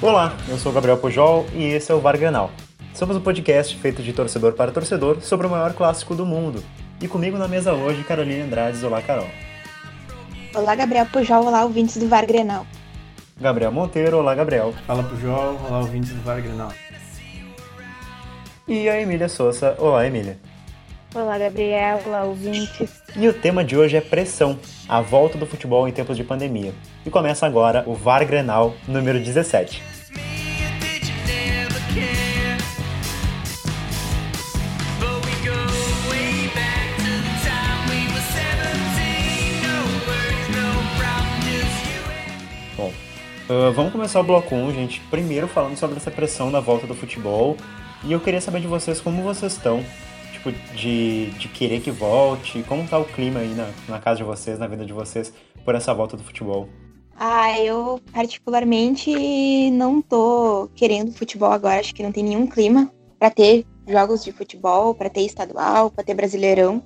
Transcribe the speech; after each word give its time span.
Olá, 0.00 0.32
eu 0.48 0.56
sou 0.56 0.72
Gabriel 0.72 0.96
Pujol 0.96 1.44
e 1.52 1.64
esse 1.64 1.90
é 1.90 1.94
o 1.94 1.98
Varganal. 1.98 2.52
Somos 2.94 3.16
um 3.16 3.20
podcast 3.20 3.76
feito 3.78 4.00
de 4.00 4.12
torcedor 4.12 4.52
para 4.52 4.70
torcedor 4.70 5.20
sobre 5.20 5.48
o 5.48 5.50
maior 5.50 5.72
clássico 5.72 6.14
do 6.14 6.24
mundo. 6.24 6.62
E 7.00 7.08
comigo 7.08 7.36
na 7.36 7.48
mesa 7.48 7.72
hoje, 7.72 8.04
Carolina 8.04 8.44
Andrades. 8.44 8.84
Olá, 8.84 9.02
Carol. 9.02 9.26
Olá, 10.54 10.76
Gabriel 10.76 11.06
Pujol. 11.06 11.44
Olá, 11.44 11.64
ouvintes 11.64 11.96
do 11.96 12.06
Vargrenal. 12.06 12.64
Gabriel 13.40 13.72
Monteiro. 13.72 14.18
Olá, 14.18 14.36
Gabriel. 14.36 14.72
Fala, 14.86 15.02
Pujol. 15.02 15.58
Olá, 15.66 15.80
ouvintes 15.80 16.12
do 16.12 16.22
Vargrenal. 16.22 16.72
E 18.68 18.88
a 18.88 19.00
Emília 19.00 19.28
Souza. 19.28 19.74
Olá, 19.80 20.06
Emília. 20.06 20.38
Olá, 21.14 21.38
Gabriel. 21.38 22.00
Olá, 22.06 22.22
ouvintes. 22.22 23.02
E 23.16 23.26
o 23.26 23.32
tema 23.32 23.64
de 23.64 23.76
hoje 23.76 23.96
é 23.96 24.00
pressão, 24.00 24.58
a 24.88 25.00
volta 25.00 25.38
do 25.38 25.46
futebol 25.46 25.88
em 25.88 25.92
tempos 25.92 26.16
de 26.16 26.22
pandemia. 26.22 26.72
E 27.04 27.10
começa 27.10 27.46
agora 27.46 27.82
o 27.86 27.94
VAR 27.94 28.24
Grenal 28.26 28.74
número 28.86 29.18
17. 29.18 29.97
Uh, 43.48 43.72
vamos 43.72 43.92
começar 43.92 44.20
o 44.20 44.24
bloco 44.24 44.54
1, 44.54 44.72
gente. 44.72 45.00
Primeiro 45.10 45.48
falando 45.48 45.76
sobre 45.76 45.96
essa 45.96 46.10
pressão 46.10 46.50
da 46.50 46.60
volta 46.60 46.86
do 46.86 46.94
futebol. 46.94 47.56
E 48.04 48.12
eu 48.12 48.20
queria 48.20 48.40
saber 48.40 48.60
de 48.60 48.66
vocês 48.66 49.00
como 49.00 49.22
vocês 49.22 49.52
estão 49.52 49.82
tipo, 50.38 50.52
de, 50.74 51.30
de 51.32 51.48
querer 51.48 51.80
que 51.80 51.90
volte? 51.90 52.62
Como 52.62 52.86
tá 52.86 52.98
o 52.98 53.04
clima 53.04 53.40
aí 53.40 53.54
na, 53.54 53.70
na 53.88 53.98
casa 53.98 54.18
de 54.18 54.24
vocês, 54.24 54.58
na 54.58 54.66
vida 54.66 54.84
de 54.84 54.92
vocês, 54.92 55.32
por 55.64 55.74
essa 55.74 55.92
volta 55.92 56.16
do 56.16 56.22
futebol? 56.22 56.68
Ah, 57.16 57.58
eu 57.60 58.00
particularmente 58.12 59.70
não 59.72 60.00
tô 60.00 60.70
querendo 60.74 61.12
futebol 61.12 61.50
agora, 61.50 61.80
acho 61.80 61.94
que 61.94 62.02
não 62.02 62.12
tem 62.12 62.22
nenhum 62.22 62.46
clima 62.46 62.92
para 63.18 63.30
ter 63.30 63.66
jogos 63.88 64.22
de 64.22 64.30
futebol, 64.30 64.94
para 64.94 65.10
ter 65.10 65.22
estadual, 65.22 65.90
para 65.90 66.04
ter 66.04 66.14
brasileirão. 66.14 66.82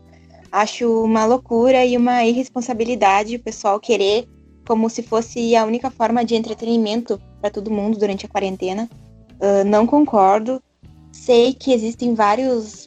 Acho 0.50 1.02
uma 1.02 1.24
loucura 1.26 1.84
e 1.84 1.96
uma 1.96 2.24
irresponsabilidade 2.24 3.36
o 3.36 3.42
pessoal 3.42 3.78
querer 3.78 4.26
como 4.66 4.88
se 4.88 5.02
fosse 5.02 5.54
a 5.56 5.64
única 5.64 5.90
forma 5.90 6.24
de 6.24 6.34
entretenimento 6.34 7.20
para 7.40 7.50
todo 7.50 7.70
mundo 7.70 7.98
durante 7.98 8.26
a 8.26 8.28
quarentena. 8.28 8.88
Uh, 9.40 9.64
não 9.64 9.86
concordo. 9.86 10.62
Sei 11.10 11.52
que 11.52 11.72
existem 11.72 12.14
vários 12.14 12.86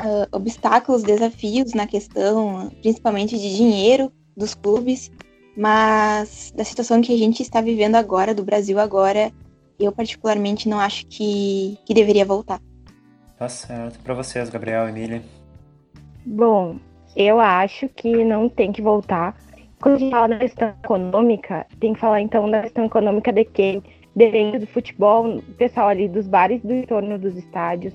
uh, 0.00 0.26
obstáculos, 0.32 1.02
desafios 1.02 1.72
na 1.72 1.86
questão, 1.86 2.70
principalmente 2.82 3.38
de 3.38 3.56
dinheiro 3.56 4.12
dos 4.36 4.54
clubes, 4.54 5.10
mas 5.56 6.52
da 6.54 6.64
situação 6.64 7.00
que 7.00 7.14
a 7.14 7.18
gente 7.18 7.42
está 7.42 7.60
vivendo 7.60 7.96
agora, 7.96 8.34
do 8.34 8.44
Brasil 8.44 8.78
agora, 8.78 9.32
eu 9.78 9.92
particularmente 9.92 10.68
não 10.68 10.78
acho 10.78 11.06
que, 11.06 11.78
que 11.84 11.94
deveria 11.94 12.24
voltar. 12.24 12.60
Tá 13.38 13.48
certo. 13.48 13.98
Para 14.00 14.14
vocês, 14.14 14.50
Gabriel, 14.50 14.88
Emília? 14.88 15.22
Bom, 16.26 16.78
eu 17.16 17.40
acho 17.40 17.88
que 17.88 18.24
não 18.24 18.48
tem 18.48 18.70
que 18.72 18.82
voltar. 18.82 19.34
Quando 19.80 19.94
a 19.94 19.98
gente 19.98 20.10
fala 20.10 20.28
da 20.28 20.38
questão 20.38 20.74
econômica, 20.84 21.66
tem 21.80 21.94
que 21.94 22.00
falar 22.00 22.20
então 22.20 22.50
da 22.50 22.62
questão 22.62 22.84
econômica 22.84 23.32
de 23.32 23.44
quem 23.46 23.82
depende 24.14 24.58
do 24.58 24.66
futebol, 24.66 25.40
pessoal 25.56 25.88
ali 25.88 26.06
dos 26.06 26.28
bares 26.28 26.62
do 26.62 26.74
entorno 26.74 27.18
dos 27.18 27.36
estádios, 27.36 27.94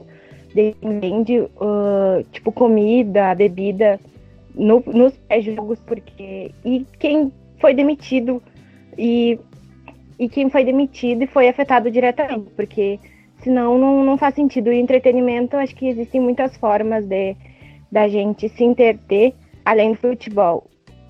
vende 0.55 1.39
uh, 1.39 2.23
tipo 2.31 2.51
comida, 2.51 3.35
bebida 3.35 3.99
no, 4.55 4.83
nos 4.87 5.15
pré-jogos, 5.27 5.79
porque. 5.85 6.51
E 6.63 6.85
quem 6.97 7.31
foi 7.59 7.73
demitido 7.73 8.41
e, 8.97 9.39
e 10.17 10.27
quem 10.29 10.49
foi 10.49 10.63
demitido 10.63 11.23
e 11.23 11.27
foi 11.27 11.47
afetado 11.47 11.91
diretamente, 11.91 12.49
porque 12.55 12.99
senão 13.43 13.77
não, 13.77 14.03
não 14.03 14.17
faz 14.17 14.33
sentido. 14.33 14.71
E 14.71 14.79
entretenimento, 14.79 15.57
acho 15.57 15.75
que 15.75 15.87
existem 15.87 16.21
muitas 16.21 16.57
formas 16.57 17.05
de 17.05 17.35
da 17.91 18.07
gente 18.07 18.49
se 18.49 18.63
interter 18.63 19.33
além 19.63 19.91
do 19.91 19.97
futebol. 19.97 20.67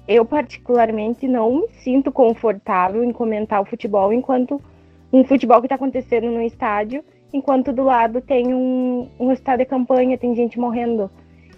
Eu, 0.08 0.24
particularmente, 0.26 1.28
não 1.28 1.62
me 1.62 1.68
sinto 1.84 2.12
confortável 2.12 3.04
em 3.04 3.12
comentar 3.12 3.62
o 3.62 3.66
futebol 3.66 4.14
enquanto 4.14 4.62
um 5.12 5.24
futebol 5.24 5.60
que 5.60 5.66
está 5.66 5.76
acontecendo 5.76 6.30
no 6.30 6.42
estádio 6.42 7.04
enquanto 7.36 7.74
do 7.74 7.84
lado 7.84 8.22
tem 8.22 8.54
um, 8.54 9.10
um 9.20 9.32
estado 9.32 9.60
de 9.60 9.66
campanha, 9.66 10.18
tem 10.18 10.36
gente 10.36 10.60
morrendo. 10.60 11.10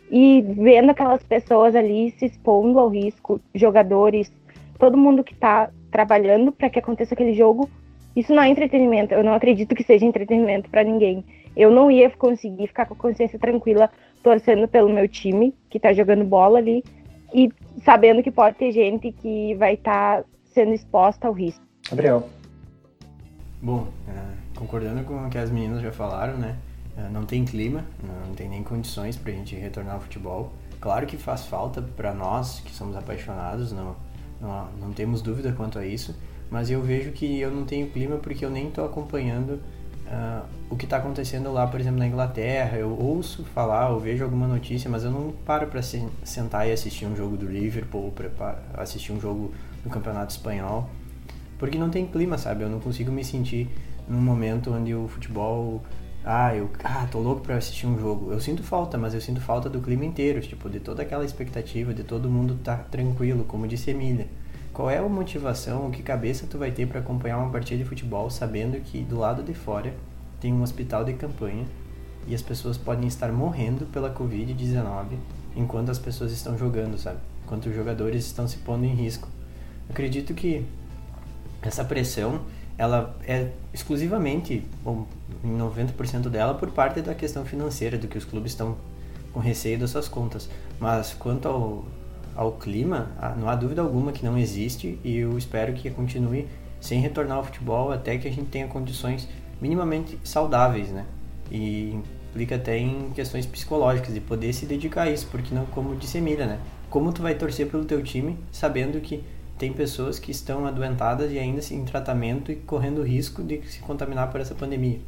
E 0.10 0.42
vendo 0.42 0.90
aquelas 0.90 1.22
pessoas 1.24 1.76
ali 1.76 2.12
se 2.18 2.26
expondo 2.26 2.80
ao 2.80 2.90
risco, 2.90 3.40
jogadores, 3.54 4.32
todo 4.80 4.98
mundo 4.98 5.24
que 5.24 5.34
está 5.34 5.70
trabalhando 5.92 6.52
para 6.52 6.70
que 6.70 6.80
aconteça 6.80 7.14
aquele 7.14 7.34
jogo, 7.34 7.70
isso 8.16 8.34
não 8.34 8.42
é 8.42 8.50
entretenimento. 8.50 9.14
Eu 9.14 9.24
não 9.24 9.34
acredito 9.34 9.76
que 9.76 9.84
seja 9.84 10.06
entretenimento 10.06 10.70
para 10.70 10.84
ninguém. 10.84 11.24
Eu 11.56 11.70
não 11.70 11.92
ia 11.92 12.10
conseguir 12.10 12.68
ficar 12.68 12.86
com 12.86 12.94
a 12.94 12.98
consciência 12.98 13.38
tranquila 13.38 13.90
torcendo 14.24 14.68
pelo 14.68 14.90
meu 14.90 15.08
time, 15.08 15.54
que 15.70 15.78
está 15.78 15.94
jogando 15.94 16.24
bola 16.24 16.58
ali, 16.58 16.84
e 17.38 17.54
sabendo 17.84 18.24
que 18.24 18.32
pode 18.32 18.56
ter 18.56 18.72
gente 18.72 19.12
que 19.12 19.54
vai 19.54 19.76
estar 19.76 20.24
tá 20.24 20.30
sendo 20.46 20.74
exposta 20.74 21.28
ao 21.28 21.34
risco. 21.34 21.64
Gabriel. 21.88 22.28
Bom, 23.62 23.88
é, 24.10 24.58
concordando 24.58 25.04
com 25.04 25.28
o 25.28 25.30
que 25.30 25.38
as 25.38 25.52
meninas 25.52 25.84
já 25.84 25.92
falaram, 25.92 26.36
né? 26.36 26.58
É, 26.98 27.08
não 27.10 27.28
tem 27.28 27.46
clima, 27.46 27.86
não 28.26 28.34
tem 28.34 28.50
nem 28.50 28.64
condições 28.64 29.16
para 29.16 29.32
a 29.32 29.36
gente 29.36 29.56
retornar 29.56 29.94
ao 29.94 30.02
futebol. 30.02 30.52
Claro 30.82 31.06
que 31.06 31.16
faz 31.16 31.46
falta 31.46 31.80
para 31.80 32.12
nós 32.12 32.60
que 32.62 32.72
somos 32.72 32.96
apaixonados, 32.96 33.72
não, 33.72 33.96
não, 34.42 34.68
não 34.82 34.92
temos 34.92 35.22
dúvida 35.22 35.52
quanto 35.52 35.78
a 35.78 35.86
isso, 35.86 36.16
mas 36.50 36.72
eu 36.72 36.82
vejo 36.82 37.12
que 37.12 37.40
eu 37.40 37.52
não 37.52 37.66
tenho 37.66 37.88
clima 37.92 38.18
porque 38.18 38.44
eu 38.44 38.50
nem 38.50 38.70
estou 38.70 38.84
acompanhando 38.84 39.62
uh, 40.08 40.46
o 40.70 40.76
que 40.76 40.86
está 40.86 40.98
acontecendo 40.98 41.52
lá, 41.52 41.68
por 41.68 41.80
exemplo, 41.80 42.00
na 42.00 42.08
Inglaterra. 42.08 42.78
Eu 42.78 42.90
ouço 42.90 43.44
falar, 43.46 43.90
eu 43.92 44.00
vejo 44.00 44.24
alguma 44.24 44.48
notícia, 44.48 44.90
mas 44.90 45.04
eu 45.04 45.12
não 45.12 45.32
paro 45.46 45.68
para 45.68 45.82
se, 45.82 46.08
sentar 46.24 46.68
e 46.68 46.72
assistir 46.72 47.06
um 47.06 47.16
jogo 47.16 47.38
do 47.38 47.46
Liverpool, 47.46 48.14
assistir 48.76 49.12
um 49.12 49.20
jogo 49.20 49.54
do 49.84 49.90
Campeonato 49.90 50.32
Espanhol, 50.32 50.90
porque 51.58 51.78
não 51.78 51.90
tem 51.90 52.06
clima, 52.06 52.38
sabe? 52.38 52.64
Eu 52.64 52.70
não 52.70 52.80
consigo 52.80 53.12
me 53.12 53.24
sentir 53.24 53.70
num 54.08 54.22
momento 54.22 54.74
onde 54.74 54.94
o 54.94 55.08
futebol 55.08 55.84
ah, 56.30 56.54
eu 56.54 56.70
ah, 56.84 57.08
tô 57.10 57.20
louco 57.20 57.42
para 57.42 57.56
assistir 57.56 57.88
um 57.88 57.98
jogo. 57.98 58.34
Eu 58.34 58.42
sinto 58.42 58.62
falta, 58.62 58.98
mas 58.98 59.14
eu 59.14 59.22
sinto 59.22 59.40
falta 59.40 59.70
do 59.70 59.80
clima 59.80 60.04
inteiro, 60.04 60.42
tipo, 60.42 60.70
de 60.70 60.78
toda 60.78 61.02
aquela 61.02 61.24
expectativa 61.24 61.94
de 61.94 62.04
todo 62.04 62.30
mundo 62.30 62.56
estar 62.56 62.78
tá 62.80 62.84
tranquilo, 62.84 63.46
como 63.46 63.66
disse 63.66 63.92
Emília. 63.92 64.28
Qual 64.78 64.92
é 64.92 65.00
a 65.00 65.10
motivação, 65.10 65.88
o 65.88 65.90
que 65.90 66.04
cabeça 66.04 66.46
tu 66.46 66.60
vai 66.60 66.70
ter 66.70 66.86
para 66.86 67.00
acompanhar 67.00 67.40
uma 67.40 67.50
partida 67.50 67.82
de 67.82 67.90
futebol 67.90 68.30
sabendo 68.30 68.80
que 68.80 69.02
do 69.02 69.18
lado 69.18 69.42
de 69.42 69.52
fora 69.52 69.92
tem 70.40 70.54
um 70.54 70.62
hospital 70.62 71.04
de 71.04 71.14
campanha 71.14 71.66
e 72.28 72.36
as 72.36 72.44
pessoas 72.44 72.78
podem 72.78 73.08
estar 73.08 73.32
morrendo 73.32 73.88
pela 73.88 74.14
Covid-19 74.14 75.18
enquanto 75.56 75.90
as 75.90 75.98
pessoas 75.98 76.32
estão 76.32 76.56
jogando, 76.56 76.96
sabe? 76.96 77.18
Enquanto 77.44 77.66
os 77.66 77.76
jogadores 77.76 78.24
estão 78.24 78.48
se 78.48 78.58
pondo 78.58 78.86
em 78.86 78.94
risco. 78.94 79.28
Acredito 79.90 80.36
que 80.36 80.64
essa 81.60 81.84
pressão 81.84 82.42
ela 82.78 83.18
é 83.28 83.50
exclusivamente, 83.74 84.64
bom, 84.84 85.08
em 85.44 85.58
90% 85.58 86.30
dela, 86.30 86.54
por 86.54 86.70
parte 86.70 87.02
da 87.02 87.16
questão 87.16 87.44
financeira, 87.44 87.98
do 87.98 88.08
que 88.08 88.20
os 88.20 88.26
clubes 88.26 88.52
estão 88.52 88.78
com 89.34 89.40
receio 89.40 89.80
das 89.80 89.90
suas 89.90 90.08
contas. 90.08 90.48
Mas 90.80 91.16
quanto 91.16 91.48
ao, 91.48 91.86
ao 92.38 92.52
clima, 92.52 93.10
ah, 93.20 93.34
não 93.36 93.50
há 93.50 93.56
dúvida 93.56 93.82
alguma 93.82 94.12
que 94.12 94.24
não 94.24 94.38
existe 94.38 95.00
e 95.04 95.18
eu 95.18 95.36
espero 95.40 95.74
que 95.74 95.90
continue 95.90 96.48
sem 96.80 97.02
retornar 97.02 97.38
ao 97.38 97.44
futebol 97.44 97.92
até 97.92 98.16
que 98.20 98.28
a 98.28 98.32
gente 98.32 98.50
tenha 98.50 98.68
condições 98.68 99.28
minimamente 99.60 100.20
saudáveis, 100.24 100.90
né? 100.90 101.04
E 101.50 102.00
implica 102.30 102.56
até 102.56 102.78
em 102.78 103.10
questões 103.16 103.48
psicológicas 103.48 104.14
de 104.14 104.22
poder 104.22 104.54
se 104.54 104.68
dedicar 104.68 105.04
a 105.04 105.10
isso, 105.10 105.28
porque 105.32 105.56
não, 105.56 105.66
como 105.66 105.96
disse 105.96 106.22
né? 106.22 106.60
Como 106.92 107.12
tu 107.12 107.24
vai 107.24 107.34
torcer 107.34 107.68
pelo 107.68 107.86
teu 107.86 108.04
time 108.04 108.38
sabendo 108.52 109.02
que 109.02 109.24
tem 109.58 109.74
pessoas 109.74 110.20
que 110.20 110.30
estão 110.30 110.68
adoentadas 110.68 111.32
e 111.32 111.40
ainda 111.40 111.60
em 111.74 111.84
tratamento 111.84 112.52
e 112.52 112.56
correndo 112.56 113.02
risco 113.02 113.42
de 113.42 113.64
se 113.64 113.80
contaminar 113.80 114.32
por 114.32 114.40
essa 114.40 114.54
pandemia. 114.54 115.00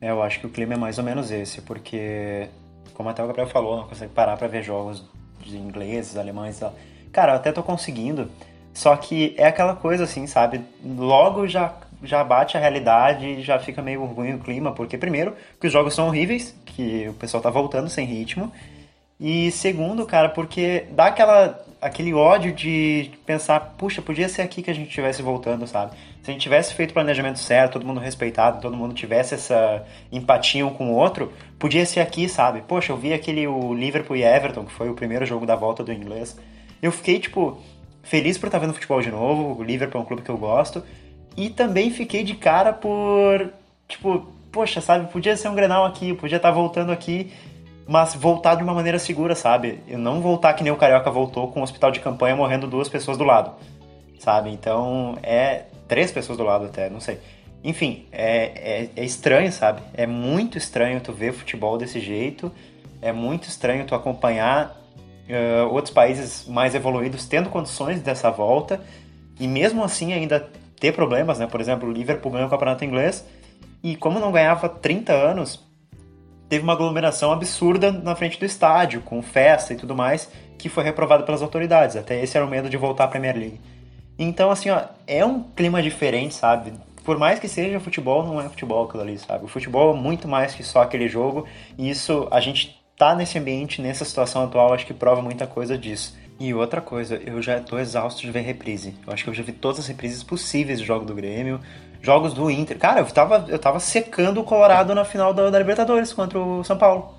É, 0.00 0.10
eu 0.10 0.22
acho 0.22 0.40
que 0.40 0.46
o 0.46 0.50
clima 0.50 0.72
é 0.72 0.76
mais 0.78 0.96
ou 0.96 1.04
menos 1.04 1.30
esse, 1.30 1.60
porque, 1.60 2.48
como 2.98 3.08
até 3.08 3.22
o 3.22 3.28
Gabriel 3.28 3.48
falou, 3.48 3.76
não 3.76 3.86
consegue 3.86 4.12
parar 4.12 4.36
para 4.36 4.48
ver 4.48 4.64
jogos 4.64 5.04
de 5.40 5.56
ingleses, 5.56 6.16
alemães 6.16 6.56
e 6.56 6.60
tal. 6.60 6.74
Cara, 7.12 7.32
eu 7.32 7.36
até 7.36 7.52
tô 7.52 7.62
conseguindo, 7.62 8.28
só 8.74 8.96
que 8.96 9.34
é 9.38 9.46
aquela 9.46 9.76
coisa 9.76 10.02
assim, 10.02 10.26
sabe? 10.26 10.60
Logo 10.84 11.46
já 11.46 11.72
já 12.02 12.22
bate 12.22 12.56
a 12.56 12.60
realidade 12.60 13.26
e 13.26 13.42
já 13.42 13.58
fica 13.58 13.82
meio 13.82 14.04
ruim 14.04 14.34
o 14.34 14.38
clima, 14.38 14.72
porque 14.72 14.96
primeiro, 14.96 15.34
que 15.60 15.66
os 15.66 15.72
jogos 15.72 15.94
são 15.94 16.06
horríveis, 16.08 16.54
que 16.64 17.08
o 17.08 17.14
pessoal 17.14 17.42
tá 17.42 17.50
voltando 17.50 17.88
sem 17.88 18.06
ritmo, 18.06 18.52
e 19.18 19.50
segundo, 19.50 20.06
cara, 20.06 20.28
porque 20.28 20.86
dá 20.92 21.06
aquela, 21.06 21.60
aquele 21.80 22.14
ódio 22.14 22.52
de 22.52 23.10
pensar, 23.26 23.74
puxa, 23.76 24.00
podia 24.00 24.28
ser 24.28 24.42
aqui 24.42 24.62
que 24.62 24.70
a 24.70 24.74
gente 24.74 24.88
estivesse 24.88 25.22
voltando, 25.22 25.66
sabe? 25.66 25.92
Se 26.28 26.32
a 26.32 26.34
gente 26.34 26.42
tivesse 26.42 26.74
feito 26.74 26.90
o 26.90 26.92
planejamento 26.92 27.38
certo, 27.38 27.72
todo 27.72 27.86
mundo 27.86 28.00
respeitado, 28.00 28.60
todo 28.60 28.76
mundo 28.76 28.92
tivesse 28.92 29.34
essa 29.34 29.82
empatia 30.12 30.66
um 30.66 30.68
com 30.68 30.92
o 30.92 30.94
outro, 30.94 31.32
podia 31.58 31.86
ser 31.86 32.00
aqui, 32.00 32.28
sabe? 32.28 32.60
Poxa, 32.60 32.92
eu 32.92 32.98
vi 32.98 33.14
aquele 33.14 33.46
o 33.46 33.72
Liverpool 33.72 34.14
e 34.14 34.24
Everton, 34.24 34.66
que 34.66 34.72
foi 34.72 34.90
o 34.90 34.94
primeiro 34.94 35.24
jogo 35.24 35.46
da 35.46 35.56
volta 35.56 35.82
do 35.82 35.90
inglês. 35.90 36.38
Eu 36.82 36.92
fiquei, 36.92 37.18
tipo, 37.18 37.56
feliz 38.02 38.36
por 38.36 38.48
estar 38.48 38.58
vendo 38.58 38.74
futebol 38.74 39.00
de 39.00 39.10
novo, 39.10 39.58
o 39.58 39.64
Liverpool 39.64 40.02
é 40.02 40.04
um 40.04 40.06
clube 40.06 40.20
que 40.20 40.28
eu 40.28 40.36
gosto, 40.36 40.82
e 41.34 41.48
também 41.48 41.90
fiquei 41.90 42.22
de 42.22 42.34
cara 42.34 42.74
por, 42.74 43.50
tipo, 43.88 44.30
poxa, 44.52 44.82
sabe, 44.82 45.10
podia 45.10 45.34
ser 45.34 45.48
um 45.48 45.54
Grenal 45.54 45.86
aqui, 45.86 46.12
podia 46.12 46.36
estar 46.36 46.50
voltando 46.50 46.92
aqui, 46.92 47.32
mas 47.86 48.14
voltar 48.14 48.54
de 48.54 48.62
uma 48.62 48.74
maneira 48.74 48.98
segura, 48.98 49.34
sabe? 49.34 49.80
Eu 49.88 49.98
não 49.98 50.20
voltar 50.20 50.52
que 50.52 50.62
nem 50.62 50.70
o 50.70 50.76
Carioca 50.76 51.10
voltou 51.10 51.48
com 51.48 51.60
um 51.60 51.62
hospital 51.62 51.90
de 51.90 52.00
campanha 52.00 52.36
morrendo 52.36 52.66
duas 52.66 52.86
pessoas 52.86 53.16
do 53.16 53.24
lado, 53.24 53.52
sabe? 54.18 54.50
Então, 54.50 55.16
é 55.22 55.62
três 55.88 56.12
pessoas 56.12 56.38
do 56.38 56.44
lado 56.44 56.66
até, 56.66 56.88
não 56.88 57.00
sei. 57.00 57.18
Enfim, 57.64 58.06
é, 58.12 58.82
é, 58.84 58.90
é 58.94 59.04
estranho, 59.04 59.50
sabe? 59.50 59.82
É 59.94 60.06
muito 60.06 60.56
estranho 60.56 61.00
tu 61.00 61.12
ver 61.12 61.32
futebol 61.32 61.76
desse 61.76 61.98
jeito, 61.98 62.52
é 63.02 63.12
muito 63.12 63.48
estranho 63.48 63.84
tu 63.84 63.94
acompanhar 63.94 64.78
uh, 65.28 65.72
outros 65.72 65.92
países 65.92 66.46
mais 66.46 66.74
evoluídos 66.74 67.26
tendo 67.26 67.50
condições 67.50 68.00
dessa 68.00 68.30
volta 68.30 68.80
e 69.40 69.48
mesmo 69.48 69.82
assim 69.82 70.12
ainda 70.12 70.48
ter 70.78 70.92
problemas, 70.92 71.38
né? 71.38 71.46
Por 71.46 71.60
exemplo, 71.60 71.88
o 71.88 71.92
Liverpool 71.92 72.30
ganhou 72.30 72.46
o 72.46 72.50
campeonato 72.50 72.84
inglês 72.84 73.26
e 73.82 73.96
como 73.96 74.20
não 74.20 74.30
ganhava 74.30 74.68
30 74.68 75.12
anos, 75.12 75.64
teve 76.48 76.62
uma 76.62 76.72
aglomeração 76.72 77.32
absurda 77.32 77.92
na 77.92 78.14
frente 78.14 78.38
do 78.38 78.44
estádio, 78.44 79.00
com 79.02 79.20
festa 79.22 79.72
e 79.72 79.76
tudo 79.76 79.94
mais, 79.94 80.30
que 80.56 80.68
foi 80.68 80.82
reprovado 80.82 81.24
pelas 81.24 81.42
autoridades. 81.42 81.96
Até 81.96 82.22
esse 82.22 82.36
era 82.36 82.46
o 82.46 82.48
medo 82.48 82.68
de 82.68 82.76
voltar 82.76 83.04
à 83.04 83.08
Premier 83.08 83.36
League. 83.36 83.60
Então, 84.18 84.50
assim, 84.50 84.70
ó, 84.70 84.82
é 85.06 85.24
um 85.24 85.42
clima 85.42 85.82
diferente, 85.82 86.34
sabe? 86.34 86.72
Por 87.04 87.18
mais 87.18 87.38
que 87.38 87.48
seja 87.48 87.78
futebol, 87.78 88.26
não 88.26 88.40
é 88.40 88.48
futebol 88.48 88.84
aquilo 88.84 89.02
ali, 89.02 89.16
sabe? 89.18 89.44
O 89.44 89.48
futebol 89.48 89.94
é 89.94 89.98
muito 89.98 90.26
mais 90.26 90.54
que 90.54 90.64
só 90.64 90.82
aquele 90.82 91.08
jogo, 91.08 91.46
e 91.78 91.88
isso 91.88 92.26
a 92.30 92.40
gente 92.40 92.78
tá 92.96 93.14
nesse 93.14 93.38
ambiente, 93.38 93.80
nessa 93.80 94.04
situação 94.04 94.44
atual, 94.44 94.74
acho 94.74 94.84
que 94.84 94.92
prova 94.92 95.22
muita 95.22 95.46
coisa 95.46 95.78
disso. 95.78 96.18
E 96.40 96.52
outra 96.52 96.80
coisa, 96.80 97.20
eu 97.24 97.40
já 97.40 97.60
tô 97.60 97.78
exausto 97.78 98.20
de 98.20 98.30
ver 98.30 98.40
reprise. 98.40 98.94
Eu 99.06 99.12
acho 99.12 99.24
que 99.24 99.30
eu 99.30 99.34
já 99.34 99.42
vi 99.42 99.52
todas 99.52 99.80
as 99.80 99.86
reprises 99.86 100.22
possíveis 100.22 100.80
de 100.80 100.84
jogo 100.84 101.04
do 101.04 101.14
Grêmio, 101.14 101.60
jogos 102.00 102.34
do 102.34 102.50
Inter. 102.50 102.78
Cara, 102.78 103.00
eu 103.00 103.06
tava, 103.06 103.44
eu 103.48 103.58
tava 103.58 103.80
secando 103.80 104.40
o 104.40 104.44
Colorado 104.44 104.94
na 104.94 105.04
final 105.04 105.32
da, 105.32 105.50
da 105.50 105.58
Libertadores 105.58 106.12
contra 106.12 106.38
o 106.38 106.62
São 106.64 106.76
Paulo. 106.76 107.14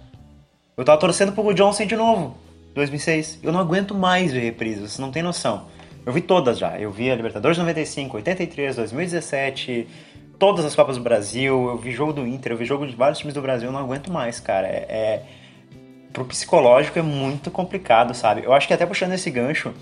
Eu 0.77 0.85
tava 0.85 0.99
torcendo 0.99 1.31
pro 1.31 1.53
Johnson 1.53 1.85
de 1.85 1.95
novo, 1.95 2.37
2006. 2.75 3.39
Eu 3.43 3.51
não 3.51 3.59
aguento 3.59 3.93
mais 3.93 4.31
ver 4.31 4.41
reprises, 4.41 4.93
você 4.93 5.01
não 5.01 5.11
tem 5.11 5.21
noção. 5.21 5.65
Eu 6.05 6.13
vi 6.13 6.21
todas 6.21 6.57
já. 6.57 6.79
Eu 6.79 6.91
vi 6.91 7.11
a 7.11 7.15
Libertadores 7.15 7.57
95, 7.57 8.17
83, 8.17 8.75
2017, 8.75 9.87
todas 10.37 10.65
as 10.65 10.75
Copas 10.75 10.97
do 10.97 11.03
Brasil. 11.03 11.69
Eu 11.69 11.77
vi 11.77 11.91
jogo 11.91 12.13
do 12.13 12.25
Inter, 12.25 12.53
eu 12.53 12.57
vi 12.57 12.65
jogo 12.65 12.87
de 12.87 12.95
vários 12.95 13.19
times 13.19 13.33
do 13.33 13.41
Brasil. 13.41 13.67
Eu 13.67 13.73
não 13.73 13.79
aguento 13.79 14.11
mais, 14.11 14.39
cara. 14.39 14.67
É, 14.67 14.85
é 14.89 15.25
pro 16.11 16.25
psicológico 16.25 16.99
é 16.99 17.01
muito 17.01 17.51
complicado, 17.51 18.13
sabe? 18.13 18.43
Eu 18.43 18.53
acho 18.53 18.67
que 18.67 18.73
até 18.73 18.85
puxando 18.85 19.13
esse 19.13 19.29
gancho, 19.29 19.73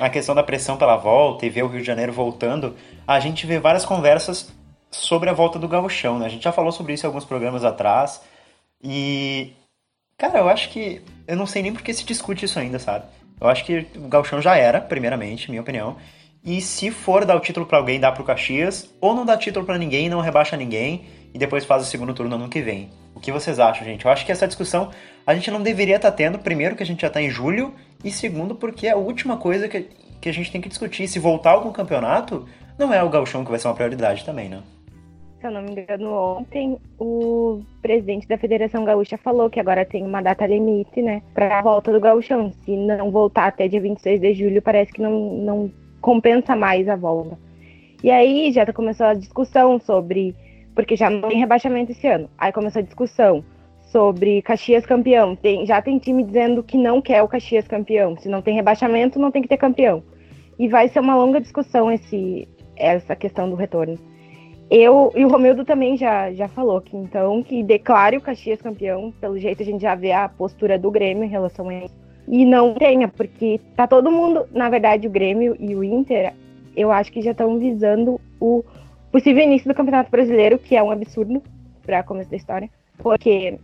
a 0.00 0.08
questão 0.08 0.34
da 0.34 0.42
pressão 0.42 0.76
pela 0.76 0.96
volta 0.96 1.44
e 1.44 1.50
ver 1.50 1.62
o 1.62 1.66
Rio 1.66 1.80
de 1.80 1.86
Janeiro 1.86 2.12
voltando, 2.12 2.76
a 3.06 3.18
gente 3.20 3.46
vê 3.46 3.58
várias 3.58 3.84
conversas 3.84 4.52
sobre 4.90 5.28
a 5.28 5.32
volta 5.32 5.58
do 5.58 5.68
gauchão, 5.68 6.18
né? 6.18 6.26
A 6.26 6.28
gente 6.28 6.44
já 6.44 6.52
falou 6.52 6.72
sobre 6.72 6.92
isso 6.92 7.04
em 7.04 7.08
alguns 7.08 7.24
programas 7.24 7.64
atrás 7.64 8.22
e 8.82 9.52
cara, 10.16 10.38
eu 10.38 10.48
acho 10.48 10.70
que 10.70 11.02
eu 11.26 11.36
não 11.36 11.46
sei 11.46 11.62
nem 11.62 11.72
por 11.72 11.82
que 11.82 11.92
se 11.92 12.04
discute 12.04 12.44
isso 12.44 12.58
ainda, 12.58 12.78
sabe? 12.78 13.06
Eu 13.42 13.48
acho 13.48 13.64
que 13.64 13.84
o 13.96 14.06
gauchão 14.06 14.40
já 14.40 14.56
era, 14.56 14.80
primeiramente, 14.80 15.50
minha 15.50 15.60
opinião. 15.60 15.96
E 16.44 16.60
se 16.60 16.92
for 16.92 17.24
dar 17.24 17.34
o 17.34 17.40
título 17.40 17.66
para 17.66 17.76
alguém, 17.78 17.98
dá 17.98 18.12
pro 18.12 18.22
Caxias, 18.22 18.88
ou 19.00 19.16
não 19.16 19.26
dá 19.26 19.36
título 19.36 19.66
para 19.66 19.76
ninguém, 19.76 20.08
não 20.08 20.20
rebaixa 20.20 20.56
ninguém 20.56 21.06
e 21.34 21.38
depois 21.38 21.64
faz 21.64 21.82
o 21.82 21.86
segundo 21.86 22.14
turno 22.14 22.36
no 22.36 22.44
ano 22.44 22.50
que 22.50 22.62
vem. 22.62 22.90
O 23.16 23.18
que 23.18 23.32
vocês 23.32 23.58
acham, 23.58 23.84
gente? 23.84 24.04
Eu 24.04 24.12
acho 24.12 24.24
que 24.24 24.30
essa 24.30 24.46
discussão 24.46 24.90
a 25.26 25.34
gente 25.34 25.50
não 25.50 25.60
deveria 25.60 25.96
estar 25.96 26.12
tá 26.12 26.16
tendo, 26.16 26.38
primeiro, 26.38 26.76
que 26.76 26.84
a 26.84 26.86
gente 26.86 27.00
já 27.00 27.08
está 27.08 27.20
em 27.20 27.30
julho, 27.30 27.74
e 28.04 28.12
segundo, 28.12 28.54
porque 28.54 28.86
a 28.86 28.96
última 28.96 29.36
coisa 29.36 29.68
que, 29.68 29.88
que 30.20 30.28
a 30.28 30.32
gente 30.32 30.52
tem 30.52 30.60
que 30.60 30.68
discutir, 30.68 31.08
se 31.08 31.18
voltar 31.18 31.50
algum 31.50 31.72
campeonato, 31.72 32.46
não 32.78 32.94
é 32.94 33.02
o 33.02 33.08
gauchão 33.08 33.44
que 33.44 33.50
vai 33.50 33.58
ser 33.58 33.66
uma 33.66 33.74
prioridade 33.74 34.24
também, 34.24 34.48
né? 34.48 34.62
Se 35.42 35.48
eu 35.48 35.50
não 35.50 35.62
me 35.62 35.72
engano, 35.72 36.12
ontem 36.38 36.78
o 37.00 37.62
presidente 37.82 38.28
da 38.28 38.38
Federação 38.38 38.84
Gaúcha 38.84 39.18
falou 39.18 39.50
que 39.50 39.58
agora 39.58 39.84
tem 39.84 40.04
uma 40.04 40.22
data 40.22 40.46
limite, 40.46 41.02
né, 41.02 41.20
para 41.34 41.58
a 41.58 41.62
volta 41.62 41.90
do 41.90 41.98
gauchão. 41.98 42.52
Se 42.64 42.76
não 42.76 43.10
voltar 43.10 43.48
até 43.48 43.66
dia 43.66 43.80
26 43.80 44.20
de 44.20 44.34
julho, 44.34 44.62
parece 44.62 44.92
que 44.92 45.02
não, 45.02 45.34
não 45.34 45.72
compensa 46.00 46.54
mais 46.54 46.88
a 46.88 46.94
volta. 46.94 47.36
E 48.04 48.08
aí 48.08 48.52
já 48.52 48.64
começou 48.72 49.04
a 49.04 49.14
discussão 49.14 49.80
sobre 49.80 50.32
porque 50.76 50.94
já 50.94 51.10
não 51.10 51.28
tem 51.28 51.40
rebaixamento 51.40 51.90
esse 51.90 52.06
ano. 52.06 52.30
Aí 52.38 52.52
começou 52.52 52.78
a 52.78 52.84
discussão 52.84 53.44
sobre 53.86 54.42
Caxias 54.42 54.86
campeão. 54.86 55.34
Tem, 55.34 55.66
já 55.66 55.82
tem 55.82 55.98
time 55.98 56.22
dizendo 56.22 56.62
que 56.62 56.78
não 56.78 57.02
quer 57.02 57.20
o 57.20 57.26
Caxias 57.26 57.66
campeão. 57.66 58.16
Se 58.16 58.28
não 58.28 58.42
tem 58.42 58.54
rebaixamento, 58.54 59.18
não 59.18 59.32
tem 59.32 59.42
que 59.42 59.48
ter 59.48 59.56
campeão. 59.56 60.04
E 60.56 60.68
vai 60.68 60.86
ser 60.86 61.00
uma 61.00 61.16
longa 61.16 61.40
discussão 61.40 61.90
esse, 61.90 62.46
essa 62.76 63.16
questão 63.16 63.50
do 63.50 63.56
retorno. 63.56 64.11
Eu 64.74 65.12
e 65.14 65.22
o 65.22 65.28
Romildo 65.28 65.66
também 65.66 65.98
já, 65.98 66.32
já 66.32 66.48
falou 66.48 66.80
que 66.80 66.96
então 66.96 67.42
que 67.42 67.62
declare 67.62 68.16
o 68.16 68.22
Caxias 68.22 68.62
campeão. 68.62 69.12
Pelo 69.20 69.38
jeito 69.38 69.62
a 69.62 69.66
gente 69.66 69.82
já 69.82 69.94
vê 69.94 70.12
a 70.12 70.30
postura 70.30 70.78
do 70.78 70.90
Grêmio 70.90 71.24
em 71.24 71.28
relação 71.28 71.68
a 71.68 71.74
isso. 71.74 71.94
E 72.26 72.46
não 72.46 72.72
tenha, 72.72 73.06
porque 73.06 73.60
tá 73.76 73.86
todo 73.86 74.10
mundo, 74.10 74.46
na 74.50 74.70
verdade, 74.70 75.06
o 75.06 75.10
Grêmio 75.10 75.54
e 75.60 75.76
o 75.76 75.84
Inter, 75.84 76.32
eu 76.74 76.90
acho 76.90 77.12
que 77.12 77.20
já 77.20 77.32
estão 77.32 77.58
visando 77.58 78.18
o 78.40 78.64
possível 79.10 79.42
início 79.42 79.68
do 79.68 79.74
Campeonato 79.74 80.10
Brasileiro, 80.10 80.58
que 80.58 80.74
é 80.74 80.82
um 80.82 80.90
absurdo 80.90 81.42
para 81.82 82.02
começo 82.02 82.30
da 82.30 82.36
história, 82.38 82.70
porque 82.96 83.58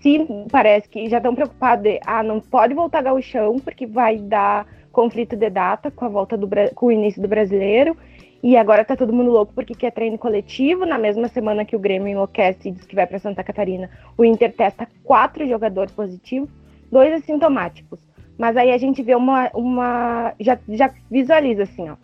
se 0.00 0.28
parece 0.48 0.88
que 0.88 1.08
já 1.08 1.16
estão 1.16 1.34
preocupados 1.34 1.82
de, 1.82 1.98
ah, 2.06 2.22
não 2.22 2.38
pode 2.38 2.72
voltar 2.72 3.02
gauchão 3.02 3.58
porque 3.58 3.84
vai 3.84 4.16
dar 4.16 4.64
conflito 4.92 5.34
de 5.34 5.50
data 5.50 5.90
com 5.90 6.04
a 6.04 6.08
volta 6.08 6.36
do 6.36 6.48
com 6.76 6.86
o 6.86 6.92
início 6.92 7.20
do 7.20 7.26
Brasileiro, 7.26 7.96
e 8.42 8.56
agora 8.56 8.84
tá 8.84 8.96
todo 8.96 9.12
mundo 9.12 9.30
louco 9.30 9.52
porque 9.54 9.74
quer 9.74 9.92
treino 9.92 10.18
coletivo. 10.18 10.86
Na 10.86 10.98
mesma 10.98 11.28
semana 11.28 11.64
que 11.64 11.76
o 11.76 11.78
Grêmio 11.78 12.08
enlouquece 12.08 12.68
e 12.68 12.72
diz 12.72 12.86
que 12.86 12.94
vai 12.94 13.06
para 13.06 13.18
Santa 13.18 13.44
Catarina, 13.44 13.90
o 14.16 14.24
Inter 14.24 14.52
testa 14.52 14.88
quatro 15.04 15.46
jogadores 15.46 15.92
positivos, 15.92 16.50
dois 16.90 17.12
assintomáticos. 17.12 18.00
Mas 18.38 18.56
aí 18.56 18.72
a 18.72 18.78
gente 18.78 19.02
vê 19.02 19.14
uma. 19.14 19.50
uma 19.54 20.34
já, 20.40 20.58
já 20.68 20.90
visualiza 21.10 21.64
assim, 21.64 21.90
ó. 21.90 21.96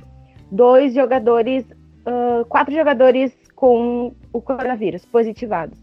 Dois 0.50 0.94
jogadores 0.94 1.64
uh, 2.06 2.44
quatro 2.46 2.74
jogadores 2.74 3.34
com 3.54 4.14
o 4.32 4.40
coronavírus 4.40 5.04
positivados. 5.04 5.78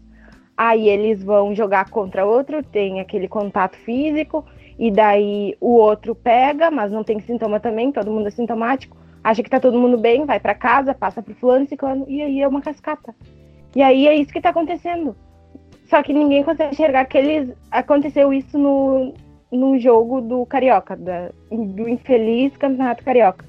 Aí 0.56 0.88
eles 0.88 1.22
vão 1.22 1.54
jogar 1.54 1.90
contra 1.90 2.24
outro, 2.24 2.62
tem 2.62 3.00
aquele 3.00 3.26
contato 3.26 3.76
físico, 3.76 4.44
e 4.78 4.90
daí 4.90 5.56
o 5.60 5.74
outro 5.74 6.14
pega, 6.14 6.70
mas 6.70 6.92
não 6.92 7.02
tem 7.02 7.18
sintoma 7.20 7.58
também, 7.58 7.90
todo 7.90 8.10
mundo 8.10 8.28
é 8.28 8.30
sintomático, 8.30 8.96
acha 9.24 9.42
que 9.42 9.48
tá 9.48 9.58
todo 9.58 9.78
mundo 9.78 9.96
bem, 9.96 10.26
vai 10.26 10.38
para 10.38 10.54
casa, 10.54 10.94
passa 10.94 11.22
pro 11.22 11.34
fulano, 11.34 11.66
ciclano, 11.66 12.04
e 12.06 12.20
aí 12.20 12.42
é 12.42 12.46
uma 12.46 12.60
cascata. 12.60 13.14
E 13.74 13.82
aí 13.82 14.06
é 14.06 14.14
isso 14.14 14.32
que 14.32 14.40
tá 14.40 14.50
acontecendo. 14.50 15.16
Só 15.86 16.02
que 16.02 16.12
ninguém 16.12 16.44
consegue 16.44 16.74
enxergar 16.74 17.06
que 17.06 17.16
eles 17.16 17.56
aconteceu 17.70 18.32
isso 18.32 18.58
no, 18.58 19.14
no 19.50 19.78
jogo 19.78 20.20
do 20.20 20.44
Carioca, 20.44 20.94
da, 20.94 21.30
do 21.50 21.88
infeliz 21.88 22.54
Campeonato 22.56 23.02
Carioca. 23.02 23.44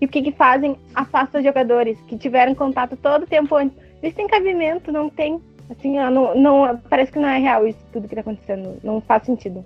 E 0.00 0.06
o 0.06 0.08
que, 0.08 0.22
que 0.22 0.32
fazem? 0.32 0.76
Afasta 0.94 1.38
os 1.38 1.44
jogadores 1.44 2.00
que 2.02 2.16
tiveram 2.16 2.54
contato 2.54 2.96
todo 2.96 3.24
o 3.24 3.26
tempo 3.26 3.54
antes. 3.54 3.76
Eles 4.02 4.14
têm 4.14 4.28
cabimento, 4.28 4.92
não 4.92 5.10
tem. 5.10 5.40
Assim, 5.68 5.96
não, 5.96 6.34
não, 6.34 6.78
parece 6.88 7.12
que 7.12 7.18
não 7.18 7.28
é 7.28 7.38
real 7.38 7.66
isso 7.66 7.78
tudo 7.92 8.08
que 8.08 8.14
tá 8.14 8.22
acontecendo. 8.22 8.78
Não 8.82 9.00
faz 9.00 9.24
sentido. 9.24 9.64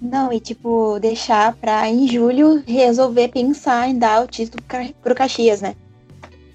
Não, 0.00 0.32
e 0.32 0.38
tipo, 0.38 0.98
deixar 1.00 1.56
pra 1.56 1.88
em 1.88 2.06
julho 2.06 2.62
resolver 2.66 3.28
pensar 3.28 3.88
em 3.88 3.98
dar 3.98 4.24
o 4.24 4.28
título 4.28 4.62
pro 5.02 5.14
Caxias, 5.14 5.60
né? 5.60 5.74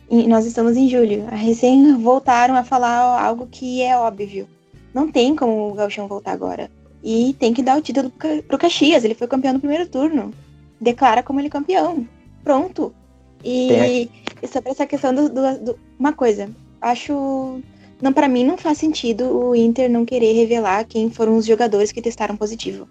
E 0.09 0.27
nós 0.27 0.45
estamos 0.45 0.77
em 0.77 0.88
julho. 0.88 1.25
A 1.31 1.35
recém 1.35 1.97
voltaram 1.97 2.55
a 2.55 2.63
falar 2.63 3.21
algo 3.21 3.47
que 3.47 3.81
é 3.81 3.97
óbvio. 3.97 4.47
Não 4.93 5.12
tem 5.12 5.35
como 5.35 5.69
o 5.69 5.73
Galchão 5.73 6.07
voltar 6.07 6.31
agora. 6.31 6.69
E 7.03 7.35
tem 7.39 7.53
que 7.53 7.63
dar 7.63 7.77
o 7.77 7.81
título 7.81 8.12
pro 8.47 8.57
Caxias. 8.57 9.03
Ele 9.03 9.15
foi 9.15 9.27
campeão 9.27 9.53
no 9.53 9.59
primeiro 9.59 9.88
turno 9.89 10.31
declara 10.83 11.23
como 11.23 11.39
ele 11.39 11.50
campeão. 11.50 12.07
Pronto. 12.43 12.93
E, 13.43 14.09
e 14.41 14.47
sobre 14.47 14.71
essa 14.71 14.85
questão 14.85 15.13
do, 15.13 15.29
do, 15.29 15.59
do, 15.59 15.79
Uma 15.97 16.13
coisa, 16.13 16.50
acho. 16.81 17.62
Não, 18.01 18.12
para 18.12 18.27
mim 18.27 18.43
não 18.43 18.57
faz 18.57 18.77
sentido 18.77 19.25
o 19.25 19.55
Inter 19.55 19.89
não 19.89 20.05
querer 20.05 20.33
revelar 20.33 20.85
quem 20.85 21.09
foram 21.09 21.38
os 21.38 21.45
jogadores 21.45 21.91
que 21.91 22.01
testaram 22.01 22.35
positivo. 22.35 22.88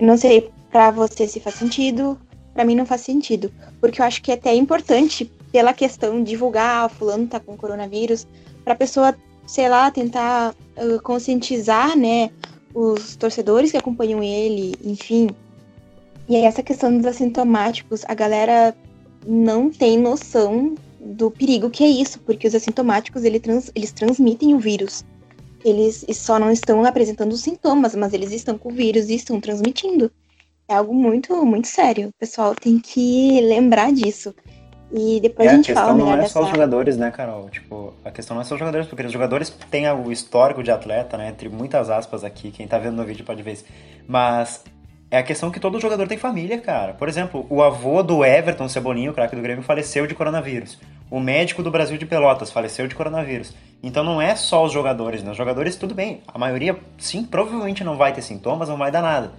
Não 0.00 0.16
sei 0.16 0.50
para 0.70 0.90
você 0.90 1.26
se 1.28 1.40
faz 1.40 1.56
sentido, 1.56 2.18
para 2.52 2.64
mim 2.64 2.74
não 2.74 2.86
faz 2.86 3.02
sentido. 3.02 3.52
Porque 3.80 4.00
eu 4.00 4.04
acho 4.04 4.22
que 4.22 4.30
é 4.30 4.34
até 4.34 4.54
importante, 4.54 5.30
pela 5.52 5.72
questão 5.72 6.22
divulgar, 6.22 6.84
ah, 6.84 6.88
fulano 6.88 7.26
tá 7.26 7.38
com 7.38 7.56
coronavírus, 7.56 8.26
pra 8.64 8.74
pessoa, 8.74 9.14
sei 9.46 9.68
lá, 9.68 9.90
tentar 9.90 10.54
uh, 10.76 11.00
conscientizar, 11.02 11.96
né, 11.96 12.30
os 12.74 13.14
torcedores 13.14 13.70
que 13.70 13.76
acompanham 13.76 14.22
ele, 14.22 14.74
enfim, 14.84 15.28
e 16.28 16.36
essa 16.36 16.62
questão 16.62 16.96
dos 16.96 17.06
assintomáticos, 17.06 18.02
a 18.08 18.14
galera 18.14 18.74
não 19.26 19.70
tem 19.70 19.98
noção 19.98 20.74
do 20.98 21.30
perigo 21.30 21.68
que 21.68 21.84
é 21.84 21.88
isso, 21.88 22.18
porque 22.20 22.48
os 22.48 22.54
assintomáticos 22.54 23.24
eles, 23.24 23.42
trans, 23.42 23.70
eles 23.74 23.92
transmitem 23.92 24.54
o 24.54 24.58
vírus. 24.58 25.04
Eles 25.64 26.04
só 26.12 26.38
não 26.38 26.50
estão 26.50 26.84
apresentando 26.84 27.36
sintomas, 27.36 27.94
mas 27.94 28.12
eles 28.12 28.32
estão 28.32 28.58
com 28.58 28.68
o 28.68 28.74
vírus 28.74 29.08
e 29.08 29.14
estão 29.14 29.40
transmitindo. 29.40 30.10
é 30.68 30.74
algo 30.74 30.94
muito, 30.94 31.44
muito 31.44 31.68
sério. 31.68 32.08
O 32.08 32.18
pessoal 32.18 32.54
tem 32.54 32.78
que 32.78 33.40
lembrar 33.40 33.92
disso. 33.92 34.34
E 34.92 35.18
depois 35.20 35.48
é, 35.48 35.52
a 35.52 35.56
gente 35.56 35.72
a 35.72 35.74
fala 35.74 35.86
questão 35.88 35.96
melhor 35.96 36.16
não 36.16 36.18
é 36.18 36.22
dessa... 36.22 36.32
só 36.34 36.42
os 36.44 36.50
jogadores, 36.50 36.96
né, 36.96 37.10
Carol? 37.10 37.50
Tipo, 37.50 37.94
a 38.04 38.10
questão 38.10 38.34
não 38.36 38.42
é 38.42 38.44
só 38.44 38.54
os 38.54 38.58
jogadores, 38.58 38.86
porque 38.86 39.04
os 39.04 39.12
jogadores 39.12 39.50
têm 39.70 39.90
o 39.90 40.12
histórico 40.12 40.62
de 40.62 40.70
atleta, 40.70 41.16
né? 41.16 41.28
Entre 41.28 41.48
muitas 41.48 41.90
aspas 41.90 42.22
aqui, 42.22 42.50
quem 42.50 42.68
tá 42.68 42.78
vendo 42.78 42.94
no 42.96 43.04
vídeo 43.04 43.24
pode 43.24 43.42
ver 43.42 43.54
isso. 43.54 43.64
Mas 44.06 44.62
é 45.10 45.18
a 45.18 45.22
questão 45.22 45.50
que 45.50 45.58
todo 45.58 45.80
jogador 45.80 46.06
tem 46.06 46.18
família, 46.18 46.60
cara. 46.60 46.92
Por 46.94 47.08
exemplo, 47.08 47.46
o 47.50 47.62
avô 47.62 48.02
do 48.02 48.24
Everton 48.24 48.68
Cebolinho, 48.68 49.10
o 49.10 49.14
craque 49.14 49.34
do 49.34 49.42
Grêmio, 49.42 49.64
faleceu 49.64 50.06
de 50.06 50.14
coronavírus. 50.14 50.78
O 51.10 51.18
médico 51.18 51.62
do 51.62 51.70
Brasil 51.70 51.98
de 51.98 52.06
Pelotas 52.06 52.50
faleceu 52.50 52.86
de 52.86 52.94
coronavírus. 52.94 53.54
Então 53.86 54.02
não 54.02 54.20
é 54.20 54.34
só 54.34 54.64
os 54.64 54.72
jogadores, 54.72 55.22
né? 55.22 55.30
Os 55.30 55.36
jogadores, 55.36 55.76
tudo 55.76 55.94
bem. 55.94 56.22
A 56.26 56.38
maioria, 56.38 56.74
sim, 56.96 57.22
provavelmente 57.22 57.84
não 57.84 57.98
vai 57.98 58.14
ter 58.14 58.22
sintomas, 58.22 58.66
não 58.66 58.78
vai 58.78 58.90
dar 58.90 59.02
nada. 59.02 59.32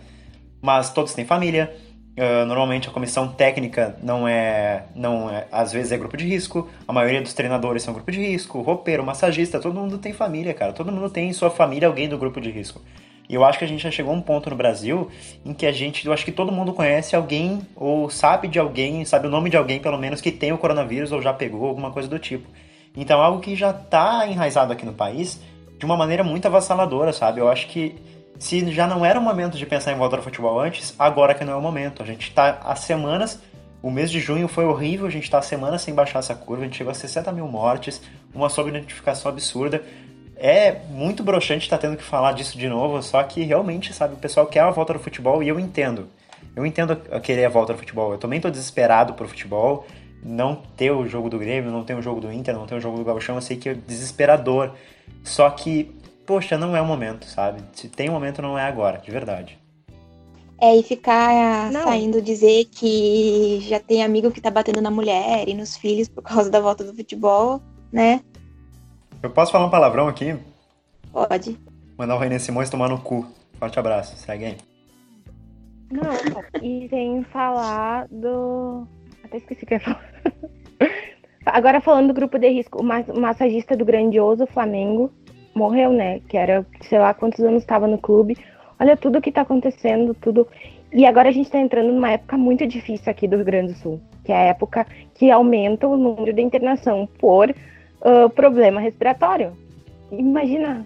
Mas 0.61 0.91
todos 0.91 1.13
têm 1.13 1.25
família, 1.25 1.75
Uh, 2.17 2.45
normalmente 2.45 2.87
a 2.87 2.91
comissão 2.93 3.27
técnica 3.27 3.97
não 4.01 4.25
é, 4.25 4.85
não 4.95 5.29
é, 5.29 5.47
às 5.51 5.73
vezes 5.73 5.91
é 5.91 5.97
grupo 5.97 6.15
de 6.15 6.25
risco, 6.25 6.69
a 6.87 6.93
maioria 6.93 7.21
dos 7.21 7.33
treinadores 7.33 7.83
são 7.83 7.93
grupo 7.93 8.09
de 8.09 8.25
risco, 8.25 8.61
roupeiro, 8.61 9.03
massagista, 9.03 9.59
todo 9.59 9.77
mundo 9.77 9.97
tem 9.97 10.13
família, 10.13 10.53
cara, 10.53 10.71
todo 10.71 10.93
mundo 10.93 11.09
tem 11.09 11.27
em 11.27 11.33
sua 11.33 11.49
família 11.49 11.89
alguém 11.89 12.07
do 12.07 12.17
grupo 12.17 12.39
de 12.39 12.49
risco. 12.49 12.81
E 13.27 13.35
eu 13.35 13.43
acho 13.43 13.59
que 13.59 13.65
a 13.65 13.67
gente 13.67 13.83
já 13.83 13.91
chegou 13.91 14.13
a 14.13 14.15
um 14.15 14.21
ponto 14.21 14.49
no 14.49 14.55
Brasil 14.55 15.11
em 15.45 15.53
que 15.53 15.65
a 15.65 15.73
gente, 15.73 16.05
eu 16.07 16.13
acho 16.13 16.23
que 16.23 16.31
todo 16.31 16.53
mundo 16.53 16.71
conhece 16.71 17.17
alguém 17.17 17.59
ou 17.75 18.09
sabe 18.09 18.47
de 18.47 18.59
alguém, 18.59 19.03
sabe 19.03 19.27
o 19.27 19.29
nome 19.29 19.49
de 19.49 19.57
alguém 19.57 19.81
pelo 19.81 19.97
menos 19.97 20.21
que 20.21 20.31
tem 20.31 20.53
o 20.53 20.57
coronavírus 20.57 21.11
ou 21.11 21.21
já 21.21 21.33
pegou 21.33 21.67
alguma 21.67 21.91
coisa 21.91 22.07
do 22.07 22.17
tipo. 22.17 22.47
Então 22.95 23.21
algo 23.21 23.41
que 23.41 23.55
já 23.55 23.71
está 23.71 24.27
enraizado 24.27 24.71
aqui 24.71 24.85
no 24.85 24.93
país 24.93 25.39
de 25.77 25.85
uma 25.85 25.97
maneira 25.97 26.23
muito 26.23 26.45
avassaladora, 26.45 27.11
sabe? 27.11 27.39
Eu 27.39 27.49
acho 27.49 27.67
que 27.67 27.95
se 28.39 28.71
já 28.71 28.87
não 28.87 29.05
era 29.05 29.19
o 29.19 29.23
momento 29.23 29.57
de 29.57 29.65
pensar 29.65 29.91
em 29.91 29.97
voltar 29.97 30.17
ao 30.17 30.23
futebol 30.23 30.59
antes, 30.59 30.93
agora 30.97 31.33
que 31.33 31.43
não 31.43 31.53
é 31.53 31.55
o 31.55 31.61
momento. 31.61 32.01
A 32.01 32.05
gente 32.05 32.29
está 32.29 32.59
há 32.63 32.75
semanas, 32.75 33.41
o 33.81 33.89
mês 33.89 34.11
de 34.11 34.19
junho 34.19 34.47
foi 34.47 34.65
horrível, 34.65 35.07
a 35.07 35.09
gente 35.09 35.23
está 35.23 35.39
há 35.39 35.41
semanas 35.41 35.81
sem 35.81 35.93
baixar 35.93 36.19
essa 36.19 36.35
curva, 36.35 36.63
a 36.63 36.65
gente 36.65 36.77
chegou 36.77 36.91
a 36.91 36.93
60 36.93 37.31
mil 37.31 37.47
mortes, 37.47 38.01
uma 38.33 38.49
sobre-identificação 38.49 39.31
absurda. 39.31 39.81
É 40.37 40.79
muito 40.89 41.23
broxante 41.23 41.63
estar 41.63 41.77
tá 41.77 41.87
tendo 41.87 41.97
que 41.97 42.03
falar 42.03 42.33
disso 42.33 42.57
de 42.57 42.67
novo, 42.67 43.01
só 43.01 43.23
que 43.23 43.43
realmente, 43.43 43.93
sabe, 43.93 44.15
o 44.15 44.17
pessoal 44.17 44.45
quer 44.45 44.61
a 44.61 44.69
volta 44.69 44.93
do 44.93 44.99
futebol 44.99 45.41
e 45.41 45.47
eu 45.47 45.59
entendo. 45.59 46.09
Eu 46.55 46.65
entendo 46.65 46.95
querer 47.21 47.45
a 47.45 47.49
volta 47.49 47.73
do 47.73 47.79
futebol. 47.79 48.11
Eu 48.11 48.17
também 48.17 48.37
estou 48.37 48.51
desesperado 48.51 49.13
por 49.13 49.27
futebol. 49.27 49.85
Não 50.27 50.55
ter 50.75 50.89
o 50.91 51.07
jogo 51.07 51.29
do 51.29 51.37
Grêmio, 51.37 51.71
não 51.71 51.83
ter 51.83 51.95
o 51.95 52.01
jogo 52.01 52.19
do 52.19 52.31
Inter, 52.31 52.55
não 52.55 52.65
ter 52.65 52.75
o 52.75 52.81
jogo 52.81 52.97
do 52.97 53.03
Gauchão, 53.03 53.35
eu 53.35 53.41
sei 53.41 53.57
que 53.57 53.69
é 53.69 53.73
desesperador. 53.75 54.71
Só 55.23 55.49
que 55.51 55.95
poxa, 56.25 56.57
não 56.57 56.75
é 56.75 56.81
o 56.81 56.85
momento, 56.85 57.25
sabe? 57.25 57.61
Se 57.73 57.87
tem 57.87 58.09
um 58.09 58.13
momento, 58.13 58.41
não 58.41 58.57
é 58.57 58.63
agora, 58.63 58.97
de 58.97 59.11
verdade. 59.11 59.57
É, 60.59 60.75
e 60.75 60.83
ficar 60.83 61.71
não. 61.71 61.83
saindo 61.83 62.21
dizer 62.21 62.65
que 62.65 63.59
já 63.61 63.79
tem 63.79 64.03
amigo 64.03 64.31
que 64.31 64.41
tá 64.41 64.49
batendo 64.49 64.81
na 64.81 64.89
mulher 64.89 65.47
e 65.47 65.53
nos 65.53 65.75
filhos 65.77 66.07
por 66.07 66.23
causa 66.23 66.49
da 66.49 66.59
volta 66.59 66.83
do 66.83 66.95
futebol, 66.95 67.61
né? 67.91 68.21
Eu 69.21 69.29
posso 69.29 69.51
falar 69.51 69.65
um 69.65 69.69
palavrão 69.69 70.07
aqui? 70.07 70.35
Pode. 71.11 71.59
Mandar 71.97 72.15
o 72.15 72.19
René 72.19 72.39
Simões 72.39 72.69
tomar 72.69 72.89
no 72.89 72.99
cu. 72.99 73.25
Forte 73.59 73.79
abraço, 73.79 74.15
segue 74.17 74.45
aí. 74.45 74.57
Não, 75.91 76.11
e 76.61 76.89
sem 76.89 77.23
falar 77.25 78.07
do. 78.09 78.87
Até 79.23 79.37
esqueci 79.37 79.63
o 79.63 79.67
que 79.67 79.73
eu 79.75 79.77
ia 79.77 79.83
falar. 79.83 80.14
Agora 81.45 81.79
falando 81.79 82.07
do 82.07 82.13
grupo 82.13 82.39
de 82.39 82.49
risco, 82.49 82.81
o 82.81 83.19
massagista 83.19 83.77
do 83.77 83.85
grandioso 83.85 84.47
Flamengo 84.47 85.11
morreu, 85.53 85.93
né? 85.93 86.19
Que 86.27 86.37
era, 86.37 86.65
sei 86.81 86.99
lá 86.99 87.13
quantos 87.13 87.39
anos 87.39 87.61
estava 87.61 87.87
no 87.87 87.97
clube. 87.97 88.37
Olha 88.79 88.97
tudo 88.97 89.21
que 89.21 89.29
está 89.29 89.41
acontecendo, 89.41 90.13
tudo. 90.15 90.47
E 90.91 91.05
agora 91.05 91.29
a 91.29 91.31
gente 91.31 91.45
está 91.45 91.59
entrando 91.59 91.91
numa 91.93 92.11
época 92.11 92.37
muito 92.37 92.65
difícil 92.65 93.11
aqui 93.11 93.27
do 93.27 93.37
Rio 93.37 93.45
Grande 93.45 93.73
do 93.73 93.79
Sul, 93.79 94.01
que 94.23 94.31
é 94.31 94.35
a 94.35 94.43
época 94.45 94.87
que 95.13 95.29
aumenta 95.29 95.87
o 95.87 95.95
número 95.95 96.33
de 96.33 96.41
internação 96.41 97.07
por 97.19 97.49
uh, 97.49 98.29
problema 98.31 98.81
respiratório. 98.81 99.53
Imagina, 100.11 100.85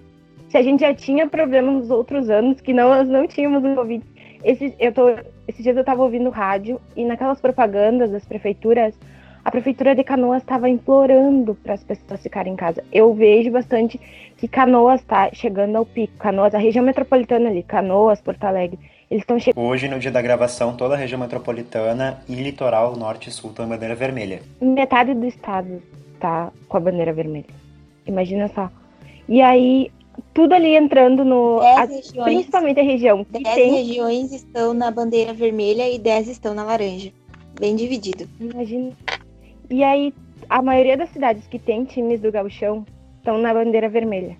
se 0.50 0.58
a 0.58 0.62
gente 0.62 0.82
já 0.82 0.94
tinha 0.94 1.28
problema 1.28 1.72
nos 1.72 1.90
outros 1.90 2.30
anos, 2.30 2.60
que 2.60 2.74
nós 2.74 3.08
não 3.08 3.28
tínhamos 3.28 3.64
o 3.64 3.76
Covid. 3.76 4.04
Esse, 4.44 4.74
eu 4.80 4.94
tô, 4.94 5.10
esses 5.48 5.64
dias 5.64 5.76
eu 5.76 5.82
estava 5.82 6.02
ouvindo 6.02 6.30
rádio 6.30 6.80
e 6.96 7.06
naquelas 7.06 7.42
propagandas 7.42 8.12
das 8.12 8.26
prefeituras, 8.26 8.98
a 9.44 9.52
prefeitura 9.52 9.96
de 9.96 10.04
Canoas 10.04 10.42
estava 10.42 10.70
implorando 10.70 11.56
para 11.56 11.74
as 11.74 11.84
pessoas 11.84 12.22
ficarem 12.22 12.54
em 12.54 12.56
casa. 12.56 12.84
Eu 12.92 13.14
vejo 13.14 13.52
bastante 13.52 14.00
que 14.38 14.48
Canoas 14.48 15.02
está 15.02 15.30
chegando 15.34 15.76
ao 15.76 15.86
pico. 15.86 16.14
Canoas, 16.18 16.54
a 16.54 16.58
região 16.58 16.84
metropolitana 16.84 17.50
ali, 17.50 17.64
Canoas, 17.64 18.22
Porto 18.22 18.44
Alegre, 18.44 18.80
eles 19.10 19.24
estão 19.24 19.40
chegando. 19.40 19.64
Hoje, 19.64 19.88
no 19.88 20.00
dia 20.00 20.12
da 20.12 20.22
gravação, 20.22 20.76
toda 20.76 20.94
a 20.96 20.98
região 20.98 21.20
metropolitana 21.20 22.22
e 22.28 22.36
litoral 22.36 22.96
norte 22.96 23.30
e 23.30 23.32
sul 23.32 23.50
estão 23.50 23.66
em 23.66 23.70
bandeira 23.70 23.96
vermelha. 23.96 24.42
Metade 24.62 25.14
do 25.14 25.26
estado 25.26 25.82
tá 26.20 26.52
com 26.68 26.78
a 26.78 26.80
bandeira 26.80 27.14
vermelha. 27.14 27.46
Imagina 28.06 28.48
só. 28.50 28.70
E 29.28 29.42
aí, 29.42 29.92
tudo 30.34 30.54
ali 30.54 30.76
entrando 30.76 31.24
no. 31.24 31.60
A, 31.60 31.86
regiões, 31.86 32.24
principalmente 32.24 32.80
a 32.80 32.84
região. 32.84 33.26
Dez 33.30 33.56
tem... 33.56 33.72
regiões 33.72 34.32
estão 34.32 34.74
na 34.74 34.92
bandeira 34.92 35.34
vermelha 35.34 35.90
e 35.90 35.98
dez 35.98 36.28
estão 36.28 36.54
na 36.54 36.64
laranja. 36.64 37.12
Bem 37.60 37.76
dividido. 37.76 38.28
Imagina. 38.40 38.92
E 39.70 39.84
aí, 39.84 40.14
a 40.50 40.62
maioria 40.62 40.98
das 40.98 41.10
cidades 41.10 41.48
que 41.48 41.60
tem 41.60 41.86
times 41.86 42.20
do 42.20 42.32
gauchão 42.32 42.86
estão 43.18 43.38
na 43.38 43.54
bandeira 43.54 43.88
vermelha. 43.88 44.36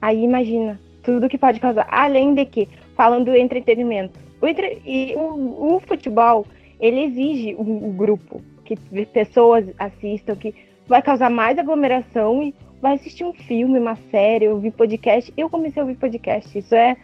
Aí 0.00 0.24
imagina 0.24 0.80
tudo 1.02 1.28
que 1.28 1.38
pode 1.38 1.60
causar. 1.60 1.86
Além 1.88 2.34
de 2.34 2.44
que, 2.44 2.68
falando 2.96 3.26
do 3.26 3.36
entretenimento, 3.36 4.18
o, 4.40 4.46
entre... 4.46 4.82
e 4.84 5.14
o, 5.16 5.76
o 5.76 5.80
futebol, 5.80 6.44
ele 6.80 7.04
exige 7.04 7.54
o, 7.54 7.62
um 7.62 7.92
grupo, 7.92 8.42
que 8.64 8.76
pessoas 9.06 9.66
assistam, 9.78 10.34
que 10.34 10.52
vai 10.88 11.00
causar 11.00 11.30
mais 11.30 11.58
aglomeração 11.58 12.42
e 12.42 12.54
vai 12.80 12.94
assistir 12.94 13.24
um 13.24 13.32
filme, 13.32 13.78
uma 13.78 13.96
série, 14.10 14.48
ouvir 14.48 14.72
podcast. 14.72 15.32
Eu 15.36 15.48
comecei 15.48 15.80
a 15.80 15.84
ouvir 15.84 15.96
podcast. 15.96 16.58
Isso 16.58 16.74
é 16.74 16.96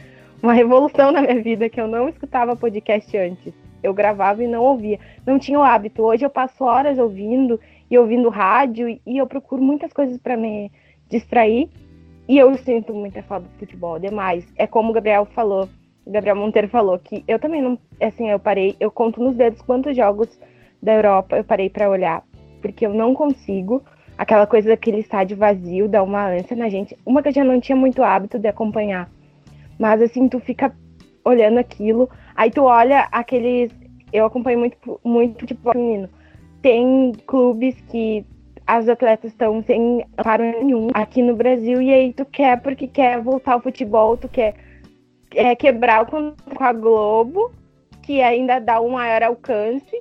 uma 0.42 0.52
revolução 0.52 1.12
na 1.12 1.20
minha 1.22 1.40
vida, 1.40 1.68
que 1.68 1.80
eu 1.80 1.86
não 1.86 2.08
escutava 2.08 2.56
podcast 2.56 3.16
antes 3.16 3.67
eu 3.82 3.94
gravava 3.94 4.42
e 4.42 4.48
não 4.48 4.62
ouvia. 4.62 4.98
Não 5.26 5.38
tinha 5.38 5.58
o 5.58 5.62
hábito. 5.62 6.02
Hoje 6.02 6.24
eu 6.24 6.30
passo 6.30 6.64
horas 6.64 6.98
ouvindo 6.98 7.60
e 7.90 7.98
ouvindo 7.98 8.28
rádio 8.28 8.88
e 8.88 9.18
eu 9.18 9.26
procuro 9.26 9.62
muitas 9.62 9.92
coisas 9.92 10.18
para 10.18 10.36
me 10.36 10.70
distrair. 11.08 11.68
E 12.28 12.36
eu 12.36 12.54
sinto 12.58 12.92
muita 12.92 13.22
falta 13.22 13.48
do 13.48 13.58
futebol, 13.58 13.98
demais. 13.98 14.46
É 14.56 14.66
como 14.66 14.90
o 14.90 14.92
Gabriel 14.92 15.24
falou, 15.24 15.68
o 16.04 16.10
Gabriel 16.10 16.36
Monteiro 16.36 16.68
falou, 16.68 16.98
que 16.98 17.24
eu 17.26 17.38
também 17.38 17.62
não. 17.62 17.78
Assim, 18.00 18.28
eu 18.28 18.38
parei, 18.38 18.76
eu 18.78 18.90
conto 18.90 19.22
nos 19.22 19.34
dedos 19.34 19.62
quantos 19.62 19.96
jogos 19.96 20.38
da 20.82 20.94
Europa 20.94 21.36
eu 21.36 21.44
parei 21.44 21.70
para 21.70 21.88
olhar, 21.88 22.22
porque 22.60 22.86
eu 22.86 22.92
não 22.92 23.14
consigo. 23.14 23.82
Aquela 24.16 24.46
coisa 24.46 24.68
daquele 24.68 24.98
estádio 24.98 25.36
vazio 25.36 25.88
dá 25.88 26.02
uma 26.02 26.28
ânsia 26.28 26.56
na 26.56 26.68
gente. 26.68 26.96
Uma 27.06 27.22
que 27.22 27.28
eu 27.28 27.32
já 27.32 27.44
não 27.44 27.60
tinha 27.60 27.76
muito 27.76 28.02
hábito 28.02 28.38
de 28.38 28.48
acompanhar. 28.48 29.08
Mas 29.78 30.02
assim, 30.02 30.28
tu 30.28 30.40
fica 30.40 30.74
olhando 31.24 31.58
aquilo. 31.58 32.10
Aí 32.38 32.52
tu 32.52 32.62
olha 32.62 33.08
aqueles. 33.10 33.72
Eu 34.12 34.24
acompanho 34.24 34.60
muito, 34.60 35.00
muito 35.02 35.40
futebol 35.40 35.72
feminino. 35.72 36.08
Tem 36.62 37.12
clubes 37.26 37.74
que 37.90 38.24
as 38.64 38.88
atletas 38.88 39.32
estão 39.32 39.60
sem 39.64 40.06
paro 40.22 40.44
nenhum 40.44 40.88
aqui 40.94 41.20
no 41.20 41.34
Brasil, 41.34 41.82
e 41.82 41.92
aí 41.92 42.12
tu 42.12 42.24
quer, 42.24 42.60
porque 42.60 42.86
quer 42.86 43.20
voltar 43.20 43.54
ao 43.54 43.60
futebol, 43.60 44.16
tu 44.16 44.28
quer 44.28 44.54
é, 45.34 45.56
quebrar 45.56 46.02
o 46.02 46.06
contrato 46.06 46.54
com 46.54 46.64
a 46.64 46.72
Globo, 46.72 47.50
que 48.02 48.22
ainda 48.22 48.60
dá 48.60 48.80
um 48.80 48.90
maior 48.90 49.22
alcance, 49.24 50.00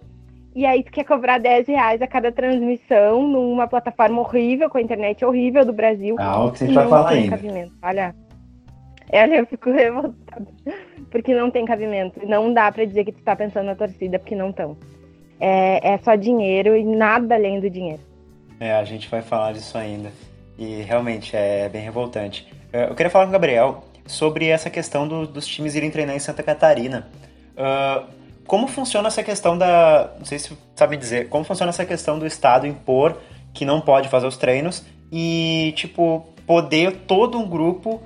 e 0.53 0.65
aí 0.65 0.83
tu 0.83 0.91
quer 0.91 1.05
cobrar 1.05 1.39
10 1.39 1.67
reais 1.67 2.01
a 2.01 2.07
cada 2.07 2.31
transmissão 2.31 3.27
numa 3.27 3.67
plataforma 3.67 4.21
horrível, 4.21 4.69
com 4.69 4.77
a 4.77 4.81
internet 4.81 5.25
horrível 5.25 5.65
do 5.65 5.73
Brasil. 5.73 6.15
Ah, 6.19 6.45
o 6.45 6.51
que 6.51 6.65
gente 6.65 6.75
vai 6.75 6.87
falar 6.87 7.09
ainda. 7.09 7.37
Olha, 7.81 9.35
eu 9.37 9.45
fico 9.47 9.71
revoltada. 9.71 10.47
Porque 11.09 11.33
não 11.33 11.49
tem 11.49 11.65
cabimento. 11.65 12.25
Não 12.25 12.53
dá 12.53 12.71
para 12.71 12.85
dizer 12.85 13.05
que 13.05 13.11
tu 13.11 13.21
tá 13.23 13.35
pensando 13.35 13.65
na 13.65 13.75
torcida, 13.75 14.19
porque 14.19 14.35
não 14.35 14.49
estão. 14.49 14.77
É, 15.39 15.93
é 15.93 15.97
só 15.99 16.15
dinheiro 16.15 16.75
e 16.75 16.83
nada 16.83 17.35
além 17.35 17.59
do 17.59 17.69
dinheiro. 17.69 18.01
É, 18.59 18.73
a 18.73 18.83
gente 18.83 19.07
vai 19.07 19.21
falar 19.21 19.53
disso 19.53 19.77
ainda. 19.77 20.11
E 20.57 20.81
realmente 20.81 21.35
é 21.35 21.69
bem 21.69 21.81
revoltante. 21.81 22.47
Eu 22.73 22.95
queria 22.95 23.09
falar 23.09 23.25
com 23.25 23.29
o 23.29 23.33
Gabriel 23.33 23.83
sobre 24.05 24.47
essa 24.47 24.69
questão 24.69 25.07
do, 25.07 25.27
dos 25.27 25.45
times 25.47 25.75
irem 25.75 25.91
treinar 25.91 26.15
em 26.15 26.19
Santa 26.19 26.41
Catarina. 26.41 27.07
Uh, 27.53 28.07
como 28.45 28.67
funciona 28.67 29.09
essa 29.09 29.21
questão 29.21 29.57
da. 29.57 30.13
Não 30.17 30.25
sei 30.25 30.39
se 30.39 30.57
sabe 30.75 30.97
dizer, 30.97 31.29
como 31.29 31.43
funciona 31.43 31.69
essa 31.69 31.85
questão 31.85 32.17
do 32.17 32.25
Estado 32.25 32.65
impor 32.65 33.17
que 33.53 33.65
não 33.65 33.81
pode 33.81 34.07
fazer 34.07 34.25
os 34.25 34.37
treinos 34.37 34.85
e, 35.11 35.73
tipo, 35.75 36.25
poder 36.45 36.91
todo 37.07 37.37
um 37.37 37.47
grupo 37.47 38.01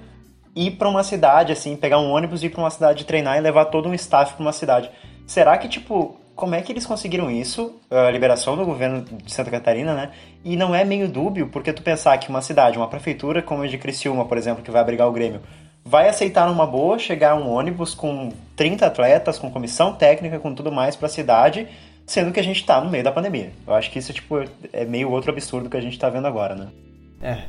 ir 0.55 0.71
para 0.71 0.89
uma 0.89 1.03
cidade, 1.03 1.51
assim, 1.51 1.75
pegar 1.75 1.99
um 1.99 2.11
ônibus 2.11 2.43
e 2.43 2.47
ir 2.47 2.49
para 2.49 2.61
uma 2.61 2.69
cidade 2.69 3.05
treinar 3.05 3.37
e 3.37 3.41
levar 3.41 3.65
todo 3.65 3.87
um 3.87 3.93
staff 3.93 4.33
para 4.33 4.41
uma 4.41 4.53
cidade. 4.53 4.89
Será 5.25 5.57
que, 5.57 5.67
tipo, 5.67 6.19
como 6.35 6.55
é 6.55 6.61
que 6.61 6.71
eles 6.71 6.85
conseguiram 6.85 7.29
isso? 7.29 7.79
A 7.89 8.09
liberação 8.09 8.57
do 8.57 8.65
governo 8.65 9.01
de 9.01 9.31
Santa 9.31 9.51
Catarina, 9.51 9.93
né? 9.93 10.11
E 10.43 10.55
não 10.55 10.73
é 10.73 10.83
meio 10.83 11.07
dúbio, 11.07 11.47
porque 11.47 11.71
tu 11.71 11.81
pensar 11.81 12.17
que 12.17 12.29
uma 12.29 12.41
cidade, 12.41 12.77
uma 12.77 12.87
prefeitura 12.87 13.41
como 13.41 13.63
a 13.63 13.67
de 13.67 13.77
Criciúma, 13.77 14.25
por 14.25 14.37
exemplo, 14.37 14.63
que 14.63 14.71
vai 14.71 14.81
abrigar 14.81 15.07
o 15.07 15.11
Grêmio, 15.11 15.41
vai 15.83 16.09
aceitar 16.09 16.49
uma 16.49 16.65
boa 16.65 16.97
chegar 16.97 17.35
um 17.35 17.49
ônibus 17.49 17.93
com 17.93 18.31
30 18.55 18.85
atletas, 18.85 19.37
com 19.37 19.51
comissão 19.51 19.93
técnica, 19.93 20.39
com 20.39 20.53
tudo 20.53 20.71
mais 20.71 20.95
para 20.95 21.07
a 21.07 21.09
cidade, 21.09 21.67
sendo 22.05 22.31
que 22.31 22.39
a 22.39 22.43
gente 22.43 22.61
está 22.61 22.81
no 22.81 22.89
meio 22.89 23.03
da 23.03 23.11
pandemia. 23.11 23.51
Eu 23.65 23.73
acho 23.73 23.91
que 23.91 23.99
isso 23.99 24.13
tipo, 24.13 24.43
é 24.73 24.85
meio 24.85 25.11
outro 25.11 25.31
absurdo 25.31 25.69
que 25.69 25.77
a 25.77 25.81
gente 25.81 25.93
está 25.93 26.09
vendo 26.09 26.27
agora, 26.27 26.55
né? 26.55 26.67
É, 27.21 27.43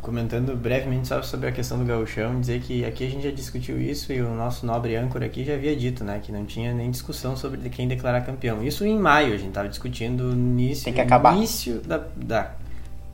comentando 0.00 0.56
brevemente 0.56 1.08
só 1.08 1.22
sobre 1.22 1.48
a 1.48 1.52
questão 1.52 1.78
do 1.78 1.84
gauchão, 1.84 2.40
dizer 2.40 2.60
que 2.60 2.84
aqui 2.84 3.06
a 3.06 3.10
gente 3.10 3.24
já 3.24 3.30
discutiu 3.30 3.80
isso 3.80 4.12
e 4.12 4.20
o 4.20 4.34
nosso 4.34 4.64
nobre 4.64 4.96
âncora 4.96 5.26
aqui 5.26 5.44
já 5.44 5.54
havia 5.54 5.76
dito, 5.76 6.02
né, 6.04 6.20
que 6.22 6.32
não 6.32 6.44
tinha 6.44 6.72
nem 6.72 6.90
discussão 6.90 7.36
sobre 7.36 7.68
quem 7.68 7.86
declarar 7.86 8.22
campeão. 8.22 8.62
Isso 8.62 8.84
em 8.84 8.98
maio, 8.98 9.34
a 9.34 9.36
gente 9.36 9.48
estava 9.48 9.68
discutindo 9.68 10.24
no 10.24 10.32
início, 10.32 10.88
início 11.36 11.80
da, 11.80 11.98
da 12.16 12.52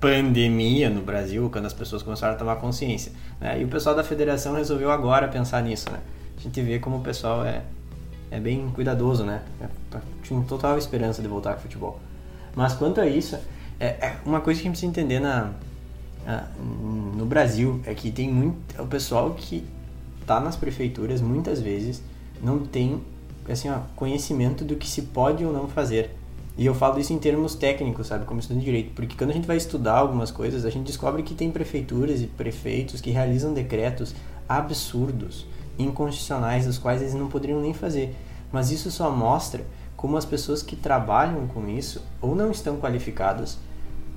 pandemia 0.00 0.88
no 0.88 1.02
Brasil, 1.02 1.48
quando 1.50 1.66
as 1.66 1.72
pessoas 1.72 2.02
começaram 2.02 2.34
a 2.34 2.36
tomar 2.36 2.56
consciência. 2.56 3.12
Né? 3.40 3.60
E 3.60 3.64
o 3.64 3.68
pessoal 3.68 3.94
da 3.94 4.04
federação 4.04 4.54
resolveu 4.54 4.90
agora 4.90 5.26
pensar 5.28 5.62
nisso, 5.62 5.90
né? 5.90 5.98
A 6.38 6.40
gente 6.40 6.60
vê 6.60 6.78
como 6.78 6.98
o 6.98 7.00
pessoal 7.00 7.44
é, 7.44 7.62
é 8.30 8.38
bem 8.38 8.68
cuidadoso, 8.70 9.24
né? 9.24 9.42
É, 9.60 9.66
tinha 10.22 10.40
total 10.42 10.76
esperança 10.76 11.22
de 11.22 11.28
voltar 11.28 11.54
ao 11.54 11.58
futebol. 11.58 11.98
Mas 12.54 12.74
quanto 12.74 13.00
a 13.00 13.06
isso, 13.06 13.36
é, 13.80 13.86
é 13.86 14.16
uma 14.24 14.40
coisa 14.40 14.60
que 14.60 14.66
a 14.66 14.70
gente 14.70 14.78
precisa 14.78 14.90
entender 14.90 15.18
na, 15.18 15.52
no 17.14 17.24
Brasil 17.24 17.80
é 17.86 17.94
que 17.94 18.10
tem 18.10 18.28
muito 18.28 18.82
o 18.82 18.86
pessoal 18.86 19.34
que 19.34 19.64
está 20.20 20.40
nas 20.40 20.56
prefeituras 20.56 21.20
muitas 21.20 21.60
vezes 21.60 22.02
não 22.42 22.58
tem 22.58 23.00
assim 23.48 23.70
ó, 23.70 23.78
conhecimento 23.94 24.64
do 24.64 24.74
que 24.74 24.88
se 24.88 25.02
pode 25.02 25.44
ou 25.44 25.52
não 25.52 25.68
fazer. 25.68 26.10
E 26.58 26.64
eu 26.64 26.74
falo 26.74 26.98
isso 26.98 27.12
em 27.12 27.18
termos 27.18 27.54
técnicos 27.54 28.08
sabe 28.08 28.24
como 28.24 28.40
estudante 28.40 28.64
de 28.64 28.66
direito 28.66 28.92
porque 28.94 29.16
quando 29.16 29.30
a 29.30 29.34
gente 29.34 29.46
vai 29.46 29.56
estudar 29.56 29.98
algumas 29.98 30.30
coisas 30.30 30.64
a 30.64 30.70
gente 30.70 30.86
descobre 30.86 31.22
que 31.22 31.34
tem 31.34 31.50
prefeituras 31.50 32.20
e 32.20 32.26
prefeitos 32.26 33.00
que 33.00 33.10
realizam 33.10 33.54
decretos 33.54 34.14
absurdos 34.48 35.46
inconstitucionais 35.78 36.66
dos 36.66 36.78
quais 36.78 37.02
eles 37.02 37.14
não 37.14 37.28
poderiam 37.28 37.60
nem 37.60 37.72
fazer. 37.72 38.16
Mas 38.50 38.70
isso 38.70 38.90
só 38.90 39.10
mostra 39.10 39.64
como 39.96 40.16
as 40.16 40.24
pessoas 40.24 40.62
que 40.62 40.74
trabalham 40.74 41.46
com 41.46 41.68
isso 41.68 42.02
ou 42.20 42.34
não 42.34 42.50
estão 42.50 42.78
qualificadas 42.78 43.58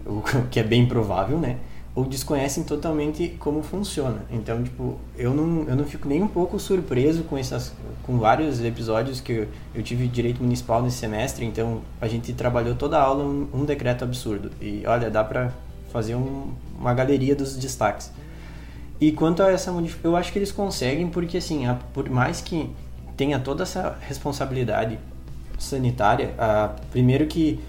o 0.05 0.21
que 0.49 0.59
é 0.59 0.63
bem 0.63 0.87
provável 0.87 1.37
né 1.37 1.57
ou 1.95 2.05
desconhecem 2.05 2.63
totalmente 2.63 3.35
como 3.39 3.61
funciona. 3.63 4.19
Então, 4.31 4.63
tipo, 4.63 4.97
eu 5.17 5.33
não, 5.33 5.67
eu 5.67 5.75
não 5.75 5.85
fico 5.85 6.07
nem 6.07 6.21
um 6.21 6.27
pouco 6.27 6.59
surpreso 6.59 7.23
com 7.23 7.37
essas 7.37 7.73
com 8.03 8.17
vários 8.17 8.63
episódios 8.63 9.19
que 9.19 9.47
eu, 9.73 9.83
tive 9.83 10.07
direito 10.07 10.41
municipal 10.41 10.81
nesse 10.81 10.97
semestre, 10.97 11.45
então 11.45 11.81
a 12.01 12.07
gente 12.07 12.33
trabalhou 12.33 12.75
toda 12.75 12.97
a 12.97 13.01
aula 13.01 13.23
um, 13.23 13.47
um 13.53 13.65
decreto 13.65 14.03
absurdo. 14.03 14.51
E 14.61 14.83
olha, 14.85 15.09
dá 15.09 15.23
para 15.23 15.51
fazer 15.91 16.15
um, 16.15 16.53
uma 16.79 16.93
galeria 16.93 17.35
dos 17.35 17.55
destaques. 17.55 18.11
E 18.99 19.11
quanto 19.11 19.43
a 19.43 19.51
essa 19.51 19.71
modificação, 19.71 20.11
eu 20.11 20.17
acho 20.17 20.31
que 20.31 20.39
eles 20.39 20.51
conseguem 20.51 21.07
porque 21.07 21.37
assim, 21.37 21.67
a, 21.67 21.75
por 21.75 22.09
mais 22.09 22.41
que 22.41 22.69
tenha 23.15 23.39
toda 23.39 23.63
essa 23.63 23.97
responsabilidade 24.01 24.99
sanitária, 25.57 26.33
a, 26.37 26.69
primeiro 26.91 27.27
que 27.27 27.59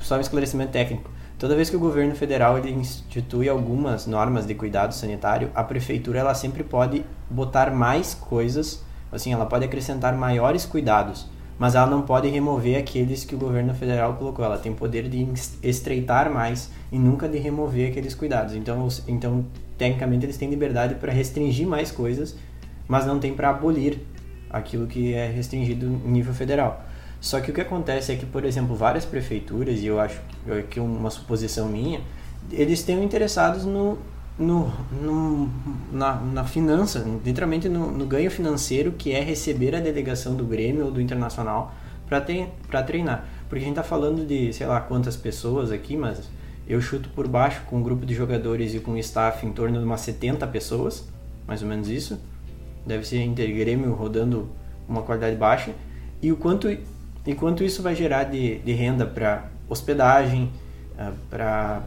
só 0.00 0.16
um 0.16 0.20
esclarecimento 0.20 0.72
técnico 0.72 1.10
Toda 1.40 1.56
vez 1.56 1.70
que 1.70 1.76
o 1.76 1.80
governo 1.80 2.14
federal 2.14 2.58
ele 2.58 2.70
institui 2.70 3.48
algumas 3.48 4.06
normas 4.06 4.46
de 4.46 4.54
cuidado 4.54 4.92
sanitário, 4.92 5.50
a 5.54 5.64
prefeitura 5.64 6.18
ela 6.18 6.34
sempre 6.34 6.62
pode 6.62 7.02
botar 7.30 7.70
mais 7.70 8.12
coisas, 8.12 8.84
assim, 9.10 9.32
ela 9.32 9.46
pode 9.46 9.64
acrescentar 9.64 10.14
maiores 10.14 10.66
cuidados, 10.66 11.26
mas 11.58 11.74
ela 11.74 11.86
não 11.86 12.02
pode 12.02 12.28
remover 12.28 12.78
aqueles 12.78 13.24
que 13.24 13.34
o 13.34 13.38
governo 13.38 13.72
federal 13.72 14.16
colocou. 14.16 14.44
Ela 14.44 14.58
tem 14.58 14.74
poder 14.74 15.08
de 15.08 15.26
estreitar 15.62 16.30
mais 16.30 16.70
e 16.92 16.98
nunca 16.98 17.26
de 17.26 17.38
remover 17.38 17.88
aqueles 17.88 18.14
cuidados. 18.14 18.54
Então, 18.54 18.86
então 19.08 19.46
tecnicamente 19.78 20.26
eles 20.26 20.36
têm 20.36 20.50
liberdade 20.50 20.96
para 20.96 21.10
restringir 21.10 21.66
mais 21.66 21.90
coisas, 21.90 22.36
mas 22.86 23.06
não 23.06 23.18
tem 23.18 23.32
para 23.32 23.48
abolir 23.48 23.98
aquilo 24.50 24.86
que 24.86 25.14
é 25.14 25.28
restringido 25.28 25.86
em 25.86 26.10
nível 26.10 26.34
federal. 26.34 26.84
Só 27.20 27.38
que 27.40 27.50
o 27.50 27.54
que 27.54 27.60
acontece 27.60 28.12
é 28.12 28.16
que, 28.16 28.24
por 28.24 28.44
exemplo, 28.44 28.74
várias 28.74 29.04
prefeituras, 29.04 29.80
e 29.80 29.86
eu 29.86 30.00
acho 30.00 30.20
que 30.70 30.78
é 30.78 30.82
uma 30.82 31.10
suposição 31.10 31.68
minha, 31.68 32.00
eles 32.50 32.82
têm 32.82 33.04
interessados 33.04 33.66
no, 33.66 33.98
no, 34.38 34.72
no 34.90 35.50
na, 35.92 36.14
na, 36.16 36.44
finança, 36.44 37.06
literalmente 37.24 37.68
no, 37.68 37.90
no, 37.90 38.06
ganho 38.06 38.30
financeiro 38.30 38.92
que 38.92 39.12
é 39.12 39.22
receber 39.22 39.74
a 39.76 39.80
delegação 39.80 40.34
do 40.34 40.44
Grêmio 40.44 40.86
ou 40.86 40.90
do 40.90 41.00
Internacional 41.00 41.74
para 42.08 42.82
treinar. 42.82 43.26
Porque 43.48 43.64
a 43.64 43.68
gente 43.68 43.78
está 43.78 43.82
falando 43.82 44.26
de, 44.26 44.52
sei 44.52 44.66
lá, 44.66 44.80
quantas 44.80 45.14
pessoas 45.16 45.70
aqui, 45.70 45.96
mas 45.96 46.22
eu 46.66 46.80
chuto 46.80 47.08
por 47.10 47.28
baixo 47.28 47.62
com 47.66 47.76
um 47.76 47.82
grupo 47.82 48.06
de 48.06 48.14
jogadores 48.14 48.74
e 48.74 48.80
com 48.80 48.96
staff 48.96 49.44
em 49.44 49.52
torno 49.52 49.78
de 49.78 49.84
umas 49.84 50.00
70 50.00 50.46
pessoas, 50.46 51.06
mais 51.46 51.62
ou 51.62 51.68
menos 51.68 51.88
isso. 51.88 52.18
Deve 52.86 53.06
ser 53.06 53.22
Inter 53.22 53.54
Grêmio 53.54 53.92
rodando 53.92 54.48
uma 54.88 55.02
qualidade 55.02 55.36
baixa. 55.36 55.72
E 56.22 56.32
o 56.32 56.36
quanto 56.36 56.68
e 57.26 57.34
quanto 57.34 57.62
isso 57.62 57.82
vai 57.82 57.94
gerar 57.94 58.24
de, 58.24 58.58
de 58.58 58.72
renda 58.72 59.06
para 59.06 59.44
hospedagem, 59.68 60.50
ah, 60.98 61.12
para 61.28 61.82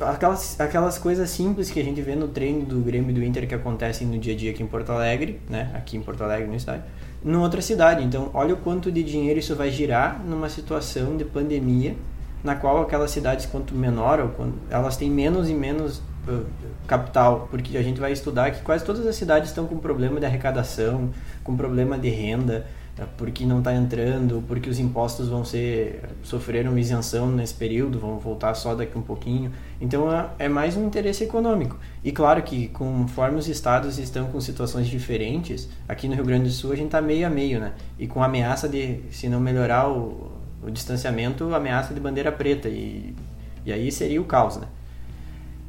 aquelas, 0.00 0.60
aquelas 0.60 0.98
coisas 0.98 1.28
simples 1.30 1.70
que 1.70 1.80
a 1.80 1.84
gente 1.84 2.00
vê 2.02 2.14
no 2.14 2.28
treino 2.28 2.64
do 2.64 2.80
Grêmio 2.80 3.10
e 3.10 3.14
do 3.14 3.22
Inter 3.22 3.48
que 3.48 3.54
acontecem 3.54 4.06
no 4.06 4.18
dia 4.18 4.34
a 4.34 4.36
dia 4.36 4.50
aqui 4.50 4.62
em 4.62 4.66
Porto 4.66 4.92
Alegre, 4.92 5.40
né? 5.48 5.70
Aqui 5.74 5.96
em 5.96 6.02
Porto 6.02 6.22
Alegre 6.22 6.46
no 6.46 6.54
estádio, 6.54 6.84
numa 7.22 7.42
outra 7.42 7.62
cidade. 7.62 8.04
Então, 8.04 8.30
olha 8.34 8.54
o 8.54 8.56
quanto 8.58 8.92
de 8.92 9.02
dinheiro 9.02 9.38
isso 9.38 9.56
vai 9.56 9.70
girar 9.70 10.22
numa 10.24 10.48
situação 10.48 11.16
de 11.16 11.24
pandemia, 11.24 11.96
na 12.44 12.54
qual 12.54 12.82
aquelas 12.82 13.10
cidades 13.10 13.46
quanto 13.46 13.74
menor, 13.74 14.20
ou 14.20 14.52
elas 14.70 14.96
têm 14.96 15.10
menos 15.10 15.48
e 15.48 15.54
menos 15.54 15.98
uh, 16.28 16.46
capital, 16.86 17.48
porque 17.50 17.76
a 17.76 17.82
gente 17.82 18.00
vai 18.00 18.12
estudar 18.12 18.50
que 18.50 18.62
quase 18.62 18.84
todas 18.84 19.06
as 19.06 19.16
cidades 19.16 19.50
estão 19.50 19.66
com 19.66 19.76
problema 19.78 20.20
de 20.20 20.26
arrecadação, 20.26 21.10
com 21.42 21.56
problema 21.56 21.98
de 21.98 22.08
renda, 22.08 22.66
porque 23.16 23.44
não 23.44 23.58
está 23.58 23.74
entrando, 23.74 24.42
porque 24.46 24.68
os 24.68 24.78
impostos 24.78 25.28
vão 25.28 25.44
ser 25.44 26.02
sofreram 26.22 26.78
isenção 26.78 27.30
nesse 27.30 27.54
período, 27.54 27.98
vão 27.98 28.18
voltar 28.18 28.54
só 28.54 28.74
daqui 28.74 28.96
um 28.98 29.02
pouquinho. 29.02 29.52
Então 29.80 30.12
é, 30.12 30.30
é 30.40 30.48
mais 30.48 30.76
um 30.76 30.86
interesse 30.86 31.24
econômico. 31.24 31.78
E 32.04 32.12
claro 32.12 32.42
que 32.42 32.68
conforme 32.68 33.38
os 33.38 33.48
estados 33.48 33.98
estão 33.98 34.28
com 34.28 34.40
situações 34.40 34.86
diferentes, 34.86 35.68
aqui 35.88 36.08
no 36.08 36.14
Rio 36.14 36.24
Grande 36.24 36.44
do 36.44 36.50
Sul 36.50 36.72
a 36.72 36.76
gente 36.76 36.86
está 36.86 37.00
meio 37.00 37.26
a 37.26 37.30
meio, 37.30 37.60
né? 37.60 37.72
E 37.98 38.06
com 38.06 38.22
a 38.22 38.26
ameaça 38.26 38.68
de, 38.68 39.00
se 39.10 39.28
não 39.28 39.40
melhorar 39.40 39.88
o, 39.88 40.30
o 40.62 40.70
distanciamento, 40.70 41.54
ameaça 41.54 41.94
de 41.94 42.00
bandeira 42.00 42.30
preta 42.30 42.68
e, 42.68 43.14
e 43.64 43.72
aí 43.72 43.90
seria 43.90 44.20
o 44.20 44.24
caos, 44.24 44.56
né? 44.56 44.66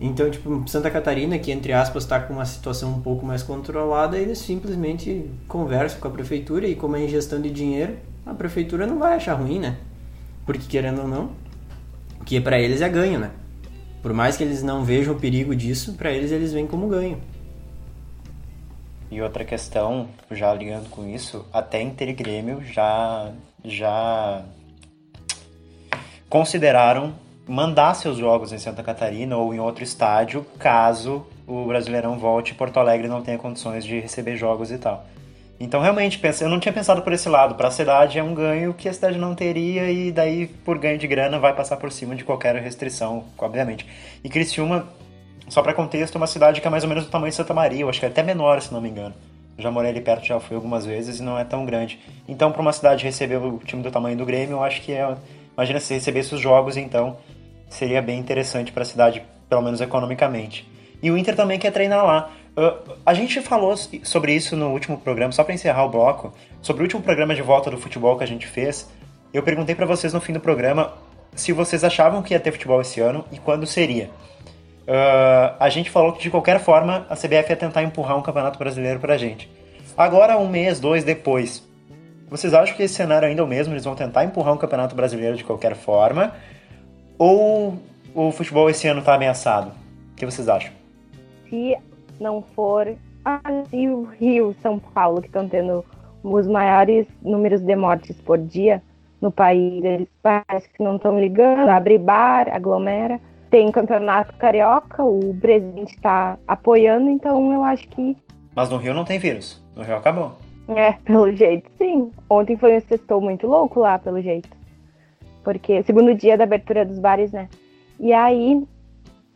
Então, 0.03 0.31
tipo, 0.31 0.67
Santa 0.67 0.89
Catarina, 0.89 1.37
que 1.37 1.51
entre 1.51 1.71
aspas 1.71 2.01
está 2.01 2.19
com 2.19 2.33
uma 2.33 2.45
situação 2.45 2.89
um 2.89 3.01
pouco 3.01 3.23
mais 3.23 3.43
controlada, 3.43 4.17
eles 4.17 4.39
simplesmente 4.39 5.29
conversam 5.47 5.99
com 5.99 6.07
a 6.07 6.11
prefeitura 6.11 6.67
e 6.67 6.75
como 6.75 6.95
é 6.95 7.05
ingestão 7.05 7.39
de 7.39 7.51
dinheiro, 7.51 7.95
a 8.25 8.33
prefeitura 8.33 8.87
não 8.87 8.97
vai 8.97 9.13
achar 9.13 9.35
ruim, 9.35 9.59
né? 9.59 9.77
Porque 10.43 10.65
querendo 10.67 11.03
ou 11.03 11.07
não, 11.07 11.29
que 12.25 12.41
para 12.41 12.59
eles 12.59 12.81
é 12.81 12.89
ganho, 12.89 13.19
né? 13.19 13.29
Por 14.01 14.11
mais 14.11 14.35
que 14.35 14.43
eles 14.43 14.63
não 14.63 14.83
vejam 14.83 15.13
o 15.13 15.19
perigo 15.19 15.55
disso, 15.55 15.93
para 15.93 16.11
eles 16.11 16.31
eles 16.31 16.51
veem 16.51 16.65
como 16.65 16.87
ganho. 16.87 17.21
E 19.11 19.21
outra 19.21 19.45
questão, 19.45 20.07
já 20.31 20.51
ligando 20.51 20.89
com 20.89 21.07
isso, 21.07 21.45
até 21.53 21.79
Inter 21.79 22.09
e 22.09 22.13
Grêmio 22.13 22.63
já 22.63 23.31
já 23.63 24.43
consideraram 26.27 27.13
mandar 27.47 27.93
seus 27.95 28.17
jogos 28.17 28.51
em 28.53 28.57
Santa 28.57 28.83
Catarina 28.83 29.37
ou 29.37 29.53
em 29.53 29.59
outro 29.59 29.83
estádio, 29.83 30.45
caso 30.59 31.25
o 31.47 31.65
Brasileirão 31.65 32.17
volte 32.17 32.51
e 32.51 32.55
Porto 32.55 32.77
Alegre 32.77 33.07
não 33.07 33.21
tenha 33.21 33.37
condições 33.37 33.83
de 33.83 33.99
receber 33.99 34.37
jogos 34.37 34.71
e 34.71 34.77
tal. 34.77 35.05
Então, 35.59 35.79
realmente, 35.79 36.19
eu 36.41 36.49
não 36.49 36.59
tinha 36.59 36.73
pensado 36.73 37.03
por 37.03 37.13
esse 37.13 37.29
lado. 37.29 37.53
Para 37.53 37.67
a 37.67 37.71
cidade 37.71 38.17
é 38.17 38.23
um 38.23 38.33
ganho 38.33 38.73
que 38.73 38.89
a 38.89 38.93
cidade 38.93 39.19
não 39.19 39.35
teria 39.35 39.91
e 39.91 40.11
daí, 40.11 40.47
por 40.47 40.79
ganho 40.79 40.97
de 40.97 41.05
grana, 41.05 41.37
vai 41.37 41.53
passar 41.53 41.77
por 41.77 41.91
cima 41.91 42.15
de 42.15 42.23
qualquer 42.23 42.55
restrição, 42.55 43.25
obviamente. 43.37 43.85
E 44.23 44.29
Criciúma, 44.29 44.87
só 45.47 45.61
para 45.61 45.73
contexto, 45.75 46.15
é 46.15 46.17
uma 46.17 46.25
cidade 46.25 46.61
que 46.61 46.67
é 46.67 46.69
mais 46.69 46.83
ou 46.83 46.89
menos 46.89 47.05
do 47.05 47.11
tamanho 47.11 47.29
de 47.29 47.35
Santa 47.35 47.53
Maria, 47.53 47.81
eu 47.81 47.89
acho 47.89 47.99
que 47.99 48.05
é 48.07 48.09
até 48.09 48.23
menor, 48.23 48.59
se 48.59 48.73
não 48.73 48.81
me 48.81 48.89
engano. 48.89 49.13
já 49.55 49.69
morei 49.69 49.91
ali 49.91 50.01
perto, 50.01 50.25
já 50.25 50.39
fui 50.39 50.55
algumas 50.55 50.83
vezes 50.83 51.19
e 51.19 51.23
não 51.23 51.37
é 51.37 51.43
tão 51.43 51.63
grande. 51.63 51.99
Então, 52.27 52.51
para 52.51 52.61
uma 52.61 52.73
cidade 52.73 53.03
receber 53.03 53.37
o 53.37 53.59
time 53.59 53.83
do 53.83 53.91
tamanho 53.91 54.17
do 54.17 54.25
Grêmio, 54.25 54.53
eu 54.53 54.63
acho 54.63 54.81
que 54.81 54.93
é... 54.93 55.15
Imagina 55.53 55.79
se 55.79 55.93
recebesse 55.93 56.33
os 56.33 56.41
jogos, 56.41 56.75
então 56.75 57.17
seria 57.71 58.01
bem 58.01 58.19
interessante 58.19 58.71
para 58.71 58.83
a 58.83 58.85
cidade, 58.85 59.23
pelo 59.49 59.61
menos 59.61 59.81
economicamente. 59.81 60.69
E 61.01 61.09
o 61.09 61.17
Inter 61.17 61.35
também 61.35 61.57
quer 61.57 61.71
treinar 61.71 62.05
lá. 62.05 62.29
Uh, 62.55 62.93
a 63.05 63.13
gente 63.13 63.41
falou 63.41 63.75
sobre 64.03 64.33
isso 64.33 64.55
no 64.55 64.69
último 64.69 64.97
programa, 64.97 65.31
só 65.31 65.43
para 65.43 65.53
encerrar 65.53 65.85
o 65.85 65.89
bloco, 65.89 66.33
sobre 66.61 66.83
o 66.83 66.85
último 66.85 67.01
programa 67.01 67.33
de 67.33 67.41
volta 67.41 67.71
do 67.71 67.77
futebol 67.77 68.17
que 68.17 68.23
a 68.23 68.27
gente 68.27 68.45
fez. 68.45 68.89
Eu 69.33 69.41
perguntei 69.41 69.73
para 69.73 69.85
vocês 69.85 70.13
no 70.13 70.19
fim 70.21 70.33
do 70.33 70.39
programa 70.39 70.93
se 71.33 71.53
vocês 71.53 71.83
achavam 71.83 72.21
que 72.21 72.33
ia 72.33 72.39
ter 72.39 72.51
futebol 72.51 72.81
esse 72.81 72.99
ano 72.99 73.25
e 73.31 73.39
quando 73.39 73.65
seria. 73.65 74.09
Uh, 74.81 75.55
a 75.59 75.69
gente 75.69 75.89
falou 75.89 76.11
que 76.11 76.21
de 76.21 76.29
qualquer 76.29 76.59
forma 76.59 77.05
a 77.09 77.15
CBF 77.15 77.49
ia 77.49 77.55
tentar 77.55 77.83
empurrar 77.83 78.17
um 78.17 78.21
campeonato 78.21 78.59
brasileiro 78.59 78.99
para 78.99 79.13
a 79.13 79.17
gente. 79.17 79.49
Agora, 79.97 80.37
um 80.37 80.49
mês, 80.49 80.79
dois 80.79 81.03
depois, 81.03 81.63
vocês 82.29 82.53
acham 82.53 82.75
que 82.75 82.83
esse 82.83 82.93
cenário 82.93 83.27
ainda 83.27 83.41
é 83.41 83.43
o 83.45 83.47
mesmo? 83.47 83.73
Eles 83.73 83.85
vão 83.85 83.95
tentar 83.95 84.25
empurrar 84.25 84.53
um 84.53 84.57
campeonato 84.57 84.95
brasileiro 84.95 85.37
de 85.37 85.43
qualquer 85.43 85.75
forma? 85.75 86.33
Ou 87.23 87.77
o 88.15 88.31
futebol 88.31 88.67
esse 88.67 88.87
ano 88.87 89.01
está 89.01 89.13
ameaçado? 89.13 89.71
O 90.11 90.15
que 90.15 90.25
vocês 90.25 90.49
acham? 90.49 90.73
Se 91.47 91.77
não 92.19 92.41
for 92.41 92.97
e 93.71 93.87
o 93.87 94.05
Rio, 94.05 94.55
São 94.59 94.79
Paulo, 94.79 95.21
que 95.21 95.27
estão 95.27 95.47
tendo 95.47 95.85
os 96.23 96.47
maiores 96.47 97.05
números 97.21 97.61
de 97.61 97.75
mortes 97.75 98.19
por 98.21 98.39
dia 98.39 98.81
no 99.21 99.31
país, 99.31 99.83
eles 99.83 100.07
parece 100.23 100.67
que 100.69 100.81
não 100.81 100.95
estão 100.95 101.19
ligando, 101.19 101.69
abre 101.69 101.99
bar, 101.99 102.49
aglomera. 102.51 103.21
Tem 103.51 103.71
campeonato 103.71 104.33
carioca, 104.37 105.03
o 105.03 105.35
presidente 105.39 105.93
está 105.93 106.39
apoiando, 106.47 107.07
então 107.07 107.53
eu 107.53 107.63
acho 107.63 107.87
que. 107.89 108.17
Mas 108.55 108.71
no 108.71 108.77
Rio 108.77 108.95
não 108.95 109.05
tem 109.05 109.19
vírus. 109.19 109.63
No 109.75 109.83
Rio 109.83 109.97
acabou. 109.97 110.39
É, 110.69 110.93
pelo 110.93 111.31
jeito, 111.31 111.69
sim. 111.77 112.11
Ontem 112.27 112.57
foi 112.57 112.77
um 112.77 112.79
sextou 112.79 113.21
muito 113.21 113.45
louco 113.45 113.79
lá, 113.79 113.99
pelo 113.99 114.19
jeito. 114.19 114.49
Porque 115.43 115.83
segundo 115.83 116.13
dia 116.13 116.37
da 116.37 116.43
abertura 116.43 116.85
dos 116.85 116.99
bares, 116.99 117.31
né? 117.31 117.49
E 117.99 118.13
aí, 118.13 118.63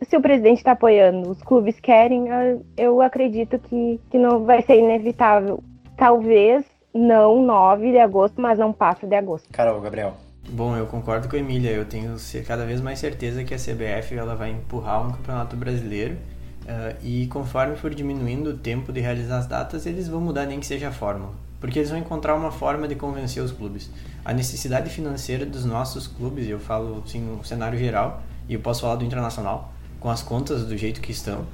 se 0.01 0.15
o 0.17 0.21
presidente 0.21 0.57
está 0.57 0.71
apoiando, 0.71 1.29
os 1.29 1.41
clubes 1.41 1.79
querem, 1.79 2.25
eu 2.77 3.01
acredito 3.01 3.59
que, 3.59 3.99
que 4.09 4.17
não 4.17 4.43
vai 4.43 4.61
ser 4.61 4.79
inevitável. 4.79 5.63
Talvez 5.97 6.65
não 6.93 7.43
9 7.43 7.91
de 7.91 7.99
agosto, 7.99 8.41
mas 8.41 8.57
não 8.57 8.71
passa 8.71 9.05
de 9.05 9.15
agosto. 9.15 9.49
Carol, 9.51 9.81
Gabriel. 9.81 10.13
Bom, 10.49 10.75
eu 10.77 10.85
concordo 10.85 11.27
com 11.27 11.35
a 11.35 11.39
Emília. 11.39 11.71
Eu 11.71 11.85
tenho 11.85 12.15
cada 12.47 12.65
vez 12.65 12.79
mais 12.79 12.99
certeza 12.99 13.43
que 13.43 13.53
a 13.53 13.57
CBF 13.57 14.15
ela 14.15 14.35
vai 14.35 14.51
empurrar 14.51 15.07
um 15.07 15.11
campeonato 15.11 15.55
brasileiro 15.55 16.17
uh, 16.65 16.95
e 17.03 17.27
conforme 17.27 17.75
for 17.75 17.93
diminuindo 17.93 18.51
o 18.51 18.57
tempo 18.57 18.91
de 18.91 18.99
realizar 18.99 19.37
as 19.37 19.47
datas, 19.47 19.85
eles 19.85 20.07
vão 20.07 20.21
mudar 20.21 20.45
nem 20.45 20.59
que 20.59 20.65
seja 20.65 20.89
a 20.89 20.91
fórmula. 20.91 21.33
Porque 21.59 21.79
eles 21.79 21.89
vão 21.89 21.99
encontrar 21.99 22.35
uma 22.35 22.51
forma 22.51 22.87
de 22.87 22.95
convencer 22.95 23.41
os 23.41 23.51
clubes. 23.51 23.89
A 24.23 24.33
necessidade 24.33 24.89
financeira 24.89 25.45
dos 25.45 25.65
nossos 25.65 26.07
clubes, 26.07 26.47
eu 26.47 26.59
falo 26.59 27.03
assim 27.05 27.21
no 27.21 27.43
cenário 27.43 27.77
geral, 27.77 28.21
e 28.47 28.53
eu 28.53 28.59
posso 28.59 28.81
falar 28.81 28.95
do 28.95 29.05
internacional, 29.05 29.73
com 29.99 30.09
as 30.09 30.21
contas 30.21 30.65
do 30.65 30.77
jeito 30.77 31.01
que 31.01 31.11
estão, 31.11 31.45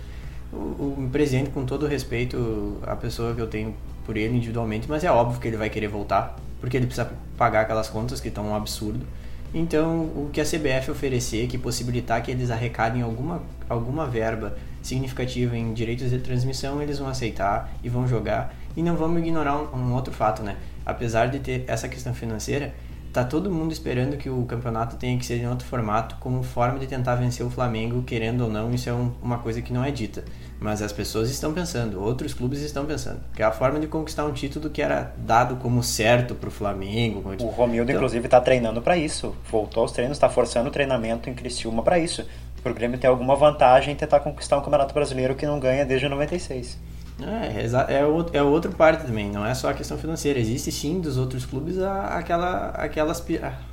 o, 0.52 0.56
o 0.56 1.10
presidente, 1.12 1.50
com 1.52 1.66
todo 1.66 1.88
respeito 1.88 2.78
à 2.84 2.96
pessoa 2.96 3.34
que 3.34 3.42
eu 3.42 3.48
tenho 3.48 3.74
por 4.06 4.18
ele 4.18 4.36
individualmente, 4.36 4.90
mas 4.90 5.04
é 5.04 5.12
óbvio 5.12 5.40
que 5.40 5.48
ele 5.48 5.58
vai 5.58 5.70
querer 5.70 5.88
voltar, 5.88 6.36
porque 6.60 6.76
ele 6.76 6.86
precisa 6.86 7.12
pagar 7.38 7.62
aquelas 7.62 7.90
contas 7.90 8.20
que 8.20 8.28
estão 8.28 8.48
um 8.50 8.56
absurdo. 8.56 9.06
Então, 9.54 10.04
o 10.04 10.30
que 10.32 10.40
a 10.40 10.46
CBF 10.46 10.92
oferecer, 10.92 11.48
que 11.48 11.58
possibilitar 11.58 12.24
que 12.24 12.32
eles 12.32 12.50
arrecadem 12.50 13.02
alguma, 13.02 13.44
alguma 13.68 14.08
verba 14.08 14.56
significativa 14.82 15.58
em 15.58 15.74
direitos 15.74 16.10
de 16.10 16.20
transmissão, 16.20 16.82
eles 16.82 17.00
vão 17.00 17.10
aceitar 17.10 17.70
e 17.84 17.90
vão 17.90 18.08
jogar. 18.08 18.56
E 18.78 18.82
não 18.82 18.96
vamos 18.96 19.20
ignorar 19.20 19.58
um, 19.58 19.76
um 19.76 19.94
outro 19.94 20.14
fato, 20.14 20.42
né? 20.42 20.56
Apesar 20.86 21.28
de 21.28 21.40
ter 21.40 21.66
essa 21.68 21.90
questão 21.90 22.14
financeira, 22.14 22.74
tá 23.12 23.26
todo 23.26 23.52
mundo 23.52 23.74
esperando 23.74 24.16
que 24.16 24.30
o 24.30 24.46
campeonato 24.46 24.96
tenha 24.96 25.18
que 25.18 25.26
ser 25.26 25.36
em 25.36 25.48
outro 25.48 25.68
formato, 25.68 26.16
como 26.22 26.42
forma 26.44 26.80
de 26.80 26.88
tentar 26.88 27.16
vencer 27.16 27.46
o 27.46 27.50
Flamengo, 27.50 28.04
querendo 28.04 28.46
ou 28.46 28.50
não, 28.50 28.74
isso 28.74 28.90
é 28.90 28.94
um, 28.94 29.12
uma 29.22 29.40
coisa 29.40 29.62
que 29.62 29.74
não 29.74 29.84
é 29.84 29.92
dita. 29.92 30.24
Mas 30.62 30.80
as 30.84 30.94
pessoas 30.94 31.32
estão 31.32 31.52
pensando, 31.52 32.00
outros 32.00 32.36
clubes 32.36 32.62
estão 32.62 32.86
pensando, 32.86 33.20
que 33.36 33.42
é 33.42 33.46
a 33.46 33.52
forma 33.52 33.80
de 33.80 33.88
conquistar 33.88 34.26
um 34.26 34.32
título 34.32 34.70
que 34.70 34.80
era 34.80 35.12
dado 35.18 35.56
como 35.56 35.82
certo 35.82 36.36
para 36.36 36.50
o 36.50 36.52
Flamengo. 36.52 37.34
O 37.42 37.48
Romildo, 37.48 37.90
então... 37.90 37.96
inclusive, 37.96 38.28
está 38.28 38.40
treinando 38.40 38.80
para 38.80 38.96
isso. 38.96 39.36
Voltou 39.50 39.82
aos 39.82 39.92
treinos, 39.92 40.18
está 40.18 40.30
forçando 40.30 40.70
o 40.70 40.72
treinamento 40.72 41.32
em 41.32 41.34
Criciúma 41.34 41.82
para 41.82 41.98
isso. 41.98 42.28
Para 42.62 42.72
o 42.72 42.76
Grêmio 42.76 43.00
ter 43.00 43.08
alguma 43.08 43.36
vantagem 43.36 43.96
em 43.96 43.98
tentar 43.98 44.20
conquistar 44.20 44.60
um 44.60 44.62
campeonato 44.62 44.94
brasileiro 44.94 45.34
que 45.34 45.48
não 45.48 45.60
ganha 45.60 45.84
desde 45.84 46.08
96. 46.08 46.78
É, 47.24 48.00
é, 48.00 48.06
o, 48.06 48.26
é 48.34 48.42
outra 48.42 48.72
parte 48.72 49.06
também, 49.06 49.30
não 49.30 49.46
é 49.46 49.54
só 49.54 49.70
a 49.70 49.74
questão 49.74 49.98
financeira. 49.98 50.40
Existe 50.40 50.72
sim 50.72 51.00
dos 51.00 51.18
outros 51.18 51.46
clubes 51.46 51.80
a, 51.80 52.18
aquela, 52.18 52.70
aquela 52.70 53.14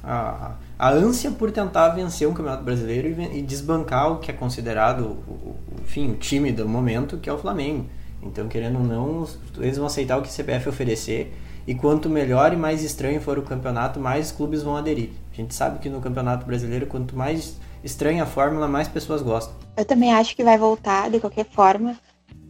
a, 0.03 0.53
a, 0.79 0.91
ânsia 0.91 1.31
por 1.31 1.51
tentar 1.51 1.89
vencer 1.91 2.29
um 2.29 2.33
campeonato 2.33 2.63
brasileiro 2.63 3.09
e, 3.09 3.39
e 3.39 3.43
desbancar 3.43 4.13
o 4.13 4.19
que 4.19 4.31
é 4.31 4.35
considerado 4.35 5.01
o, 5.01 5.31
o, 5.31 5.57
enfim, 5.83 6.13
o 6.13 6.17
time 6.17 6.53
do 6.53 6.69
momento, 6.69 7.19
que 7.19 7.29
é 7.29 7.33
o 7.33 7.39
Flamengo. 7.39 7.87
Então, 8.23 8.49
querendo 8.49 8.79
ou 8.79 8.85
não, 8.85 9.29
eles 9.59 9.77
vão 9.77 9.87
aceitar 9.87 10.19
o 10.19 10.23
que 10.23 10.29
a 10.29 10.33
CBF 10.33 10.69
oferecer. 10.69 11.35
E 11.67 11.75
quanto 11.75 12.09
melhor 12.09 12.53
e 12.53 12.57
mais 12.57 12.83
estranho 12.83 13.21
for 13.21 13.39
o 13.39 13.43
campeonato, 13.43 14.01
mais 14.01 14.33
clubes 14.33 14.63
vão 14.63 14.77
aderir. 14.77 15.11
A 15.33 15.37
gente 15.37 15.55
sabe 15.55 15.79
que 15.79 15.89
no 15.89 16.01
campeonato 16.01 16.47
brasileiro, 16.47 16.87
quanto 16.87 17.15
mais 17.15 17.59
estranha 17.85 18.23
a 18.23 18.27
fórmula, 18.27 18.67
mais 18.67 18.89
pessoas 18.89 19.23
gostam. 19.23 19.55
Eu 19.77 19.85
também 19.85 20.13
acho 20.13 20.35
que 20.35 20.43
vai 20.43 20.59
voltar 20.59 21.11
de 21.11 21.21
qualquer 21.21 21.45
forma 21.45 21.95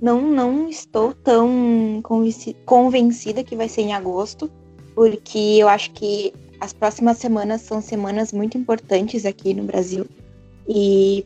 não, 0.00 0.20
não 0.20 0.68
estou 0.68 1.12
tão 1.12 2.02
convencida 2.64 3.42
que 3.42 3.56
vai 3.56 3.68
ser 3.68 3.82
em 3.82 3.92
agosto, 3.92 4.50
porque 4.94 5.38
eu 5.58 5.68
acho 5.68 5.90
que 5.92 6.32
as 6.60 6.72
próximas 6.72 7.18
semanas 7.18 7.62
são 7.62 7.80
semanas 7.80 8.32
muito 8.32 8.58
importantes 8.58 9.24
aqui 9.24 9.54
no 9.54 9.64
Brasil. 9.64 10.06
E 10.68 11.24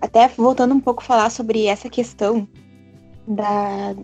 até 0.00 0.28
voltando 0.28 0.74
um 0.74 0.80
pouco 0.80 1.02
a 1.02 1.04
falar 1.04 1.30
sobre 1.30 1.66
essa 1.66 1.88
questão 1.88 2.48
da, 3.26 3.94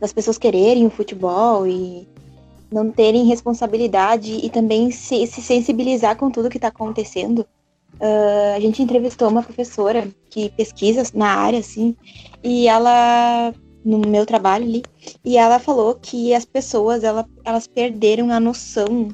das 0.00 0.12
pessoas 0.12 0.38
quererem 0.38 0.86
o 0.86 0.90
futebol 0.90 1.66
e 1.66 2.08
não 2.70 2.90
terem 2.90 3.26
responsabilidade 3.26 4.32
e 4.32 4.48
também 4.48 4.90
se, 4.90 5.26
se 5.26 5.42
sensibilizar 5.42 6.16
com 6.16 6.30
tudo 6.30 6.48
que 6.48 6.56
está 6.56 6.68
acontecendo. 6.68 7.46
Uh, 8.00 8.56
a 8.56 8.60
gente 8.60 8.82
entrevistou 8.82 9.28
uma 9.28 9.42
professora 9.42 10.08
que 10.30 10.48
pesquisa 10.50 11.02
na 11.12 11.34
área, 11.34 11.58
assim, 11.58 11.94
e 12.42 12.66
ela, 12.66 13.52
no 13.84 13.98
meu 13.98 14.24
trabalho 14.24 14.64
ali, 14.64 14.82
e 15.22 15.36
ela 15.36 15.58
falou 15.58 15.94
que 15.94 16.32
as 16.32 16.46
pessoas, 16.46 17.04
ela, 17.04 17.28
elas 17.44 17.66
perderam 17.66 18.30
a 18.30 18.40
noção 18.40 19.08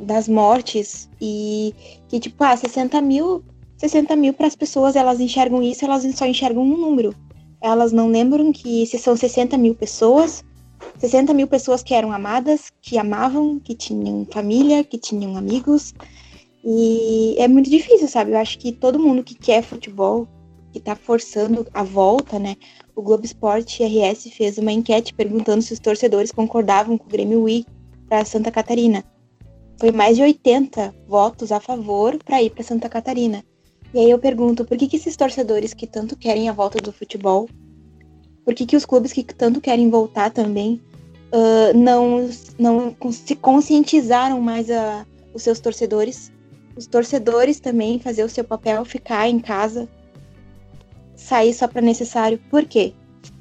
das 0.00 0.28
mortes 0.28 1.10
e 1.20 1.74
que, 2.08 2.18
tipo, 2.18 2.42
ah, 2.42 2.56
60 2.56 3.00
mil, 3.02 3.44
60 3.76 4.16
mil 4.16 4.32
para 4.32 4.46
as 4.46 4.56
pessoas, 4.56 4.96
elas 4.96 5.20
enxergam 5.20 5.62
isso, 5.62 5.84
elas 5.84 6.02
só 6.14 6.24
enxergam 6.24 6.62
um 6.62 6.76
número. 6.76 7.14
Elas 7.60 7.92
não 7.92 8.08
lembram 8.08 8.50
que 8.50 8.86
se 8.86 8.98
são 8.98 9.14
60 9.14 9.56
mil 9.58 9.74
pessoas, 9.74 10.44
60 10.98 11.32
mil 11.34 11.46
pessoas 11.46 11.82
que 11.82 11.94
eram 11.94 12.12
amadas, 12.12 12.72
que 12.80 12.98
amavam, 12.98 13.58
que 13.58 13.74
tinham 13.74 14.26
família, 14.30 14.82
que 14.82 14.98
tinham 14.98 15.36
amigos, 15.36 15.94
e 16.64 17.34
é 17.38 17.48
muito 17.48 17.68
difícil, 17.68 18.06
sabe? 18.06 18.32
Eu 18.32 18.38
acho 18.38 18.58
que 18.58 18.72
todo 18.72 18.98
mundo 18.98 19.24
que 19.24 19.34
quer 19.34 19.62
futebol, 19.62 20.28
que 20.72 20.80
tá 20.80 20.94
forçando 20.94 21.66
a 21.74 21.82
volta, 21.82 22.38
né? 22.38 22.56
O 22.94 23.02
Globo 23.02 23.24
Esporte 23.24 23.82
RS 23.82 24.30
fez 24.34 24.58
uma 24.58 24.72
enquete 24.72 25.12
perguntando 25.12 25.62
se 25.62 25.72
os 25.72 25.80
torcedores 25.80 26.30
concordavam 26.30 26.96
com 26.96 27.06
o 27.06 27.10
Grêmio 27.10 27.42
Wii 27.42 27.66
para 28.08 28.24
Santa 28.24 28.50
Catarina. 28.50 29.04
Foi 29.78 29.90
mais 29.90 30.16
de 30.16 30.22
80 30.22 30.94
votos 31.08 31.50
a 31.50 31.58
favor 31.58 32.16
para 32.24 32.42
ir 32.42 32.50
para 32.50 32.62
Santa 32.62 32.88
Catarina. 32.88 33.44
E 33.92 33.98
aí 33.98 34.10
eu 34.10 34.18
pergunto, 34.18 34.64
por 34.64 34.76
que, 34.76 34.86
que 34.86 34.96
esses 34.96 35.16
torcedores 35.16 35.74
que 35.74 35.86
tanto 35.86 36.16
querem 36.16 36.48
a 36.48 36.52
volta 36.52 36.78
do 36.80 36.92
futebol, 36.92 37.48
por 38.44 38.54
que, 38.54 38.64
que 38.64 38.76
os 38.76 38.86
clubes 38.86 39.12
que 39.12 39.24
tanto 39.24 39.60
querem 39.60 39.90
voltar 39.90 40.30
também, 40.30 40.80
uh, 41.32 41.76
não, 41.76 42.28
não 42.58 43.12
se 43.12 43.34
conscientizaram 43.34 44.40
mais 44.40 44.70
a, 44.70 45.04
os 45.34 45.42
seus 45.42 45.60
torcedores 45.60 46.32
os 46.76 46.86
torcedores 46.86 47.60
também 47.60 47.98
fazer 47.98 48.24
o 48.24 48.28
seu 48.28 48.44
papel, 48.44 48.84
ficar 48.84 49.28
em 49.28 49.38
casa, 49.38 49.88
sair 51.14 51.52
só 51.52 51.68
para 51.68 51.80
necessário. 51.80 52.38
Por 52.50 52.64
quê? 52.64 52.92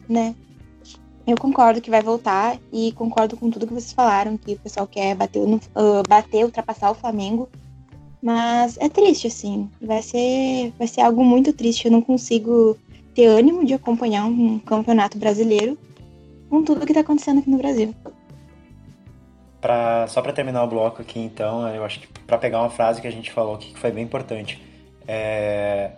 Né? 0.08 0.36
Eu 1.26 1.38
concordo 1.38 1.82
que 1.82 1.90
vai 1.90 2.02
voltar 2.02 2.60
e 2.72 2.92
concordo 2.94 3.38
com 3.38 3.50
tudo 3.50 3.68
que 3.68 3.74
vocês 3.74 3.94
falaram, 3.94 4.38
que 4.38 4.54
o 4.54 4.60
pessoal 4.60 4.88
quer 4.88 5.16
bater, 5.16 5.40
uh, 5.42 5.60
bater 6.08 6.44
ultrapassar 6.44 6.92
o 6.92 6.96
Flamengo. 6.96 7.48
Mas 8.22 8.78
é 8.80 8.90
triste, 8.90 9.28
assim. 9.28 9.70
Vai 9.82 10.02
ser, 10.02 10.74
vai 10.78 10.88
ser 10.88 11.02
algo 11.02 11.24
muito 11.24 11.54
triste. 11.54 11.86
Eu 11.86 11.92
não 11.92 12.02
consigo 12.02 12.78
ter 13.16 13.26
ânimo 13.26 13.66
de 13.66 13.74
acompanhar 13.74 14.26
um 14.26 14.60
campeonato 14.60 15.18
brasileiro 15.18 15.78
com 16.50 16.64
tudo 16.64 16.86
que 16.86 16.92
está 16.92 17.02
acontecendo 17.02 17.40
aqui 17.40 17.50
no 17.50 17.58
Brasil. 17.58 17.96
Só 20.08 20.22
para 20.22 20.34
terminar 20.34 20.64
o 20.64 20.68
bloco 20.68 21.02
aqui, 21.02 21.20
então, 21.20 21.68
eu 21.70 21.86
acho 21.86 22.00
que 22.00 22.08
para 22.26 22.38
pegar 22.38 22.60
uma 22.60 22.70
frase 22.70 23.00
que 23.00 23.08
a 23.08 23.12
gente 23.12 23.32
falou 23.32 23.56
aqui 23.56 23.72
que 23.72 23.80
foi 23.80 23.92
bem 23.92 24.04
importante, 24.04 24.62
é, 25.08 25.92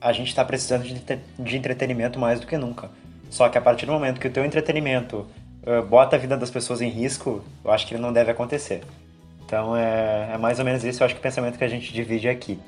a 0.00 0.12
gente 0.12 0.28
está 0.28 0.44
precisando 0.44 0.84
de, 0.84 0.94
de, 1.38 1.56
entretenimento 1.56 2.18
mais 2.18 2.40
do 2.40 2.46
que 2.46 2.56
nunca. 2.56 2.90
Só 3.28 3.48
que 3.48 3.58
a 3.58 3.60
partir 3.60 3.84
do 3.84 3.92
momento 3.92 4.18
que 4.18 4.26
o 4.26 4.30
teu 4.30 4.44
entretenimento 4.44 5.26
uh, 5.62 5.82
bota 5.86 6.16
a 6.16 6.18
vida 6.18 6.36
das 6.36 6.50
pessoas 6.50 6.80
em 6.80 6.88
risco, 6.88 7.44
eu 7.62 7.70
acho 7.70 7.86
que 7.86 7.94
ele 7.94 8.02
não 8.02 8.12
deve 8.12 8.30
acontecer. 8.30 8.82
Então 9.44 9.76
é, 9.76 10.30
é 10.32 10.38
mais 10.38 10.58
ou 10.58 10.64
menos 10.64 10.82
isso, 10.82 11.02
eu 11.02 11.04
acho 11.04 11.14
que 11.14 11.20
o 11.20 11.22
pensamento 11.22 11.58
que 11.58 11.64
a 11.64 11.68
gente 11.68 11.92
divide 11.92 12.28
aqui. 12.28 12.58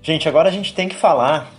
Gente, 0.00 0.28
agora 0.28 0.48
a 0.50 0.52
gente 0.52 0.74
tem 0.74 0.86
que 0.88 0.94
falar 0.94 1.50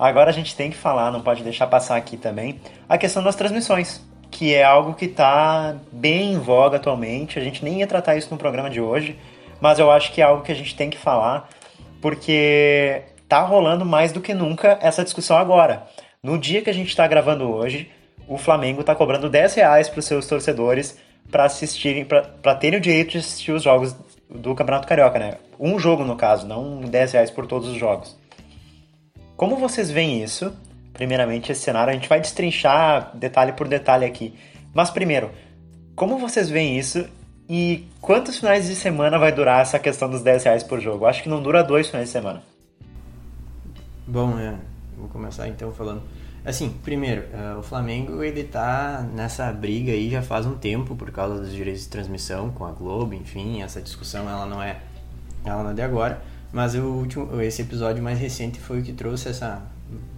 Agora 0.00 0.30
a 0.30 0.32
gente 0.32 0.56
tem 0.56 0.70
que 0.70 0.78
falar, 0.78 1.10
não 1.10 1.20
pode 1.20 1.42
deixar 1.42 1.66
passar 1.66 1.94
aqui 1.94 2.16
também, 2.16 2.58
a 2.88 2.96
questão 2.96 3.22
das 3.22 3.36
transmissões, 3.36 4.00
que 4.30 4.54
é 4.54 4.64
algo 4.64 4.94
que 4.94 5.04
está 5.04 5.76
bem 5.92 6.32
em 6.32 6.38
voga 6.38 6.78
atualmente. 6.78 7.38
A 7.38 7.42
gente 7.42 7.62
nem 7.62 7.80
ia 7.80 7.86
tratar 7.86 8.16
isso 8.16 8.30
no 8.30 8.38
programa 8.38 8.70
de 8.70 8.80
hoje, 8.80 9.18
mas 9.60 9.78
eu 9.78 9.90
acho 9.90 10.10
que 10.10 10.22
é 10.22 10.24
algo 10.24 10.42
que 10.42 10.50
a 10.50 10.54
gente 10.54 10.74
tem 10.74 10.88
que 10.88 10.96
falar, 10.96 11.50
porque 12.00 13.02
tá 13.28 13.42
rolando 13.42 13.84
mais 13.84 14.10
do 14.10 14.22
que 14.22 14.32
nunca 14.32 14.78
essa 14.80 15.04
discussão 15.04 15.36
agora. 15.36 15.86
No 16.22 16.38
dia 16.38 16.62
que 16.62 16.70
a 16.70 16.74
gente 16.74 16.88
está 16.88 17.06
gravando 17.06 17.50
hoje, 17.50 17.90
o 18.26 18.38
Flamengo 18.38 18.80
está 18.80 18.94
cobrando 18.94 19.28
10 19.28 19.54
reais 19.56 19.90
para 19.90 20.00
os 20.00 20.06
seus 20.06 20.26
torcedores 20.26 20.96
para 21.30 21.44
assistirem, 21.44 22.06
para 22.06 22.54
terem 22.54 22.78
o 22.78 22.82
direito 22.82 23.10
de 23.10 23.18
assistir 23.18 23.52
os 23.52 23.62
jogos 23.62 23.94
do 24.30 24.54
Campeonato 24.54 24.88
Carioca, 24.88 25.18
né? 25.18 25.34
Um 25.58 25.78
jogo 25.78 26.04
no 26.04 26.16
caso, 26.16 26.46
não 26.46 26.80
10 26.80 27.12
reais 27.12 27.30
por 27.30 27.46
todos 27.46 27.68
os 27.68 27.76
jogos. 27.76 28.18
Como 29.40 29.56
vocês 29.56 29.90
veem 29.90 30.22
isso? 30.22 30.52
Primeiramente, 30.92 31.50
esse 31.50 31.62
cenário, 31.62 31.90
a 31.90 31.94
gente 31.94 32.10
vai 32.10 32.20
destrinchar 32.20 33.16
detalhe 33.16 33.54
por 33.54 33.66
detalhe 33.66 34.04
aqui. 34.04 34.38
Mas 34.74 34.90
primeiro, 34.90 35.30
como 35.96 36.18
vocês 36.18 36.50
veem 36.50 36.78
isso 36.78 37.08
e 37.48 37.88
quantos 38.02 38.38
finais 38.38 38.66
de 38.66 38.76
semana 38.76 39.18
vai 39.18 39.32
durar 39.32 39.62
essa 39.62 39.78
questão 39.78 40.10
dos 40.10 40.20
10 40.20 40.44
reais 40.44 40.62
por 40.62 40.78
jogo? 40.78 41.06
Acho 41.06 41.22
que 41.22 41.28
não 41.30 41.42
dura 41.42 41.64
dois 41.64 41.86
finais 41.86 42.08
de 42.08 42.12
semana. 42.12 42.42
Bom, 44.06 44.38
é, 44.38 44.56
vou 44.94 45.08
começar 45.08 45.48
então 45.48 45.72
falando. 45.72 46.02
Assim, 46.44 46.68
primeiro, 46.84 47.22
uh, 47.32 47.60
o 47.60 47.62
Flamengo 47.62 48.22
ele 48.22 48.44
tá 48.44 49.08
nessa 49.10 49.50
briga 49.50 49.90
aí 49.90 50.10
já 50.10 50.20
faz 50.20 50.44
um 50.44 50.58
tempo 50.58 50.94
por 50.94 51.10
causa 51.10 51.40
dos 51.40 51.50
direitos 51.50 51.84
de 51.84 51.88
transmissão 51.88 52.50
com 52.50 52.66
a 52.66 52.72
Globo, 52.72 53.14
enfim, 53.14 53.62
essa 53.62 53.80
discussão 53.80 54.28
ela 54.28 54.44
não 54.44 54.62
é 54.62 54.82
ela 55.46 55.62
não 55.62 55.70
é 55.70 55.74
de 55.74 55.80
agora, 55.80 56.20
mas 56.52 56.74
o 56.74 56.82
último, 56.82 57.40
esse 57.40 57.62
episódio 57.62 58.02
mais 58.02 58.18
recente 58.18 58.58
foi 58.58 58.80
o 58.80 58.82
que 58.82 58.92
trouxe 58.92 59.28
essa 59.28 59.62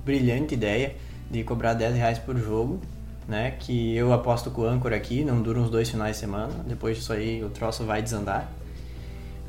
brilhante 0.05 0.55
ideia 0.55 0.97
de 1.31 1.43
cobrar 1.45 1.75
10 1.75 1.97
reais 1.97 2.19
por 2.19 2.37
jogo, 2.37 2.81
né? 3.29 3.53
Que 3.59 3.95
eu 3.97 4.13
aposto 4.13 4.51
com 4.51 4.63
o 4.63 4.67
âncora 4.67 4.97
aqui, 4.97 5.25
não 5.25 5.43
dura 5.43 5.59
uns 5.61 5.71
dois 5.71 5.89
finais 5.89 6.17
de 6.17 6.21
semana, 6.21 6.53
depois 6.67 6.97
disso 6.97 7.13
aí 7.13 7.43
o 7.43 7.51
troço 7.51 7.85
vai 7.85 8.03
desandar. 8.03 8.51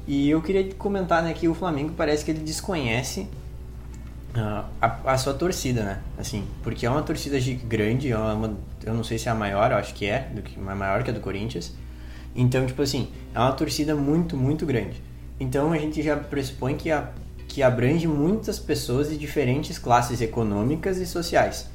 E 0.05 0.29
eu 0.29 0.41
queria 0.41 0.73
comentar 0.73 1.23
né, 1.23 1.33
que 1.33 1.47
o 1.47 1.53
Flamengo 1.53 1.93
parece 1.95 2.25
que 2.25 2.31
ele 2.31 2.41
desconhece 2.41 3.21
uh, 4.35 4.65
a, 4.81 5.13
a, 5.13 5.17
sua 5.17 5.33
torcida, 5.33 5.83
né? 5.83 6.01
Assim, 6.17 6.45
porque 6.61 6.85
é 6.85 6.89
uma 6.89 7.01
torcida 7.01 7.37
grande, 7.65 8.11
é 8.11 8.17
uma, 8.17 8.57
eu 8.83 8.93
não 8.93 9.03
sei 9.03 9.17
se 9.17 9.29
é 9.29 9.31
a 9.31 9.35
maior, 9.35 9.71
eu 9.71 9.77
acho 9.77 9.93
que 9.93 10.05
é, 10.05 10.29
do 10.33 10.41
que, 10.41 10.59
maior 10.59 11.03
que 11.03 11.09
a 11.09 11.13
do 11.13 11.21
Corinthians. 11.21 11.71
Então, 12.35 12.65
tipo 12.65 12.81
assim, 12.81 13.09
é 13.33 13.39
uma 13.39 13.53
torcida 13.53 13.95
muito, 13.95 14.35
muito 14.35 14.65
grande. 14.65 15.01
Então 15.39 15.71
a 15.71 15.77
gente 15.77 16.01
já 16.01 16.15
pressupõe 16.15 16.75
que, 16.75 16.91
a, 16.91 17.09
que 17.47 17.63
abrange 17.63 18.07
muitas 18.07 18.59
pessoas 18.59 19.09
de 19.09 19.17
diferentes 19.17 19.77
classes 19.77 20.21
econômicas 20.21 20.97
e 20.97 21.05
sociais. 21.05 21.69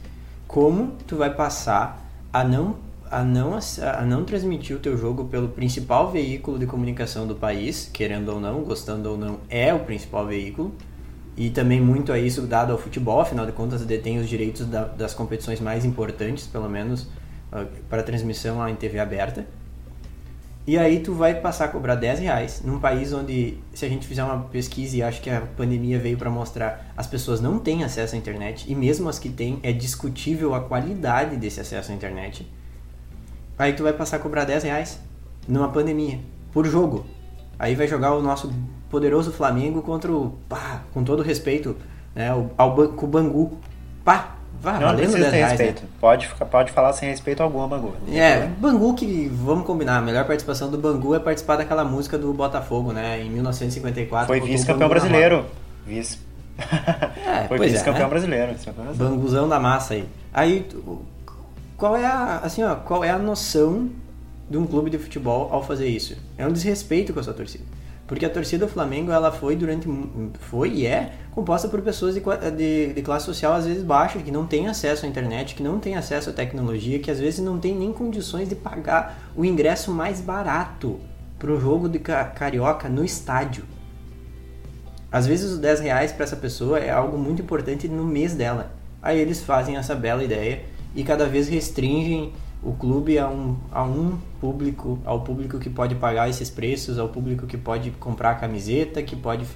Como 0.46 0.92
tu 1.06 1.16
vai 1.16 1.34
passar 1.34 2.04
a 2.32 2.44
não 2.44 2.76
a 3.10 3.24
não, 3.24 3.58
a 3.82 4.02
não 4.04 4.24
transmitir 4.24 4.76
o 4.76 4.78
teu 4.78 4.96
jogo 4.96 5.24
pelo 5.24 5.48
principal 5.48 6.10
veículo 6.10 6.58
de 6.58 6.66
comunicação 6.66 7.26
do 7.26 7.34
país, 7.34 7.88
querendo 7.92 8.28
ou 8.28 8.40
não, 8.40 8.62
gostando 8.62 9.10
ou 9.10 9.16
não, 9.16 9.38
é 9.48 9.72
o 9.72 9.80
principal 9.80 10.26
veículo, 10.26 10.74
e 11.36 11.50
também 11.50 11.80
muito 11.80 12.12
a 12.12 12.18
isso 12.18 12.42
dado 12.42 12.72
ao 12.72 12.78
futebol, 12.78 13.20
afinal 13.20 13.46
de 13.46 13.52
contas 13.52 13.84
detém 13.84 14.18
os 14.18 14.28
direitos 14.28 14.66
da, 14.66 14.84
das 14.84 15.14
competições 15.14 15.60
mais 15.60 15.84
importantes, 15.84 16.46
pelo 16.46 16.68
menos 16.68 17.02
uh, 17.52 17.66
para 17.88 18.02
transmissão 18.02 18.66
em 18.68 18.74
TV 18.74 18.98
aberta. 18.98 19.46
E 20.68 20.76
aí 20.76 21.00
tu 21.00 21.14
vai 21.14 21.34
passar 21.34 21.64
a 21.64 21.68
cobrar 21.68 21.94
10 21.94 22.18
reais 22.18 22.60
num 22.62 22.78
país 22.78 23.10
onde, 23.14 23.56
se 23.72 23.86
a 23.86 23.88
gente 23.88 24.06
fizer 24.06 24.22
uma 24.22 24.40
pesquisa 24.40 24.98
e 24.98 25.02
acho 25.02 25.18
que 25.22 25.30
a 25.30 25.40
pandemia 25.40 25.98
veio 25.98 26.18
para 26.18 26.28
mostrar, 26.28 26.92
as 26.94 27.06
pessoas 27.06 27.40
não 27.40 27.58
têm 27.58 27.84
acesso 27.84 28.14
à 28.14 28.18
internet 28.18 28.70
e 28.70 28.74
mesmo 28.74 29.08
as 29.08 29.18
que 29.18 29.30
têm, 29.30 29.60
é 29.62 29.72
discutível 29.72 30.54
a 30.54 30.60
qualidade 30.60 31.36
desse 31.36 31.58
acesso 31.58 31.90
à 31.90 31.94
internet. 31.94 32.46
Aí 33.58 33.72
tu 33.72 33.82
vai 33.82 33.94
passar 33.94 34.18
a 34.18 34.20
cobrar 34.20 34.44
10 34.44 34.64
reais 34.64 35.00
numa 35.48 35.70
pandemia, 35.70 36.20
por 36.52 36.66
jogo. 36.66 37.06
Aí 37.58 37.74
vai 37.74 37.88
jogar 37.88 38.14
o 38.14 38.20
nosso 38.20 38.52
poderoso 38.90 39.32
Flamengo 39.32 39.80
contra 39.80 40.12
o, 40.12 40.32
pá, 40.50 40.82
com 40.92 41.02
todo 41.02 41.22
respeito, 41.22 41.76
né, 42.14 42.34
o, 42.34 42.50
ao, 42.58 42.88
com 42.88 43.06
o 43.06 43.08
Bangu. 43.08 43.58
Pá, 44.04 44.36
vá, 44.60 44.80
não, 44.80 44.88
não 44.88 44.96
10 44.96 45.14
reais, 45.14 45.50
respeito. 45.50 45.82
Né? 45.82 45.88
Pode, 46.00 46.28
pode 46.50 46.72
falar 46.72 46.92
sem 46.92 47.08
respeito 47.08 47.42
algum 47.42 47.62
a 47.62 47.66
Bangu. 47.66 47.94
É, 48.12 48.46
Bangu 48.58 48.94
que, 48.94 49.30
vamos 49.32 49.66
combinar, 49.66 49.98
a 49.98 50.02
melhor 50.02 50.24
participação 50.24 50.70
do 50.70 50.78
Bangu 50.78 51.14
é 51.14 51.18
participar 51.18 51.56
daquela 51.56 51.84
música 51.84 52.18
do 52.18 52.32
Botafogo, 52.32 52.92
né, 52.92 53.20
em 53.20 53.30
1954. 53.30 54.26
Foi 54.26 54.40
vice-campeão 54.40 54.88
brasileiro. 54.88 55.46
Vice. 55.86 56.18
É, 57.26 57.46
Foi 57.48 57.58
vice-campeão 57.58 58.02
é, 58.02 58.04
né? 58.04 58.10
brasileiro. 58.10 58.54
Banguzão 58.94 59.48
da 59.48 59.60
massa 59.60 59.94
aí. 59.94 60.08
Aí, 60.32 60.66
qual 61.76 61.96
é 61.96 62.04
a, 62.04 62.40
assim, 62.42 62.62
ó, 62.62 62.74
qual 62.74 63.04
é 63.04 63.10
a 63.10 63.18
noção 63.18 63.88
de 64.50 64.58
um 64.58 64.66
clube 64.66 64.90
de 64.90 64.98
futebol 64.98 65.48
ao 65.52 65.62
fazer 65.62 65.86
isso? 65.86 66.16
É 66.36 66.46
um 66.46 66.52
desrespeito 66.52 67.12
com 67.12 67.20
a 67.20 67.22
sua 67.22 67.32
torcida. 67.32 67.64
Porque 68.08 68.24
a 68.24 68.30
torcida 68.30 68.64
do 68.64 68.72
Flamengo, 68.72 69.12
ela 69.12 69.30
foi 69.30 69.54
durante 69.54 69.86
foi 70.40 70.70
e 70.70 70.86
é 70.86 71.12
composta 71.30 71.68
por 71.68 71.82
pessoas 71.82 72.14
de, 72.14 72.22
de, 72.56 72.94
de, 72.94 73.02
classe 73.02 73.26
social 73.26 73.52
às 73.52 73.66
vezes 73.66 73.84
baixa, 73.84 74.18
que 74.18 74.30
não 74.30 74.46
tem 74.46 74.66
acesso 74.66 75.04
à 75.04 75.08
internet, 75.08 75.54
que 75.54 75.62
não 75.62 75.78
tem 75.78 75.94
acesso 75.94 76.30
à 76.30 76.32
tecnologia, 76.32 76.98
que 76.98 77.10
às 77.10 77.20
vezes 77.20 77.40
não 77.40 77.58
tem 77.58 77.76
nem 77.76 77.92
condições 77.92 78.48
de 78.48 78.54
pagar 78.54 79.30
o 79.36 79.44
ingresso 79.44 79.92
mais 79.92 80.22
barato 80.22 80.98
para 81.38 81.52
um 81.52 81.60
jogo 81.60 81.86
de 81.86 81.98
carioca 81.98 82.88
no 82.88 83.04
estádio. 83.04 83.64
Às 85.12 85.26
vezes 85.26 85.52
os 85.52 85.58
10 85.58 85.80
reais 85.80 86.10
para 86.10 86.24
essa 86.24 86.36
pessoa 86.36 86.78
é 86.78 86.90
algo 86.90 87.18
muito 87.18 87.42
importante 87.42 87.86
no 87.88 88.04
mês 88.04 88.34
dela. 88.34 88.72
Aí 89.02 89.20
eles 89.20 89.42
fazem 89.42 89.76
essa 89.76 89.94
bela 89.94 90.24
ideia 90.24 90.62
e 90.94 91.04
cada 91.04 91.26
vez 91.26 91.46
restringem 91.46 92.32
o 92.62 92.72
clube 92.72 93.18
a 93.18 93.28
um, 93.28 93.56
a 93.70 93.84
um 93.84 94.18
público, 94.40 94.98
ao 95.04 95.20
público 95.20 95.58
que 95.58 95.70
pode 95.70 95.94
pagar 95.94 96.28
esses 96.28 96.50
preços, 96.50 96.98
ao 96.98 97.08
público 97.08 97.46
que 97.46 97.56
pode 97.56 97.90
comprar 97.92 98.32
a 98.32 98.34
camiseta, 98.34 99.02
que 99.02 99.14
pode, 99.14 99.46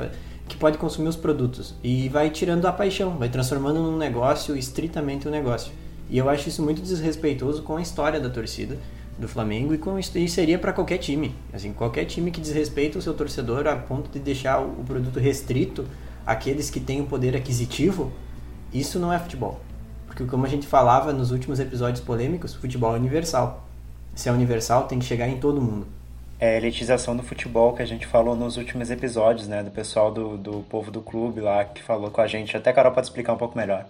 que 0.48 0.56
pode 0.56 0.78
consumir 0.78 1.08
os 1.08 1.16
produtos. 1.16 1.74
E 1.82 2.08
vai 2.08 2.30
tirando 2.30 2.66
a 2.66 2.72
paixão, 2.72 3.18
vai 3.18 3.28
transformando 3.28 3.80
num 3.80 3.96
negócio, 3.96 4.56
estritamente 4.56 5.26
um 5.26 5.30
negócio. 5.30 5.72
E 6.08 6.18
eu 6.18 6.28
acho 6.28 6.48
isso 6.48 6.62
muito 6.62 6.82
desrespeitoso 6.82 7.62
com 7.62 7.76
a 7.76 7.82
história 7.82 8.20
da 8.20 8.30
torcida 8.30 8.78
do 9.18 9.28
Flamengo 9.28 9.74
e, 9.74 9.78
com, 9.78 9.98
e 9.98 10.28
seria 10.28 10.58
para 10.58 10.72
qualquer 10.72 10.98
time. 10.98 11.34
Assim, 11.52 11.72
qualquer 11.72 12.04
time 12.04 12.30
que 12.30 12.40
desrespeita 12.40 12.98
o 12.98 13.02
seu 13.02 13.14
torcedor 13.14 13.66
a 13.66 13.76
ponto 13.76 14.10
de 14.10 14.18
deixar 14.18 14.60
o 14.60 14.84
produto 14.84 15.18
restrito 15.18 15.86
àqueles 16.26 16.70
que 16.70 16.80
têm 16.80 17.00
o 17.00 17.06
poder 17.06 17.36
aquisitivo, 17.36 18.12
isso 18.72 18.98
não 18.98 19.12
é 19.12 19.18
futebol. 19.18 19.60
Porque 20.12 20.26
como 20.26 20.44
a 20.44 20.48
gente 20.48 20.66
falava 20.66 21.10
nos 21.10 21.30
últimos 21.30 21.58
episódios 21.58 22.04
polêmicos, 22.04 22.54
futebol 22.54 22.94
é 22.94 22.98
universal. 22.98 23.64
Se 24.14 24.28
é 24.28 24.32
universal, 24.32 24.86
tem 24.86 24.98
que 24.98 25.06
chegar 25.06 25.26
em 25.26 25.40
todo 25.40 25.58
mundo. 25.58 25.86
É 26.38 26.50
a 26.50 26.56
elitização 26.58 27.16
do 27.16 27.22
futebol 27.22 27.72
que 27.72 27.80
a 27.80 27.86
gente 27.86 28.06
falou 28.06 28.36
nos 28.36 28.58
últimos 28.58 28.90
episódios, 28.90 29.48
né? 29.48 29.62
Do 29.62 29.70
pessoal 29.70 30.12
do, 30.12 30.36
do 30.36 30.64
povo 30.68 30.90
do 30.90 31.00
clube 31.00 31.40
lá 31.40 31.64
que 31.64 31.82
falou 31.82 32.10
com 32.10 32.20
a 32.20 32.26
gente. 32.26 32.54
Até 32.54 32.68
a 32.68 32.72
Carol 32.74 32.92
pode 32.92 33.06
explicar 33.06 33.32
um 33.32 33.38
pouco 33.38 33.56
melhor. 33.56 33.86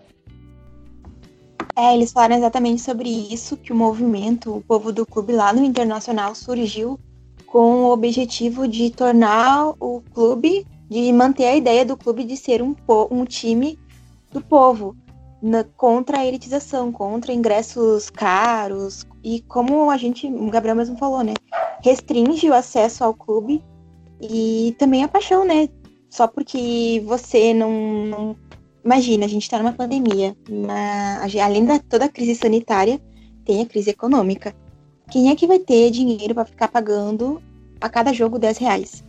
É, 1.74 1.92
eles 1.92 2.12
falaram 2.12 2.36
exatamente 2.36 2.82
sobre 2.82 3.08
isso, 3.08 3.56
que 3.56 3.72
o 3.72 3.76
movimento, 3.76 4.54
o 4.54 4.60
povo 4.60 4.92
do 4.92 5.04
clube 5.04 5.32
lá 5.32 5.52
no 5.52 5.64
Internacional 5.64 6.36
surgiu 6.36 7.00
com 7.46 7.82
o 7.82 7.90
objetivo 7.90 8.68
de 8.68 8.90
tornar 8.90 9.70
o 9.80 10.00
clube, 10.14 10.64
de 10.88 11.12
manter 11.12 11.46
a 11.46 11.56
ideia 11.56 11.84
do 11.84 11.96
clube 11.96 12.22
de 12.22 12.36
ser 12.36 12.62
um, 12.62 12.76
um 13.10 13.24
time 13.24 13.76
do 14.30 14.40
povo 14.40 14.96
na, 15.42 15.64
contra 15.64 16.18
a 16.18 16.26
elitização, 16.26 16.92
contra 16.92 17.32
ingressos 17.32 18.08
caros 18.08 19.04
e 19.24 19.40
como 19.42 19.90
a 19.90 19.96
gente, 19.96 20.26
o 20.28 20.48
Gabriel 20.48 20.76
mesmo 20.76 20.96
falou, 20.96 21.24
né, 21.24 21.34
restringe 21.82 22.48
o 22.48 22.54
acesso 22.54 23.02
ao 23.02 23.12
clube 23.12 23.62
e 24.20 24.74
também 24.78 25.02
a 25.02 25.08
paixão, 25.08 25.44
né? 25.44 25.68
Só 26.08 26.28
porque 26.28 27.02
você 27.04 27.52
não, 27.52 27.72
não... 28.06 28.36
imagina, 28.84 29.24
a 29.24 29.28
gente 29.28 29.42
está 29.42 29.58
numa 29.58 29.72
pandemia, 29.72 30.36
uma, 30.48 31.24
além 31.42 31.64
da 31.64 31.78
toda 31.80 32.04
a 32.04 32.08
crise 32.08 32.36
sanitária, 32.36 33.00
tem 33.44 33.62
a 33.62 33.66
crise 33.66 33.90
econômica. 33.90 34.54
Quem 35.10 35.30
é 35.30 35.34
que 35.34 35.46
vai 35.46 35.58
ter 35.58 35.90
dinheiro 35.90 36.34
para 36.34 36.44
ficar 36.44 36.68
pagando 36.68 37.42
a 37.80 37.88
cada 37.88 38.12
jogo 38.12 38.38
10 38.38 38.58
reais? 38.58 39.04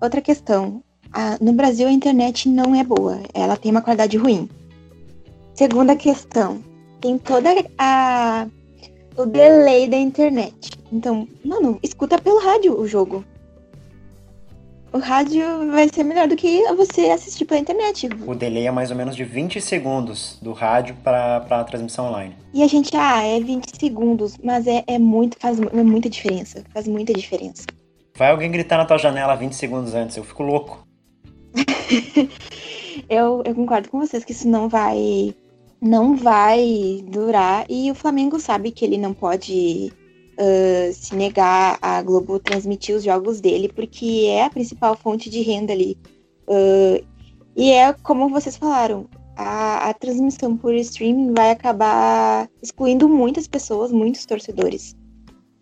Outra 0.00 0.20
questão, 0.20 0.82
a, 1.12 1.38
no 1.40 1.52
Brasil 1.52 1.86
a 1.86 1.92
internet 1.92 2.48
não 2.48 2.74
é 2.74 2.82
boa, 2.82 3.20
ela 3.32 3.56
tem 3.56 3.70
uma 3.70 3.82
qualidade 3.82 4.16
ruim. 4.16 4.48
Segunda 5.54 5.96
questão, 5.96 6.62
tem 7.00 7.18
toda 7.18 7.50
a 7.78 8.46
o 9.16 9.26
delay 9.26 9.88
da 9.88 9.96
internet. 9.96 10.70
Então, 10.90 11.28
mano, 11.44 11.78
escuta 11.82 12.18
pelo 12.18 12.40
rádio 12.40 12.78
o 12.78 12.86
jogo. 12.86 13.24
O 14.92 14.98
rádio 14.98 15.70
vai 15.70 15.88
ser 15.88 16.04
melhor 16.04 16.28
do 16.28 16.36
que 16.36 16.62
você 16.74 17.10
assistir 17.10 17.46
pela 17.46 17.60
internet. 17.60 18.10
O 18.26 18.34
delay 18.34 18.66
é 18.66 18.70
mais 18.70 18.90
ou 18.90 18.96
menos 18.96 19.16
de 19.16 19.24
20 19.24 19.58
segundos 19.58 20.38
do 20.42 20.52
rádio 20.52 20.94
para 21.02 21.38
a 21.38 21.64
transmissão 21.64 22.08
online. 22.08 22.36
E 22.52 22.62
a 22.62 22.66
gente, 22.66 22.94
ah, 22.94 23.22
é 23.22 23.40
20 23.40 23.78
segundos, 23.78 24.36
mas 24.42 24.66
é, 24.66 24.84
é 24.86 24.98
muito, 24.98 25.38
faz 25.40 25.58
é 25.58 25.82
muita 25.82 26.10
diferença. 26.10 26.62
Faz 26.74 26.86
muita 26.86 27.14
diferença. 27.14 27.64
Vai 28.14 28.30
alguém 28.30 28.50
gritar 28.50 28.76
na 28.76 28.84
tua 28.84 28.98
janela 28.98 29.34
20 29.34 29.54
segundos 29.54 29.94
antes, 29.94 30.16
eu 30.18 30.24
fico 30.24 30.42
louco. 30.42 30.86
eu, 33.08 33.42
eu 33.46 33.54
concordo 33.54 33.88
com 33.88 33.98
vocês 33.98 34.22
que 34.24 34.32
isso 34.32 34.46
não 34.46 34.68
vai 34.68 35.34
não 35.82 36.14
vai 36.16 37.04
durar 37.08 37.66
e 37.68 37.90
o 37.90 37.94
Flamengo 37.94 38.38
sabe 38.38 38.70
que 38.70 38.84
ele 38.84 38.96
não 38.96 39.12
pode 39.12 39.92
uh, 40.38 40.92
se 40.92 41.16
negar 41.16 41.76
a 41.82 42.00
Globo 42.02 42.38
transmitir 42.38 42.94
os 42.94 43.02
jogos 43.02 43.40
dele 43.40 43.68
porque 43.68 44.26
é 44.28 44.44
a 44.44 44.50
principal 44.50 44.96
fonte 44.96 45.28
de 45.28 45.42
renda 45.42 45.72
ali. 45.72 45.98
Uh, 46.46 47.04
e 47.56 47.70
é 47.72 47.92
como 47.94 48.28
vocês 48.28 48.56
falaram, 48.56 49.08
a, 49.36 49.88
a, 49.90 49.94
transmissão 49.94 50.56
por 50.56 50.72
streaming 50.74 51.34
vai 51.34 51.50
acabar 51.50 52.48
excluindo 52.62 53.08
muitas 53.08 53.48
pessoas, 53.48 53.90
muitos 53.90 54.24
torcedores. 54.24 54.96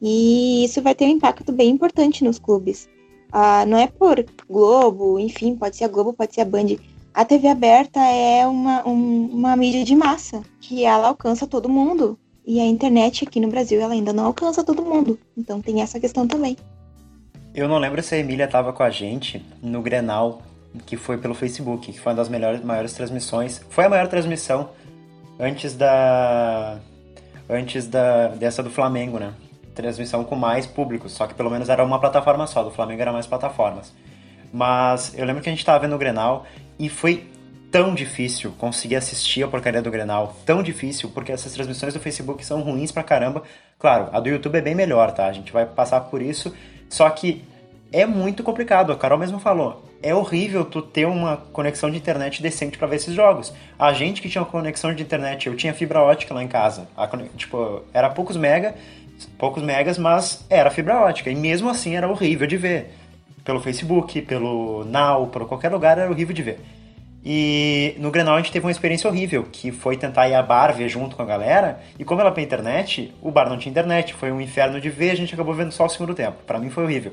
E 0.03 0.65
isso 0.65 0.83
vai 0.83 0.95
ter 0.95 1.07
um 1.07 1.11
impacto 1.11 1.51
bem 1.51 1.71
importante 1.71 2.23
nos 2.25 2.39
clubes. 2.39 2.89
Uh, 3.33 3.67
não 3.67 3.79
é 3.79 3.87
por 3.87 4.23
Globo, 4.49 5.19
enfim, 5.19 5.57
pode 5.57 5.77
ser 5.77 5.85
a 5.85 5.89
Globo, 5.89 6.13
pode 6.13 6.35
ser 6.35 6.43
a 6.43 6.45
Band, 6.45 6.77
a 7.13 7.25
TV 7.25 7.49
aberta 7.49 8.01
é 8.01 8.47
uma, 8.47 8.87
um, 8.87 9.27
uma 9.33 9.57
mídia 9.57 9.85
de 9.85 9.95
massa, 9.95 10.43
que 10.61 10.85
ela 10.85 11.09
alcança 11.09 11.47
todo 11.47 11.69
mundo. 11.69 12.19
E 12.47 12.61
a 12.61 12.65
internet 12.65 13.25
aqui 13.25 13.39
no 13.39 13.49
Brasil 13.49 13.81
ela 13.81 13.93
ainda 13.93 14.13
não 14.13 14.27
alcança 14.27 14.65
todo 14.65 14.83
mundo. 14.83 15.19
Então 15.37 15.61
tem 15.61 15.83
essa 15.83 16.01
questão 16.01 16.27
também. 16.27 16.57
Eu 17.55 17.69
não 17.69 17.79
lembro 17.79 18.03
se 18.03 18.15
a 18.15 18.19
Emília 18.19 18.45
estava 18.45 18.73
com 18.73 18.83
a 18.83 18.91
gente 18.91 19.45
no 19.61 19.83
Grenal, 19.83 20.41
que 20.87 20.97
foi 20.97 21.19
pelo 21.19 21.35
Facebook, 21.35 21.93
que 21.93 22.01
foi 22.01 22.13
uma 22.13 22.17
das 22.17 22.29
melhores, 22.29 22.63
maiores 22.65 22.93
transmissões. 22.93 23.61
Foi 23.71 23.85
a 23.85 23.89
maior 23.89 24.09
transmissão 24.09 24.71
antes 25.39 25.75
da. 25.75 26.79
Antes 27.49 27.89
da, 27.89 28.29
dessa 28.29 28.63
do 28.63 28.71
Flamengo, 28.71 29.19
né? 29.19 29.35
Transmissão 29.75 30.23
com 30.23 30.37
mais 30.37 30.67
público, 30.67 31.09
só 31.09 31.27
que 31.27 31.35
pelo 31.35 31.51
menos 31.51 31.69
era 31.69 31.85
uma 31.85 31.99
plataforma 31.99 32.47
só, 32.47 32.63
do 32.63 32.71
Flamengo 32.71 33.03
era 33.03 33.13
mais 33.13 33.27
plataformas. 33.27 33.93
Mas 34.53 35.13
eu 35.17 35.25
lembro 35.25 35.43
que 35.43 35.49
a 35.49 35.53
gente 35.53 35.59
estava 35.59 35.81
vendo 35.81 35.95
o 35.95 35.99
Grenal 35.99 36.47
e 36.81 36.89
foi 36.89 37.29
tão 37.71 37.95
difícil 37.95 38.53
conseguir 38.59 38.97
assistir 38.97 39.45
a 39.45 39.49
porcaria 39.49 39.83
do 39.83 39.91
Grenal, 39.91 40.35
tão 40.45 40.63
difícil, 40.63 41.11
porque 41.11 41.31
essas 41.31 41.53
transmissões 41.53 41.95
do 41.95 42.01
Facebook 42.01 42.45
são 42.45 42.63
ruins 42.63 42.91
pra 42.91 43.03
caramba. 43.03 43.43
Claro, 43.79 44.09
a 44.13 44.19
do 44.19 44.29
YouTube 44.29 44.57
é 44.57 44.63
bem 44.63 44.75
melhor, 44.75 45.13
tá? 45.13 45.27
A 45.27 45.33
gente 45.33 45.53
vai 45.53 45.67
passar 45.67 46.01
por 46.01 46.21
isso, 46.21 46.53
só 46.89 47.09
que 47.11 47.45
é 47.93 48.07
muito 48.07 48.43
complicado, 48.43 48.93
a 48.93 48.97
Carol 48.97 49.19
mesmo 49.19 49.39
falou. 49.39 49.85
É 50.03 50.15
horrível 50.15 50.65
tu 50.65 50.81
ter 50.81 51.07
uma 51.07 51.37
conexão 51.37 51.91
de 51.91 51.99
internet 51.99 52.43
decente 52.43 52.79
para 52.79 52.87
ver 52.87 52.97
esses 52.97 53.15
jogos. 53.15 53.53
A 53.79 53.93
gente 53.93 54.23
que 54.23 54.29
tinha 54.29 54.43
uma 54.43 54.51
conexão 54.51 54.95
de 54.95 55.03
internet, 55.03 55.47
eu 55.47 55.55
tinha 55.55 55.75
fibra 55.75 56.01
ótica 56.01 56.33
lá 56.33 56.43
em 56.43 56.49
casa. 56.49 56.89
A, 56.97 57.07
tipo, 57.37 57.83
era 57.93 58.09
poucos 58.09 58.37
mega, 58.37 58.75
poucos 59.37 59.63
megas, 59.63 59.99
mas 59.99 60.47
era 60.49 60.71
fibra 60.71 61.01
ótica. 61.01 61.31
E 61.31 61.35
mesmo 61.35 61.69
assim 61.69 61.95
era 61.95 62.09
horrível 62.09 62.47
de 62.47 62.57
ver. 62.57 62.95
Pelo 63.45 63.61
Facebook, 63.61 64.21
pelo 64.23 64.85
Now, 64.85 65.27
por 65.29 65.47
qualquer 65.47 65.71
lugar 65.71 65.99
era 65.99 66.11
horrível 66.11 66.35
de 66.35 66.43
ver. 66.43 66.61
E 67.25 67.95
no 67.99 68.11
Grenal 68.11 68.35
a 68.35 68.39
gente 68.39 68.51
teve 68.51 68.65
uma 68.65 68.71
experiência 68.71 69.09
horrível, 69.09 69.47
que 69.51 69.71
foi 69.71 69.97
tentar 69.97 70.29
ir 70.29 70.35
a 70.35 70.43
bar 70.43 70.73
ver 70.73 70.89
junto 70.89 71.17
com 71.17 71.23
a 71.23 71.27
galera, 71.27 71.81
e 71.99 72.05
como 72.05 72.21
ela 72.21 72.31
tem 72.31 72.43
internet, 72.43 73.13
o 73.21 73.31
bar 73.31 73.49
não 73.49 73.59
tinha 73.59 73.71
internet, 73.71 74.15
foi 74.15 74.33
um 74.33 74.41
inferno 74.41 74.81
de 74.81 74.89
ver, 74.89 75.11
a 75.11 75.15
gente 75.15 75.35
acabou 75.35 75.55
vendo 75.55 75.73
só 75.73 75.85
o 75.85 75.89
segundo 75.89 76.15
tempo. 76.15 76.39
Para 76.47 76.59
mim 76.59 76.71
foi 76.71 76.85
horrível. 76.85 77.13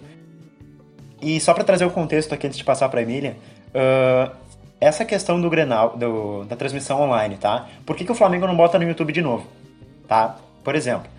E 1.22 1.40
só 1.40 1.54
para 1.54 1.64
trazer 1.64 1.86
o 1.86 1.90
contexto 1.90 2.34
aqui 2.34 2.48
antes 2.48 2.58
de 2.58 2.64
passar 2.64 2.88
para 2.90 3.02
Emília, 3.02 3.36
uh, 3.70 4.32
essa 4.80 5.04
questão 5.04 5.42
do 5.42 5.50
Grenal, 5.50 5.98
do, 5.98 6.46
da 6.46 6.56
transmissão 6.56 7.02
online, 7.02 7.36
tá? 7.36 7.68
Por 7.86 7.96
que, 7.96 8.06
que 8.06 8.12
o 8.12 8.16
Flamengo 8.16 8.48
não 8.48 8.56
bota 8.56 8.78
no 8.78 8.86
YouTube 8.86 9.12
de 9.12 9.22
novo, 9.22 9.48
tá? 10.08 10.38
Por 10.64 10.76
exemplo, 10.76 11.10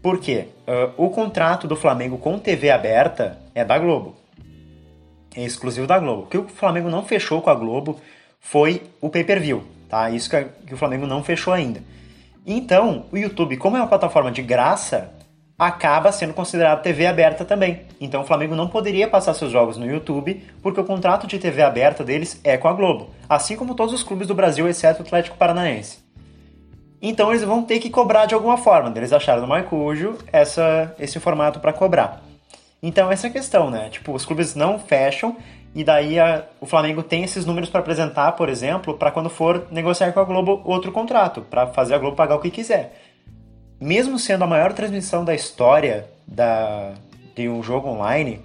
porque 0.00 0.48
uh, 0.66 0.92
o 0.96 1.10
contrato 1.10 1.66
do 1.66 1.76
Flamengo 1.76 2.16
com 2.16 2.38
TV 2.38 2.70
aberta 2.70 3.38
é 3.54 3.64
da 3.64 3.78
Globo. 3.78 4.16
Exclusivo 5.44 5.86
da 5.86 5.98
Globo. 5.98 6.22
O 6.22 6.26
que 6.26 6.38
o 6.38 6.48
Flamengo 6.48 6.88
não 6.88 7.04
fechou 7.04 7.40
com 7.40 7.50
a 7.50 7.54
Globo 7.54 8.00
foi 8.40 8.82
o 9.00 9.08
pay-per-view, 9.08 9.64
tá? 9.88 10.10
Isso 10.10 10.30
que, 10.30 10.74
o 10.74 10.76
Flamengo 10.76 11.06
não 11.06 11.22
fechou 11.22 11.52
ainda. 11.52 11.82
Então, 12.46 13.06
o 13.12 13.16
YouTube, 13.16 13.56
como 13.56 13.76
é 13.76 13.80
uma 13.80 13.86
plataforma 13.86 14.30
de 14.30 14.42
graça, 14.42 15.12
acaba 15.58 16.12
sendo 16.12 16.32
considerado 16.32 16.82
TV 16.82 17.06
aberta 17.06 17.44
também. 17.44 17.80
Então 18.00 18.22
o 18.22 18.24
Flamengo 18.24 18.54
não 18.54 18.68
poderia 18.68 19.08
passar 19.08 19.34
seus 19.34 19.50
jogos 19.50 19.76
no 19.76 19.90
YouTube, 19.90 20.42
porque 20.62 20.80
o 20.80 20.84
contrato 20.84 21.26
de 21.26 21.38
TV 21.38 21.62
aberta 21.62 22.04
deles 22.04 22.40
é 22.44 22.56
com 22.56 22.68
a 22.68 22.72
Globo, 22.72 23.10
assim 23.28 23.56
como 23.56 23.74
todos 23.74 23.92
os 23.92 24.04
clubes 24.04 24.28
do 24.28 24.34
Brasil, 24.34 24.68
exceto 24.68 25.02
o 25.02 25.06
Atlético 25.06 25.36
Paranaense. 25.36 25.98
Então 27.02 27.30
eles 27.30 27.42
vão 27.42 27.62
ter 27.62 27.80
que 27.80 27.90
cobrar 27.90 28.26
de 28.26 28.34
alguma 28.34 28.56
forma. 28.56 28.92
Eles 28.96 29.12
acharam 29.12 29.42
no 29.42 29.48
Maicujo 29.48 30.16
essa, 30.32 30.94
esse 30.98 31.18
formato 31.18 31.60
para 31.60 31.72
cobrar. 31.72 32.22
Então 32.82 33.10
essa 33.10 33.26
é 33.26 33.30
a 33.30 33.32
questão, 33.32 33.70
né? 33.70 33.88
Tipo, 33.90 34.12
os 34.12 34.24
clubes 34.24 34.54
não 34.54 34.78
fecham 34.78 35.36
e 35.74 35.84
daí 35.84 36.18
a, 36.18 36.44
o 36.60 36.66
Flamengo 36.66 37.02
tem 37.02 37.24
esses 37.24 37.44
números 37.44 37.68
para 37.68 37.80
apresentar, 37.80 38.32
por 38.32 38.48
exemplo, 38.48 38.94
para 38.94 39.10
quando 39.10 39.28
for 39.28 39.66
negociar 39.70 40.12
com 40.12 40.20
a 40.20 40.24
Globo 40.24 40.62
outro 40.64 40.92
contrato, 40.92 41.42
para 41.42 41.66
fazer 41.68 41.94
a 41.94 41.98
Globo 41.98 42.16
pagar 42.16 42.36
o 42.36 42.40
que 42.40 42.50
quiser. 42.50 43.02
Mesmo 43.80 44.18
sendo 44.18 44.44
a 44.44 44.46
maior 44.46 44.72
transmissão 44.72 45.24
da 45.24 45.34
história 45.34 46.08
da, 46.26 46.94
de 47.34 47.48
um 47.48 47.62
jogo 47.62 47.88
online, 47.88 48.40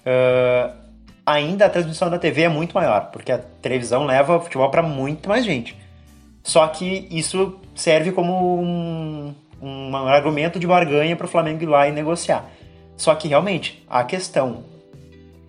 uh, 0.00 0.74
ainda 1.24 1.66
a 1.66 1.70
transmissão 1.70 2.10
da 2.10 2.18
TV 2.18 2.42
é 2.42 2.48
muito 2.48 2.74
maior, 2.74 3.10
porque 3.12 3.30
a 3.30 3.38
televisão 3.38 4.04
leva 4.04 4.36
o 4.36 4.40
futebol 4.40 4.70
para 4.70 4.82
muito 4.82 5.28
mais 5.28 5.44
gente. 5.44 5.76
Só 6.42 6.66
que 6.68 7.08
isso 7.10 7.60
serve 7.74 8.12
como 8.12 8.60
um, 8.60 9.34
um 9.60 9.96
argumento 9.96 10.58
de 10.58 10.66
barganha 10.66 11.16
para 11.16 11.26
o 11.26 11.28
Flamengo 11.28 11.62
ir 11.62 11.66
lá 11.66 11.88
e 11.88 11.92
negociar. 11.92 12.44
Só 12.96 13.14
que 13.14 13.28
realmente 13.28 13.84
a 13.88 14.02
questão 14.04 14.64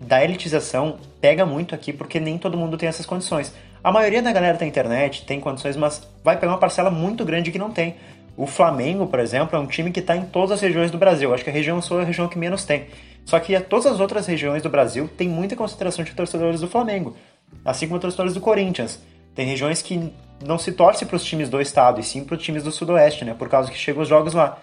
da 0.00 0.22
elitização 0.22 0.98
pega 1.20 1.44
muito 1.44 1.74
aqui 1.74 1.92
porque 1.92 2.20
nem 2.20 2.38
todo 2.38 2.56
mundo 2.56 2.76
tem 2.76 2.88
essas 2.88 3.06
condições. 3.06 3.52
A 3.82 3.90
maioria 3.90 4.22
da 4.22 4.32
galera 4.32 4.58
da 4.58 4.66
internet 4.66 5.24
tem 5.24 5.40
condições, 5.40 5.76
mas 5.76 6.06
vai 6.22 6.36
pegar 6.36 6.52
uma 6.52 6.58
parcela 6.58 6.90
muito 6.90 7.24
grande 7.24 7.50
que 7.50 7.58
não 7.58 7.70
tem. 7.70 7.96
O 8.36 8.46
Flamengo, 8.46 9.06
por 9.06 9.18
exemplo, 9.18 9.56
é 9.56 9.60
um 9.60 9.66
time 9.66 9.90
que 9.90 10.00
está 10.00 10.16
em 10.16 10.24
todas 10.26 10.52
as 10.52 10.60
regiões 10.60 10.90
do 10.90 10.98
Brasil. 10.98 11.32
Acho 11.32 11.42
que 11.42 11.50
a 11.50 11.52
região 11.52 11.80
sul 11.82 11.98
é 11.98 12.02
a 12.02 12.06
região 12.06 12.28
que 12.28 12.38
menos 12.38 12.64
tem. 12.64 12.86
Só 13.24 13.38
que 13.40 13.58
todas 13.60 13.86
as 13.86 14.00
outras 14.00 14.26
regiões 14.26 14.62
do 14.62 14.70
Brasil 14.70 15.08
tem 15.16 15.28
muita 15.28 15.56
concentração 15.56 16.04
de 16.04 16.12
torcedores 16.12 16.60
do 16.60 16.68
Flamengo, 16.68 17.16
assim 17.64 17.86
como 17.88 18.00
torcedores 18.00 18.34
do 18.34 18.40
Corinthians. 18.40 19.00
Tem 19.34 19.46
regiões 19.46 19.82
que 19.82 20.12
não 20.44 20.58
se 20.58 20.72
torce 20.72 21.04
para 21.04 21.16
os 21.16 21.24
times 21.24 21.48
do 21.48 21.60
estado, 21.60 22.00
e 22.00 22.02
sim 22.02 22.24
para 22.24 22.36
os 22.36 22.42
times 22.42 22.62
do 22.62 22.72
sudoeste, 22.72 23.24
né? 23.24 23.34
Por 23.34 23.48
causa 23.48 23.70
que 23.70 23.76
chegam 23.76 24.02
os 24.02 24.08
jogos 24.08 24.34
lá 24.34 24.58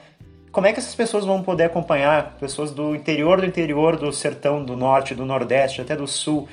como 0.56 0.68
é 0.68 0.72
que 0.72 0.80
essas 0.80 0.96
pessoas 0.96 1.26
vão 1.26 1.44
poder 1.44 1.66
acompanhar 1.66 2.38
pessoas 2.40 2.72
do 2.72 2.96
interior 2.96 3.42
do 3.42 3.46
interior, 3.46 3.98
do 3.98 4.14
sertão, 4.14 4.64
do 4.64 4.78
norte, 4.78 5.14
do 5.14 5.26
nordeste, 5.26 5.82
até 5.82 5.98
do 5.98 6.08
sul? 6.08 6.48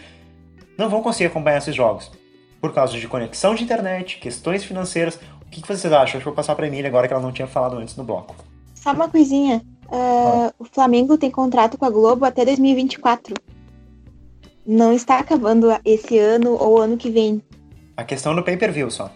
Não 0.77 0.89
vão 0.89 1.01
conseguir 1.01 1.27
acompanhar 1.27 1.59
esses 1.59 1.73
jogos. 1.73 2.11
Por 2.61 2.75
causa 2.75 2.99
de 2.99 3.07
conexão 3.07 3.55
de 3.55 3.63
internet, 3.63 4.19
questões 4.19 4.65
financeiras. 4.65 5.21
O 5.47 5.49
que, 5.49 5.61
vocês 5.61 5.93
acham? 5.93 6.03
Acho 6.03 6.19
que 6.19 6.25
vou 6.25 6.35
passar 6.35 6.57
para 6.57 6.65
a 6.65 6.69
Emília 6.69 6.89
agora 6.89 7.07
que 7.07 7.15
ela 7.15 7.23
não 7.23 7.31
tinha 7.31 7.47
falado 7.47 7.77
antes 7.77 7.97
no 7.97 8.03
bloco. 8.03 8.35
Só 8.75 8.93
uma 8.93 9.09
coisinha. 9.09 9.63
Uh, 9.87 10.53
o 10.59 10.65
Flamengo 10.65 11.17
tem 11.17 11.31
contrato 11.31 11.79
com 11.79 11.85
a 11.85 11.91
Globo 11.91 12.25
até 12.25 12.45
2024. 12.45 13.37
Não 14.67 14.93
está 14.93 15.21
acabando 15.21 15.69
esse 15.85 16.19
ano 16.19 16.57
ou 16.59 16.77
ano 16.77 16.97
que 16.97 17.09
vem. 17.09 17.41
A 17.97 18.03
questão 18.03 18.35
do 18.35 18.43
pay-per-view 18.43 18.91
só. 18.91 19.13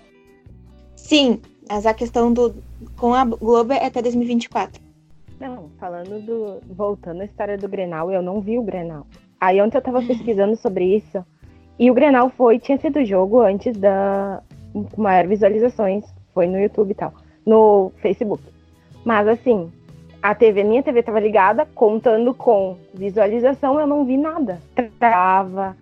Sim, 0.95 1.41
mas 1.69 1.85
a 1.87 1.93
questão 1.93 2.33
do 2.33 2.55
com 2.97 3.15
a 3.15 3.25
Globo 3.25 3.73
é 3.73 3.87
até 3.87 4.03
2024. 4.03 4.81
Não, 5.39 5.71
falando 5.79 6.21
do. 6.25 6.61
Voltando 6.75 7.21
à 7.21 7.25
história 7.25 7.59
do 7.59 7.69
Grenal, 7.69 8.11
eu 8.11 8.23
não 8.23 8.41
vi 8.41 8.59
o 8.59 8.63
Grenal. 8.63 9.07
Aí 9.41 9.61
ontem 9.61 9.77
eu 9.77 9.83
tava 9.83 10.03
pesquisando 10.03 10.57
sobre 10.57 10.97
isso. 10.97 11.25
E 11.79 11.91
o 11.91 11.95
Grenal 11.95 12.31
foi, 12.31 12.59
tinha 12.59 12.79
sido 12.79 13.05
jogo 13.05 13.41
antes 13.41 13.77
da 13.77 14.43
com 14.73 15.03
maior 15.03 15.27
visualizações. 15.27 16.05
Foi 16.33 16.47
no 16.47 16.59
YouTube 16.59 16.91
e 16.91 16.95
tal. 16.95 17.13
No 17.45 17.93
Facebook. 18.01 18.43
Mas 19.05 19.29
assim, 19.29 19.71
a 20.23 20.35
TV, 20.35 20.65
minha 20.65 20.83
TV 20.83 21.03
tava 21.03 21.21
ligada, 21.21 21.67
contando 21.75 22.35
com 22.35 22.77
visualização, 22.95 23.79
eu 23.79 23.87
não 23.87 24.05
vi 24.05 24.17
nada. 24.17 24.61
Tava. 24.99 25.77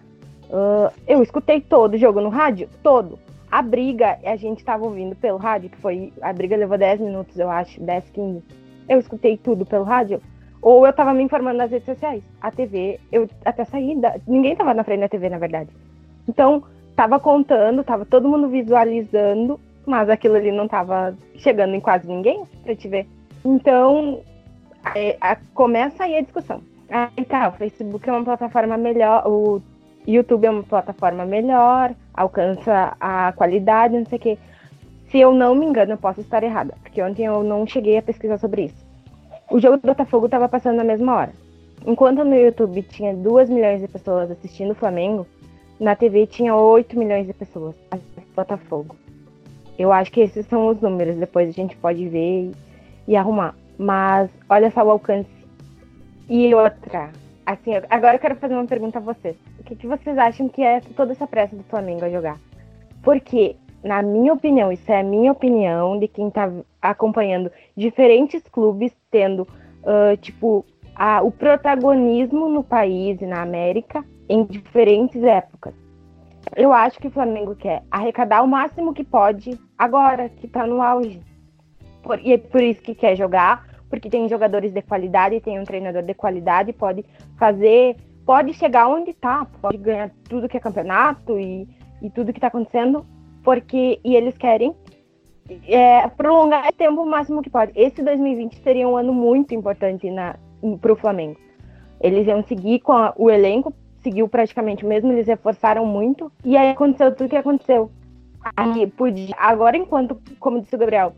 Uh, 0.50 0.92
eu 1.07 1.22
escutei 1.22 1.61
todo 1.61 1.94
o 1.94 1.98
jogo 1.98 2.20
no 2.20 2.29
rádio, 2.29 2.68
todo. 2.83 3.18
A 3.54 3.62
briga, 3.62 4.18
a 4.24 4.34
gente 4.34 4.58
estava 4.58 4.84
ouvindo 4.84 5.14
pelo 5.14 5.38
rádio, 5.38 5.70
que 5.70 5.76
foi. 5.76 6.12
A 6.20 6.32
briga 6.32 6.56
levou 6.56 6.76
10 6.76 6.98
minutos, 6.98 7.38
eu 7.38 7.48
acho, 7.48 7.80
10, 7.80 8.10
15. 8.10 8.42
Eu 8.88 8.98
escutei 8.98 9.36
tudo 9.36 9.64
pelo 9.64 9.84
rádio. 9.84 10.20
Ou 10.60 10.84
eu 10.84 10.90
estava 10.90 11.14
me 11.14 11.22
informando 11.22 11.58
nas 11.58 11.70
redes 11.70 11.86
sociais. 11.86 12.20
A 12.40 12.50
TV, 12.50 12.98
eu 13.12 13.30
até 13.44 13.64
saí 13.64 13.94
da. 13.94 14.16
Ninguém 14.26 14.54
estava 14.54 14.74
na 14.74 14.82
frente 14.82 15.02
da 15.02 15.08
TV, 15.08 15.28
na 15.28 15.38
verdade. 15.38 15.70
Então, 16.28 16.64
tava 16.96 17.20
contando, 17.20 17.84
tava 17.84 18.04
todo 18.04 18.28
mundo 18.28 18.48
visualizando, 18.48 19.60
mas 19.86 20.10
aquilo 20.10 20.34
ali 20.34 20.50
não 20.50 20.66
tava 20.66 21.16
chegando 21.36 21.76
em 21.76 21.80
quase 21.80 22.08
ninguém 22.08 22.42
pra 22.64 22.74
te 22.74 22.88
ver. 22.88 23.06
Então, 23.44 24.20
é, 24.96 25.16
a, 25.20 25.36
começa 25.55 26.02
aí 26.02 26.16
a 26.16 26.22
discussão. 26.22 26.61
Aí 26.90 27.24
tá, 27.24 27.50
o 27.50 27.52
Facebook 27.52 28.11
é 28.11 28.12
uma 28.12 28.24
plataforma 28.24 28.76
melhor, 28.76 29.22
o 29.28 29.62
YouTube 30.09 30.44
é 30.44 30.50
uma 30.50 30.64
plataforma 30.64 31.24
melhor, 31.24 31.94
alcança 32.14 32.96
a 33.00 33.32
qualidade, 33.32 33.98
não 33.98 34.06
sei 34.06 34.18
o 34.18 34.20
quê. 34.20 34.38
Se 35.10 35.18
eu 35.18 35.34
não 35.34 35.54
me 35.54 35.66
engano, 35.66 35.92
eu 35.92 35.98
posso 35.98 36.20
estar 36.20 36.42
errada, 36.42 36.74
porque 36.82 37.02
ontem 37.02 37.24
eu 37.24 37.42
não 37.42 37.66
cheguei 37.66 37.98
a 37.98 38.02
pesquisar 38.02 38.38
sobre 38.38 38.64
isso. 38.66 38.84
O 39.50 39.60
jogo 39.60 39.76
do 39.76 39.86
Botafogo 39.86 40.26
estava 40.26 40.48
passando 40.48 40.76
na 40.76 40.84
mesma 40.84 41.14
hora. 41.14 41.32
Enquanto 41.86 42.24
no 42.24 42.34
YouTube 42.34 42.82
tinha 42.82 43.14
2 43.14 43.50
milhões 43.50 43.80
de 43.80 43.88
pessoas 43.88 44.30
assistindo 44.30 44.70
o 44.70 44.74
Flamengo, 44.74 45.26
na 45.78 45.94
TV 45.94 46.26
tinha 46.26 46.54
8 46.54 46.98
milhões 46.98 47.26
de 47.26 47.34
pessoas 47.34 47.76
assistindo 47.90 48.24
o 48.32 48.36
Botafogo. 48.36 48.96
Eu 49.78 49.92
acho 49.92 50.10
que 50.10 50.20
esses 50.20 50.46
são 50.46 50.68
os 50.68 50.80
números, 50.80 51.16
depois 51.16 51.48
a 51.48 51.52
gente 51.52 51.76
pode 51.76 52.08
ver 52.08 52.46
e, 52.46 52.52
e 53.08 53.16
arrumar. 53.16 53.54
Mas 53.76 54.30
olha 54.48 54.70
só 54.70 54.84
o 54.84 54.90
alcance. 54.90 55.28
E 56.28 56.54
outra, 56.54 57.10
assim, 57.47 57.72
agora 57.90 58.16
eu 58.16 58.20
quero 58.20 58.36
fazer 58.36 58.55
uma 58.55 58.66
pergunta 58.66 58.99
a 58.99 59.03
vocês. 59.03 59.36
O 59.59 59.64
que, 59.64 59.76
que 59.76 59.86
vocês 59.86 60.16
acham 60.16 60.49
que 60.49 60.62
é 60.62 60.80
toda 60.80 61.12
essa 61.12 61.26
pressa 61.26 61.55
do 61.57 61.62
Flamengo 61.64 62.05
a 62.05 62.11
jogar? 62.11 62.38
Porque, 63.03 63.57
na 63.82 64.03
minha 64.03 64.32
opinião, 64.32 64.72
isso 64.72 64.90
é 64.90 65.01
a 65.01 65.05
minha 65.05 65.32
opinião 65.32 65.99
de 65.99 66.09
quem 66.09 66.30
tá 66.30 66.51
acompanhando 66.80 67.51
diferentes 67.76 68.42
clubes 68.49 68.97
tendo, 69.11 69.42
uh, 69.42 70.16
tipo, 70.18 70.64
a, 70.95 71.22
o 71.22 71.30
protagonismo 71.30 72.49
no 72.49 72.62
país 72.62 73.20
e 73.20 73.26
na 73.26 73.42
América 73.42 74.05
em 74.28 74.45
diferentes 74.45 75.22
épocas. 75.22 75.74
eu 76.57 76.72
acho 76.72 76.99
que 76.99 77.09
o 77.09 77.11
Flamengo 77.11 77.55
quer 77.55 77.82
arrecadar 77.90 78.42
o 78.42 78.49
máximo 78.49 78.95
que 78.95 79.05
pode 79.05 79.59
agora, 79.76 80.28
que 80.28 80.49
tá 80.49 80.66
no 80.66 80.80
auge. 80.80 81.20
Por, 82.03 82.18
e 82.20 82.32
é 82.32 82.38
por 82.38 82.62
isso 82.62 82.82
que 82.82 82.95
quer 82.95 83.16
jogar, 83.16 83.66
porque 83.95 84.11
tem 84.11 84.28
jogadores 84.28 84.72
de 84.72 84.82
qualidade, 84.82 85.40
tem 85.40 85.59
um 85.59 85.64
treinador 85.64 86.03
de 86.03 86.14
qualidade, 86.14 86.72
pode 86.72 87.05
fazer, 87.38 87.97
pode 88.26 88.53
chegar 88.55 88.88
onde 88.88 89.12
tá, 89.12 89.47
pode 89.62 89.78
ganhar 89.78 90.11
tudo 90.28 90.49
que 90.49 90.57
é 90.57 90.61
campeonato 90.61 91.38
e, 91.38 91.68
e 92.03 92.11
tudo 92.11 92.32
que 92.32 92.40
tá 92.40 92.49
acontecendo, 92.49 93.07
porque 93.42 94.01
e 94.05 94.16
eles 94.16 94.36
querem 94.36 94.74
é, 95.68 96.09
prolongar 96.09 96.68
o 96.68 96.72
tempo 96.72 97.03
o 97.03 97.07
máximo 97.07 97.40
que 97.40 97.51
pode. 97.51 97.72
Esse 97.76 98.03
2020 98.03 98.61
seria 98.62 98.88
um 98.88 98.97
ano 98.97 99.14
muito 99.14 99.55
importante 99.55 100.09
para 100.80 100.92
o 100.92 100.97
Flamengo. 100.97 101.38
Eles 102.01 102.26
iam 102.26 102.42
seguir 102.42 102.80
com 102.80 102.92
a, 102.92 103.14
o 103.16 103.30
elenco, 103.30 103.72
seguiu 104.03 104.28
praticamente 104.28 104.84
o 104.84 104.88
mesmo, 104.88 105.12
eles 105.12 105.28
reforçaram 105.28 105.86
muito, 105.86 106.32
e 106.45 106.57
aí 106.57 106.70
aconteceu 106.70 107.14
tudo 107.14 107.30
que 107.30 107.36
aconteceu. 107.36 107.90
Aí, 108.57 108.86
podia, 108.88 109.34
agora, 109.38 109.76
enquanto, 109.76 110.20
como 110.38 110.61
disse 110.61 110.74
o 110.74 110.78
Gabriel, 110.78 111.14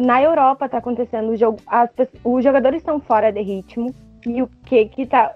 na 0.00 0.22
Europa 0.22 0.66
está 0.66 0.78
acontecendo, 0.78 1.30
o 1.30 1.36
jogo, 1.36 1.58
as, 1.66 1.90
os 2.24 2.42
jogadores 2.42 2.78
estão 2.78 3.00
fora 3.00 3.30
de 3.32 3.40
ritmo, 3.40 3.94
e 4.26 4.42
o 4.42 4.48
que 4.64 4.86
que 4.86 5.06
tá. 5.06 5.32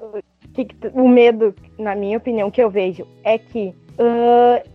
Que 0.52 0.64
que, 0.64 0.76
o 0.92 1.08
medo, 1.08 1.54
na 1.78 1.94
minha 1.94 2.18
opinião, 2.18 2.50
que 2.50 2.62
eu 2.62 2.68
vejo 2.68 3.06
é 3.22 3.38
que 3.38 3.72
uh, 3.98 4.68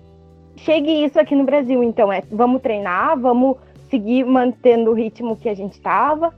chegue 0.56 1.04
isso 1.04 1.20
aqui 1.20 1.36
no 1.36 1.44
Brasil. 1.44 1.84
Então, 1.84 2.12
é 2.12 2.24
vamos 2.32 2.62
treinar, 2.62 3.20
vamos 3.20 3.58
seguir 3.90 4.24
mantendo 4.24 4.92
o 4.92 4.94
ritmo 4.94 5.36
que 5.36 5.50
a 5.50 5.54
gente 5.54 5.74
estava, 5.74 6.34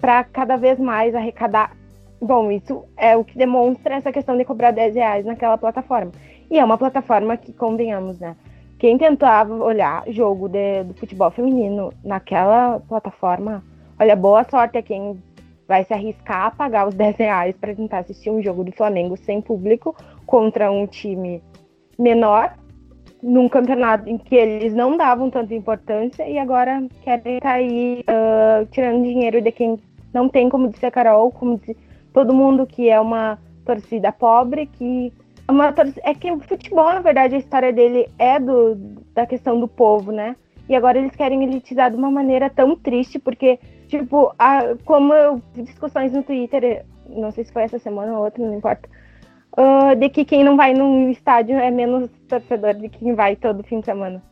para 0.00 0.24
cada 0.24 0.56
vez 0.56 0.78
mais 0.78 1.14
arrecadar. 1.14 1.76
Bom, 2.20 2.50
isso 2.50 2.84
é 2.96 3.16
o 3.16 3.24
que 3.24 3.38
demonstra 3.38 3.94
essa 3.94 4.12
questão 4.12 4.36
de 4.36 4.44
cobrar 4.44 4.72
10 4.72 4.94
reais 4.94 5.24
naquela 5.24 5.56
plataforma. 5.56 6.12
E 6.50 6.58
é 6.58 6.64
uma 6.64 6.76
plataforma 6.76 7.36
que, 7.36 7.52
convenhamos, 7.52 8.18
né? 8.18 8.36
Quem 8.80 8.96
tentava 8.96 9.54
olhar 9.62 10.04
jogo 10.08 10.48
de, 10.48 10.84
do 10.84 10.94
futebol 10.94 11.30
feminino 11.30 11.92
naquela 12.02 12.80
plataforma, 12.80 13.62
olha, 14.00 14.16
boa 14.16 14.42
sorte 14.44 14.78
a 14.78 14.82
quem 14.82 15.22
vai 15.68 15.84
se 15.84 15.92
arriscar 15.92 16.46
a 16.46 16.50
pagar 16.50 16.88
os 16.88 16.94
10 16.96 17.16
reais 17.18 17.54
para 17.60 17.74
tentar 17.74 17.98
assistir 17.98 18.30
um 18.30 18.42
jogo 18.42 18.64
do 18.64 18.72
Flamengo 18.72 19.18
sem 19.18 19.42
público 19.42 19.94
contra 20.24 20.72
um 20.72 20.86
time 20.86 21.42
menor, 21.98 22.54
num 23.22 23.50
campeonato 23.50 24.08
em 24.08 24.16
que 24.16 24.34
eles 24.34 24.72
não 24.72 24.96
davam 24.96 25.28
tanta 25.28 25.54
importância 25.54 26.26
e 26.26 26.38
agora 26.38 26.82
querem 27.02 27.36
estar 27.36 27.50
tá 27.50 27.54
aí 27.56 28.02
uh, 28.08 28.64
tirando 28.70 29.02
dinheiro 29.02 29.42
de 29.42 29.52
quem 29.52 29.78
não 30.10 30.26
tem, 30.26 30.48
como 30.48 30.70
disse 30.70 30.86
a 30.86 30.90
Carol, 30.90 31.30
como 31.30 31.58
disse 31.58 31.76
todo 32.14 32.32
mundo 32.32 32.66
que 32.66 32.88
é 32.88 32.98
uma 32.98 33.38
torcida 33.62 34.10
pobre, 34.10 34.64
que 34.64 35.12
uma 35.50 35.74
é 36.02 36.14
que 36.14 36.30
o 36.30 36.40
futebol, 36.40 36.92
na 36.92 37.00
verdade, 37.00 37.34
a 37.34 37.38
história 37.38 37.72
dele 37.72 38.08
é 38.18 38.38
do, 38.38 38.74
da 39.14 39.26
questão 39.26 39.58
do 39.58 39.68
povo, 39.68 40.12
né? 40.12 40.36
E 40.68 40.74
agora 40.74 40.98
eles 40.98 41.14
querem 41.16 41.42
elitizar 41.42 41.90
de 41.90 41.96
uma 41.96 42.10
maneira 42.10 42.48
tão 42.48 42.76
triste, 42.76 43.18
porque, 43.18 43.58
tipo, 43.88 44.32
a, 44.38 44.76
como 44.84 45.12
eu 45.12 45.42
discussões 45.54 46.12
no 46.12 46.22
Twitter, 46.22 46.84
não 47.08 47.30
sei 47.32 47.44
se 47.44 47.52
foi 47.52 47.62
essa 47.62 47.78
semana 47.78 48.16
ou 48.16 48.24
outra, 48.24 48.44
não 48.44 48.54
importa, 48.54 48.88
uh, 49.58 49.96
de 49.96 50.08
que 50.08 50.24
quem 50.24 50.44
não 50.44 50.56
vai 50.56 50.72
num 50.72 51.10
estádio 51.10 51.56
é 51.56 51.70
menos 51.70 52.08
torcedor 52.28 52.74
de 52.74 52.88
quem 52.88 53.14
vai 53.14 53.34
todo 53.34 53.64
fim 53.64 53.80
de 53.80 53.86
semana. 53.86 54.22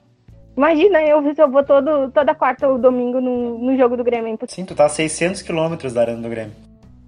Imagina 0.57 1.01
eu 1.03 1.23
se 1.35 1.41
eu 1.41 1.51
vou 1.51 1.65
todo, 1.65 2.11
toda 2.11 2.35
quarta 2.35 2.67
ou 2.67 2.79
domingo 2.79 3.21
no, 3.21 3.59
no 3.59 3.77
jogo 3.77 3.97
do 3.97 4.03
Grêmio. 4.03 4.37
É 4.41 4.47
Sim, 4.49 4.65
tu 4.65 4.75
tá 4.75 4.87
a 4.87 4.89
600 4.89 5.43
quilômetros 5.43 5.93
da 5.93 6.01
arena 6.01 6.21
do 6.21 6.29
Grêmio. 6.29 6.53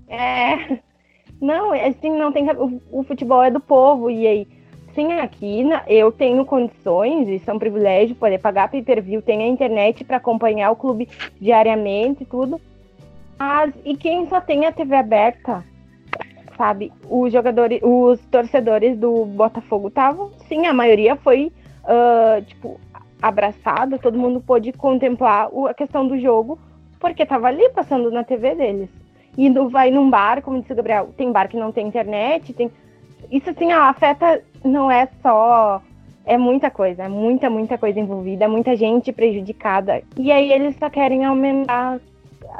É, 0.08 0.78
não, 1.40 1.72
é 1.72 1.88
assim, 1.88 2.10
não 2.10 2.30
tem. 2.30 2.48
O, 2.50 2.80
o 2.92 3.02
futebol 3.02 3.42
é 3.42 3.50
do 3.50 3.60
povo, 3.60 4.10
e 4.10 4.26
aí. 4.26 4.48
Sim, 4.94 5.12
aqui 5.12 5.62
na, 5.62 5.84
eu 5.86 6.10
tenho 6.10 6.44
condições, 6.44 7.42
são 7.42 7.54
é 7.54 7.56
um 7.56 7.60
privilégio 7.60 8.16
poder 8.16 8.38
pagar 8.38 8.68
pay 8.68 8.82
per 8.82 9.00
view, 9.00 9.22
tenho 9.22 9.42
a 9.42 9.46
internet 9.46 10.02
para 10.02 10.16
acompanhar 10.16 10.72
o 10.72 10.76
clube 10.76 11.08
diariamente 11.40 12.24
e 12.24 12.26
tudo. 12.26 12.60
Mas, 13.38 13.72
e 13.84 13.96
quem 13.96 14.28
só 14.28 14.40
tem 14.40 14.66
a 14.66 14.72
TV 14.72 14.96
aberta, 14.96 15.64
sabe? 16.56 16.92
Os 17.08 17.32
jogadores, 17.32 17.80
os 17.84 18.20
torcedores 18.32 18.98
do 18.98 19.24
Botafogo 19.26 19.88
estavam, 19.88 20.32
sim, 20.48 20.66
a 20.66 20.74
maioria 20.74 21.14
foi, 21.14 21.52
uh, 21.84 22.42
tipo, 22.42 22.80
abraçado, 23.22 23.96
todo 23.96 24.18
mundo 24.18 24.40
pôde 24.40 24.72
contemplar 24.72 25.48
a 25.68 25.72
questão 25.72 26.06
do 26.06 26.18
jogo, 26.18 26.58
porque 26.98 27.24
tava 27.24 27.46
ali 27.46 27.70
passando 27.70 28.10
na 28.10 28.24
TV 28.24 28.56
deles 28.56 28.90
e 29.36 29.48
vai 29.70 29.90
num 29.90 30.10
bar, 30.10 30.42
como 30.42 30.60
disse 30.60 30.72
o 30.72 30.76
Gabriel, 30.76 31.10
tem 31.16 31.32
bar 31.32 31.48
que 31.48 31.56
não 31.56 31.72
tem 31.72 31.86
internet, 31.86 32.52
tem. 32.52 32.70
Isso 33.30 33.50
assim, 33.50 33.72
ó, 33.72 33.82
afeta, 33.82 34.42
não 34.64 34.90
é 34.90 35.08
só. 35.22 35.82
É 36.26 36.36
muita 36.36 36.70
coisa, 36.70 37.04
é 37.04 37.08
muita, 37.08 37.48
muita 37.48 37.78
coisa 37.78 37.98
envolvida, 37.98 38.48
muita 38.48 38.76
gente 38.76 39.12
prejudicada. 39.12 40.02
E 40.16 40.30
aí 40.30 40.52
eles 40.52 40.76
só 40.76 40.90
querem 40.90 41.24
aumentar, 41.24 41.98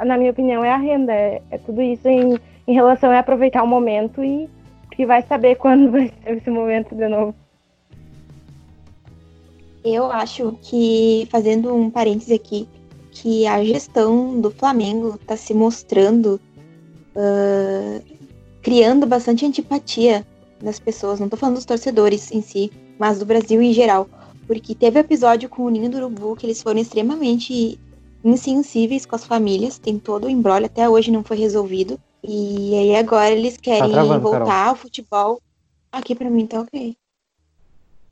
na 0.03 0.17
minha 0.17 0.31
opinião, 0.31 0.63
é 0.63 0.71
a 0.71 0.77
renda. 0.77 1.13
É, 1.13 1.41
é 1.51 1.57
tudo 1.57 1.81
isso 1.81 2.07
em, 2.07 2.37
em 2.67 2.73
relação 2.73 3.11
a 3.11 3.19
aproveitar 3.19 3.63
o 3.63 3.67
momento 3.67 4.23
e 4.23 4.49
que 4.95 5.05
vai 5.05 5.21
saber 5.21 5.55
quando 5.57 5.91
vai 5.91 6.07
ser 6.07 6.37
esse 6.37 6.49
momento 6.49 6.95
de 6.95 7.07
novo. 7.07 7.35
Eu 9.83 10.11
acho 10.11 10.57
que, 10.61 11.27
fazendo 11.31 11.73
um 11.75 11.89
parêntese 11.89 12.33
aqui, 12.33 12.67
que 13.11 13.45
a 13.47 13.63
gestão 13.63 14.39
do 14.39 14.51
Flamengo 14.51 15.15
está 15.15 15.35
se 15.35 15.53
mostrando 15.53 16.39
uh, 17.15 18.03
criando 18.61 19.05
bastante 19.05 19.45
antipatia 19.45 20.25
das 20.61 20.79
pessoas. 20.79 21.19
Não 21.19 21.29
tô 21.29 21.37
falando 21.37 21.55
dos 21.55 21.65
torcedores 21.65 22.31
em 22.31 22.41
si, 22.41 22.71
mas 22.99 23.19
do 23.19 23.25
Brasil 23.25 23.61
em 23.61 23.73
geral. 23.73 24.07
Porque 24.47 24.75
teve 24.75 24.99
episódio 24.99 25.49
com 25.49 25.63
o 25.63 25.69
Ninho 25.69 25.89
do 25.89 25.97
Urubu 25.97 26.35
que 26.35 26.45
eles 26.45 26.61
foram 26.61 26.79
extremamente 26.79 27.79
insensíveis 28.23 29.05
com 29.05 29.15
as 29.15 29.25
famílias. 29.25 29.77
Tem 29.77 29.97
todo 29.97 30.25
o 30.25 30.29
embrólio, 30.29 30.65
até 30.65 30.89
hoje 30.89 31.11
não 31.11 31.23
foi 31.23 31.37
resolvido. 31.37 31.99
E 32.23 32.75
aí 32.75 32.95
agora 32.95 33.31
eles 33.31 33.57
querem 33.57 33.89
tá 33.89 33.89
travando, 33.89 34.21
voltar 34.21 34.45
Carol. 34.45 34.69
ao 34.69 34.75
futebol. 34.75 35.41
Aqui 35.91 36.15
para 36.15 36.29
mim 36.29 36.45
tá 36.45 36.61
ok. 36.61 36.95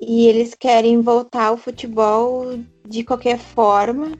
E 0.01 0.27
eles 0.27 0.55
querem 0.55 1.01
voltar 1.01 1.47
ao 1.47 1.57
futebol 1.57 2.57
de 2.87 3.03
qualquer 3.03 3.37
forma. 3.37 4.11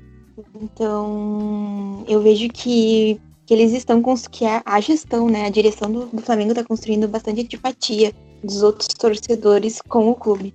Então, 0.62 2.04
eu 2.08 2.22
vejo 2.22 2.50
que 2.50 3.20
que 3.50 3.54
eles 3.56 3.74
estão 3.74 4.00
que 4.30 4.46
a, 4.46 4.62
a 4.64 4.80
gestão, 4.80 5.28
né, 5.28 5.48
a 5.48 5.50
direção 5.50 5.92
do, 5.92 6.06
do 6.06 6.22
Flamengo 6.22 6.52
está 6.52 6.64
construindo 6.64 7.08
bastante 7.08 7.42
antipatia 7.42 8.14
dos 8.44 8.62
outros 8.62 8.90
torcedores 8.90 9.82
com 9.82 10.08
o 10.08 10.14
clube 10.14 10.54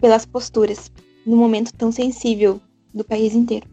pelas 0.00 0.24
posturas 0.24 0.92
no 1.26 1.36
momento 1.36 1.72
tão 1.74 1.90
sensível 1.90 2.60
do 2.94 3.02
país 3.02 3.34
inteiro. 3.34 3.66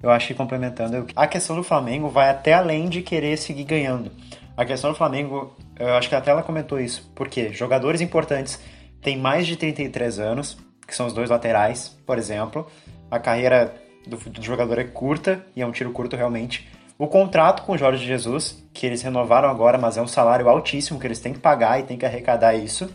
Eu 0.00 0.08
acho 0.10 0.28
que 0.28 0.34
complementando, 0.34 1.04
a 1.16 1.26
questão 1.26 1.56
do 1.56 1.64
Flamengo 1.64 2.08
vai 2.08 2.30
até 2.30 2.52
além 2.52 2.88
de 2.88 3.02
querer 3.02 3.36
seguir 3.38 3.64
ganhando. 3.64 4.12
A 4.56 4.64
questão 4.64 4.92
do 4.92 4.96
Flamengo, 4.96 5.56
eu 5.76 5.92
acho 5.94 6.08
que 6.08 6.14
até 6.14 6.30
ela 6.30 6.44
comentou 6.44 6.78
isso, 6.78 7.10
porque 7.12 7.52
jogadores 7.52 8.00
importantes 8.00 8.60
têm 9.02 9.18
mais 9.18 9.48
de 9.48 9.56
33 9.56 10.20
anos, 10.20 10.56
que 10.86 10.94
são 10.94 11.08
os 11.08 11.12
dois 11.12 11.28
laterais, 11.28 11.88
por 12.06 12.18
exemplo. 12.18 12.68
A 13.10 13.18
carreira 13.18 13.74
do, 14.06 14.16
do 14.16 14.40
jogador 14.40 14.78
é 14.78 14.84
curta, 14.84 15.44
e 15.56 15.60
é 15.60 15.66
um 15.66 15.72
tiro 15.72 15.90
curto 15.90 16.14
realmente. 16.14 16.68
O 16.98 17.06
contrato 17.06 17.62
com 17.62 17.72
o 17.72 17.78
Jorge 17.78 18.04
Jesus, 18.06 18.62
que 18.72 18.86
eles 18.86 19.02
renovaram 19.02 19.50
agora, 19.50 19.76
mas 19.76 19.96
é 19.98 20.02
um 20.02 20.06
salário 20.06 20.48
altíssimo 20.48 20.98
que 20.98 21.06
eles 21.06 21.20
têm 21.20 21.32
que 21.32 21.38
pagar 21.38 21.78
e 21.78 21.82
têm 21.82 21.98
que 21.98 22.06
arrecadar 22.06 22.54
isso. 22.54 22.90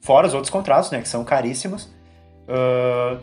Fora 0.00 0.26
os 0.26 0.34
outros 0.34 0.50
contratos, 0.50 0.90
né, 0.90 1.00
que 1.00 1.08
são 1.08 1.24
caríssimos. 1.24 1.84
Uh... 2.48 3.18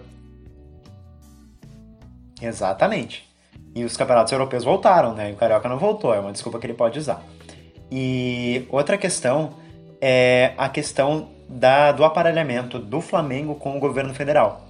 Exatamente. 2.41 3.29
E 3.75 3.84
os 3.84 3.95
campeonatos 3.95 4.32
europeus 4.32 4.63
voltaram, 4.63 5.13
né? 5.13 5.29
E 5.29 5.34
o 5.34 5.36
Carioca 5.36 5.69
não 5.69 5.77
voltou, 5.77 6.13
é 6.13 6.19
uma 6.19 6.32
desculpa 6.32 6.59
que 6.59 6.65
ele 6.65 6.73
pode 6.73 6.97
usar. 6.97 7.23
E 7.91 8.65
outra 8.69 8.97
questão 8.97 9.53
é 9.99 10.53
a 10.57 10.67
questão 10.69 11.29
da, 11.47 11.91
do 11.91 12.03
aparelhamento 12.03 12.79
do 12.79 13.01
Flamengo 13.01 13.55
com 13.55 13.75
o 13.75 13.79
governo 13.79 14.13
federal. 14.13 14.65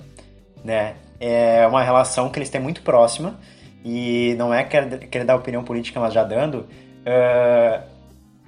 Né? 0.63 0.95
É 1.19 1.65
uma 1.67 1.83
relação 1.83 2.29
que 2.29 2.39
eles 2.39 2.49
têm 2.49 2.59
muito 2.59 2.81
próxima 2.81 3.39
e 3.83 4.35
não 4.37 4.53
é 4.53 4.63
querer, 4.63 4.99
querer 5.07 5.25
dar 5.25 5.35
opinião 5.35 5.63
política, 5.63 5.99
mas 5.99 6.13
já 6.13 6.23
dando, 6.23 6.67
uh, 7.05 7.83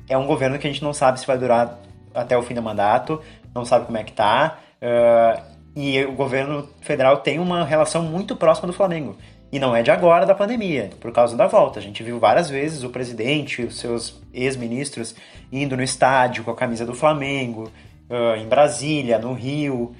é 0.08 0.18
um 0.18 0.26
governo 0.26 0.58
que 0.60 0.68
a 0.68 0.70
gente 0.70 0.84
não 0.84 0.94
sabe 0.94 1.20
se 1.20 1.28
vai 1.28 1.38
durar 1.38 1.80
até 2.14 2.38
o 2.38 2.44
fim 2.44 2.54
do 2.54 2.62
mandato, 2.62 3.22
não 3.54 3.66
sabe 3.66 3.86
como 3.86 3.98
é 3.98 4.04
que 4.04 4.14
tá, 4.14 4.60
uh, 4.82 5.54
e 5.76 6.04
o 6.06 6.14
governo 6.14 6.70
federal 6.82 7.18
tem 7.18 7.40
uma 7.40 7.64
relação 7.64 8.04
muito 8.04 8.36
próxima 8.36 8.68
do 8.68 8.74
Flamengo. 8.74 9.18
E 9.52 9.60
não 9.60 9.76
é 9.76 9.84
de 9.84 9.92
agora 9.92 10.26
da 10.26 10.34
pandemia, 10.34 10.90
por 11.00 11.12
causa 11.12 11.38
da 11.38 11.46
volta. 11.46 11.80
A 11.80 11.82
gente 11.82 12.02
viu 12.02 12.20
várias 12.20 12.50
vezes 12.50 12.84
o 12.84 12.90
presidente 12.90 13.62
os 13.62 13.80
seus 13.80 14.20
ex-ministros 14.34 15.16
indo 15.52 15.78
no 15.78 15.84
estádio 15.84 16.44
com 16.44 16.50
a 16.50 16.56
camisa 16.56 16.86
do 16.86 16.96
Flamengo, 16.96 17.72
uh, 18.10 18.36
em 18.36 18.48
Brasília, 18.48 19.20
no 19.20 19.34
Rio. 19.34 19.96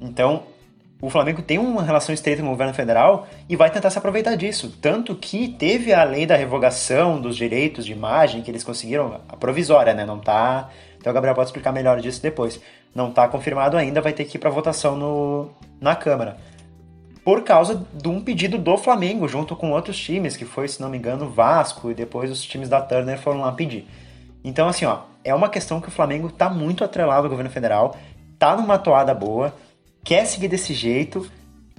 Então, 0.00 0.44
o 1.02 1.10
Flamengo 1.10 1.42
tem 1.42 1.58
uma 1.58 1.82
relação 1.82 2.14
estreita 2.14 2.40
com 2.42 2.46
o 2.46 2.52
governo 2.52 2.72
federal 2.72 3.26
e 3.48 3.56
vai 3.56 3.68
tentar 3.68 3.90
se 3.90 3.98
aproveitar 3.98 4.36
disso. 4.36 4.78
Tanto 4.80 5.16
que 5.16 5.48
teve 5.48 5.92
a 5.92 6.04
lei 6.04 6.26
da 6.26 6.36
revogação 6.36 7.20
dos 7.20 7.36
direitos 7.36 7.84
de 7.84 7.90
imagem 7.90 8.40
que 8.40 8.48
eles 8.48 8.62
conseguiram, 8.62 9.20
a 9.28 9.36
provisória, 9.36 9.92
né? 9.92 10.06
Não 10.06 10.20
tá, 10.20 10.70
Então 10.96 11.10
o 11.10 11.14
Gabriel 11.14 11.34
pode 11.34 11.48
explicar 11.48 11.72
melhor 11.72 12.00
disso 12.00 12.22
depois. 12.22 12.60
Não 12.94 13.08
está 13.08 13.26
confirmado 13.26 13.76
ainda, 13.76 14.00
vai 14.00 14.12
ter 14.12 14.24
que 14.26 14.36
ir 14.36 14.40
para 14.40 14.48
votação 14.48 14.96
no, 14.96 15.50
na 15.80 15.96
Câmara. 15.96 16.36
Por 17.24 17.42
causa 17.42 17.84
de 17.92 18.08
um 18.08 18.20
pedido 18.20 18.56
do 18.56 18.76
Flamengo, 18.76 19.26
junto 19.26 19.56
com 19.56 19.72
outros 19.72 19.98
times, 19.98 20.36
que 20.36 20.44
foi, 20.44 20.68
se 20.68 20.80
não 20.80 20.88
me 20.88 20.98
engano, 20.98 21.28
Vasco, 21.28 21.90
e 21.90 21.94
depois 21.94 22.30
os 22.30 22.44
times 22.44 22.68
da 22.68 22.80
Turner 22.80 23.18
foram 23.18 23.40
lá 23.40 23.50
pedir. 23.50 23.88
Então, 24.44 24.68
assim, 24.68 24.84
ó, 24.84 25.00
é 25.24 25.34
uma 25.34 25.48
questão 25.48 25.80
que 25.80 25.88
o 25.88 25.92
Flamengo 25.92 26.28
está 26.28 26.48
muito 26.48 26.84
atrelado 26.84 27.24
ao 27.24 27.30
governo 27.30 27.50
federal, 27.50 27.96
tá 28.38 28.56
numa 28.56 28.78
toada 28.78 29.12
boa, 29.12 29.52
quer 30.04 30.26
seguir 30.26 30.48
desse 30.48 30.74
jeito 30.74 31.26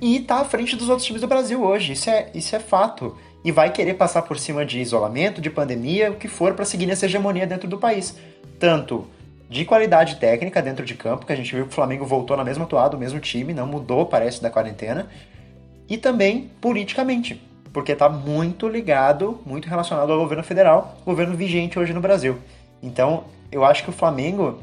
e 0.01 0.19
tá 0.19 0.39
à 0.39 0.45
frente 0.45 0.75
dos 0.75 0.89
outros 0.89 1.05
times 1.05 1.21
do 1.21 1.27
Brasil 1.27 1.63
hoje. 1.63 1.93
Isso 1.93 2.09
é, 2.09 2.29
isso 2.33 2.55
é 2.55 2.59
fato. 2.59 3.17
E 3.43 3.51
vai 3.51 3.71
querer 3.71 3.95
passar 3.95 4.21
por 4.21 4.37
cima 4.39 4.65
de 4.65 4.79
isolamento, 4.79 5.41
de 5.41 5.49
pandemia, 5.49 6.11
o 6.11 6.15
que 6.15 6.27
for 6.27 6.53
para 6.53 6.65
seguir 6.65 6.85
nessa 6.85 7.05
hegemonia 7.05 7.45
dentro 7.45 7.67
do 7.67 7.77
país. 7.77 8.15
Tanto 8.59 9.07
de 9.49 9.65
qualidade 9.65 10.15
técnica 10.15 10.61
dentro 10.61 10.83
de 10.83 10.95
campo, 10.95 11.25
que 11.25 11.33
a 11.33 11.35
gente 11.35 11.53
viu 11.53 11.65
que 11.65 11.71
o 11.71 11.75
Flamengo 11.75 12.05
voltou 12.05 12.35
na 12.35 12.43
mesma 12.43 12.65
toada, 12.65 12.97
o 12.97 12.99
mesmo 12.99 13.19
time, 13.19 13.53
não 13.53 13.67
mudou, 13.67 14.05
parece, 14.05 14.41
da 14.41 14.49
quarentena, 14.49 15.07
e 15.87 15.95
também 15.95 16.49
politicamente, 16.59 17.39
porque 17.71 17.91
está 17.91 18.09
muito 18.09 18.67
ligado, 18.67 19.39
muito 19.45 19.67
relacionado 19.67 20.11
ao 20.11 20.17
governo 20.17 20.43
federal, 20.43 20.97
governo 21.05 21.35
vigente 21.35 21.77
hoje 21.77 21.93
no 21.93 22.01
Brasil. 22.01 22.39
Então, 22.81 23.25
eu 23.51 23.63
acho 23.63 23.83
que 23.83 23.91
o 23.91 23.93
Flamengo 23.93 24.59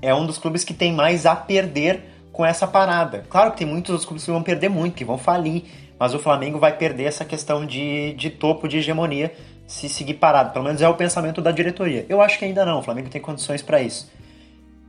é 0.00 0.14
um 0.14 0.24
dos 0.24 0.38
clubes 0.38 0.62
que 0.62 0.72
tem 0.72 0.92
mais 0.92 1.26
a 1.26 1.34
perder 1.34 2.13
com 2.34 2.44
essa 2.44 2.66
parada. 2.66 3.24
Claro 3.30 3.52
que 3.52 3.58
tem 3.58 3.66
muitos 3.66 3.90
outros 3.90 4.04
clubes 4.04 4.24
que 4.24 4.30
vão 4.30 4.42
perder 4.42 4.68
muito, 4.68 4.96
que 4.96 5.04
vão 5.04 5.16
falir, 5.16 5.62
mas 5.96 6.12
o 6.14 6.18
Flamengo 6.18 6.58
vai 6.58 6.76
perder 6.76 7.04
essa 7.04 7.24
questão 7.24 7.64
de, 7.64 8.12
de 8.14 8.28
topo, 8.28 8.66
de 8.66 8.78
hegemonia, 8.78 9.32
se 9.68 9.88
seguir 9.88 10.14
parado. 10.14 10.52
Pelo 10.52 10.64
menos 10.64 10.82
é 10.82 10.88
o 10.88 10.94
pensamento 10.94 11.40
da 11.40 11.52
diretoria. 11.52 12.04
Eu 12.08 12.20
acho 12.20 12.36
que 12.36 12.44
ainda 12.44 12.66
não, 12.66 12.80
o 12.80 12.82
Flamengo 12.82 13.08
tem 13.08 13.20
condições 13.20 13.62
para 13.62 13.80
isso. 13.80 14.10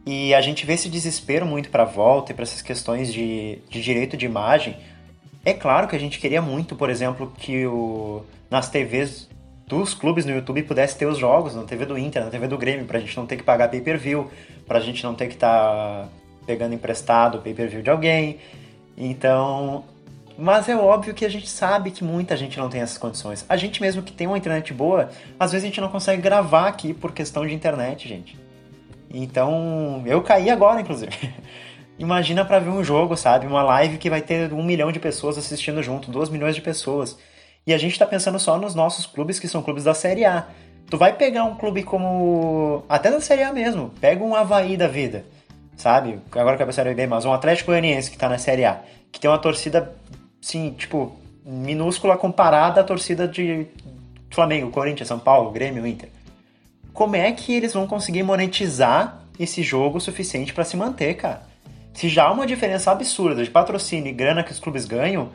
E 0.08 0.34
a 0.34 0.42
gente 0.42 0.66
vê 0.66 0.74
esse 0.74 0.90
desespero 0.90 1.46
muito 1.46 1.70
para 1.70 1.84
a 1.84 1.86
volta 1.86 2.32
e 2.32 2.36
para 2.36 2.42
essas 2.42 2.64
questões 2.64 3.14
de, 3.14 3.60
de 3.70 3.80
direito 3.80 4.18
de 4.18 4.26
imagem. 4.26 4.76
É 5.46 5.54
claro 5.54 5.88
que 5.88 5.96
a 5.96 6.00
gente 6.00 6.18
queria 6.18 6.42
muito, 6.42 6.76
por 6.76 6.90
exemplo, 6.90 7.32
que 7.38 7.68
o, 7.68 8.26
nas 8.50 8.70
TVs 8.70 9.30
dos 9.68 9.94
clubes 9.94 10.26
no 10.26 10.32
YouTube 10.32 10.64
pudesse 10.64 10.98
ter 10.98 11.06
os 11.06 11.20
jogos 11.20 11.54
na 11.54 11.64
TV 11.64 11.86
do 11.86 11.96
Inter, 11.96 12.24
na 12.24 12.32
TV 12.32 12.48
do 12.48 12.58
Grêmio, 12.58 12.86
pra 12.86 13.00
gente 13.00 13.16
não 13.16 13.28
ter 13.28 13.38
que 13.38 13.44
pagar 13.44 13.70
pay-per-view, 13.70 14.32
pra 14.66 14.80
gente 14.80 15.04
não 15.04 15.14
ter 15.14 15.28
que 15.28 15.36
estar 15.36 16.06
tá 16.06 16.10
pegando 16.46 16.76
emprestado 16.76 17.40
pay-per-view 17.40 17.82
de 17.82 17.90
alguém. 17.90 18.40
Então, 18.98 19.84
mas 20.38 20.68
é 20.68 20.76
óbvio 20.76 21.14
que 21.14 21.26
a 21.26 21.30
gente 21.30 21.50
sabe 21.50 21.92
que 21.92 22.04
muita 22.04 22.36
gente 22.36 22.58
não 22.58 22.70
tem 22.70 22.82
essas 22.82 22.98
condições. 22.98 23.46
A 23.48 23.56
gente 23.56 23.82
mesmo 23.82 24.04
que 24.04 24.12
tem 24.12 24.28
uma 24.28 24.38
internet 24.38 24.74
boa, 24.74 25.10
às 25.40 25.52
vezes 25.52 25.64
a 25.64 25.68
gente 25.68 25.82
não 25.82 25.90
consegue 25.90 26.22
gravar 26.22 26.68
aqui 26.68 26.94
por 26.94 27.12
questão 27.14 27.46
de 27.46 27.54
internet, 27.54 28.08
gente. 28.08 28.38
Então, 29.10 30.04
eu 30.06 30.22
caí 30.22 30.50
agora, 30.50 30.82
inclusive. 30.82 31.34
Imagina 31.98 32.44
para 32.44 32.60
ver 32.60 32.70
um 32.70 32.84
jogo, 32.84 33.16
sabe? 33.16 33.48
Uma 33.48 33.64
live 33.64 33.98
que 33.98 34.10
vai 34.10 34.22
ter 34.22 34.52
um 34.52 34.62
milhão 34.62 34.92
de 34.92 35.00
pessoas 35.00 35.38
assistindo 35.38 35.82
junto, 35.82 36.12
duas 36.12 36.30
milhões 36.30 36.54
de 36.54 36.62
pessoas. 36.62 37.18
E 37.66 37.74
a 37.74 37.78
gente 37.78 37.98
tá 37.98 38.06
pensando 38.06 38.38
só 38.38 38.58
nos 38.58 38.76
nossos 38.76 39.06
clubes, 39.06 39.40
que 39.40 39.48
são 39.48 39.64
clubes 39.64 39.86
da 39.86 39.94
Série 39.94 40.26
A. 40.26 40.46
Tu 40.90 40.98
vai 40.98 41.14
pegar 41.14 41.46
um 41.46 41.56
clube 41.56 41.82
como. 41.82 42.84
Até 42.90 43.10
da 43.10 43.22
Série 43.22 43.44
A 43.44 43.54
mesmo. 43.54 43.92
Pega 44.02 44.24
um 44.24 44.36
Havaí 44.36 44.76
da 44.76 44.88
vida. 44.88 45.26
Sabe? 45.78 46.20
Agora 46.32 46.58
que 46.58 46.64
a 46.64 46.66
pessoa 46.66 46.94
bem, 46.94 47.08
mas 47.08 47.26
um 47.26 47.34
Atlético 47.34 47.72
Goianiense 47.72 48.10
que 48.10 48.18
tá 48.18 48.30
na 48.30 48.38
Série 48.38 48.66
A. 48.66 48.82
Que 49.12 49.20
tem 49.20 49.30
uma 49.30 49.38
torcida 49.38 49.94
sim, 50.42 50.72
tipo, 50.72 51.18
minúscula 51.44 52.18
comparada 52.18 52.82
à 52.82 52.84
torcida 52.84 53.28
de 53.28 53.68
Flamengo, 54.30 54.72
Corinthians, 54.72 55.08
São 55.08 55.20
Paulo, 55.20 55.52
Grêmio, 55.52 55.86
Inter. 55.86 56.10
Como 56.94 57.16
é 57.16 57.32
que 57.32 57.54
eles 57.54 57.74
vão 57.74 57.88
conseguir 57.88 58.24
monetizar 58.24 59.22
esse 59.40 59.62
jogo 59.62 59.98
o 59.98 60.02
suficiente 60.02 60.54
para 60.54 60.64
se 60.64 60.78
manter, 60.78 61.16
cara? 61.16 61.42
Se 61.94 62.10
já 62.10 62.26
há 62.26 62.32
uma 62.32 62.46
diferença 62.46 62.92
absurda 62.92 63.44
de 63.44 63.50
patrocínio 63.50 64.10
e 64.10 64.14
grana 64.14 64.44
que 64.44 64.52
os 64.52 64.60
clubes 64.60 64.86
ganham, 64.86 65.30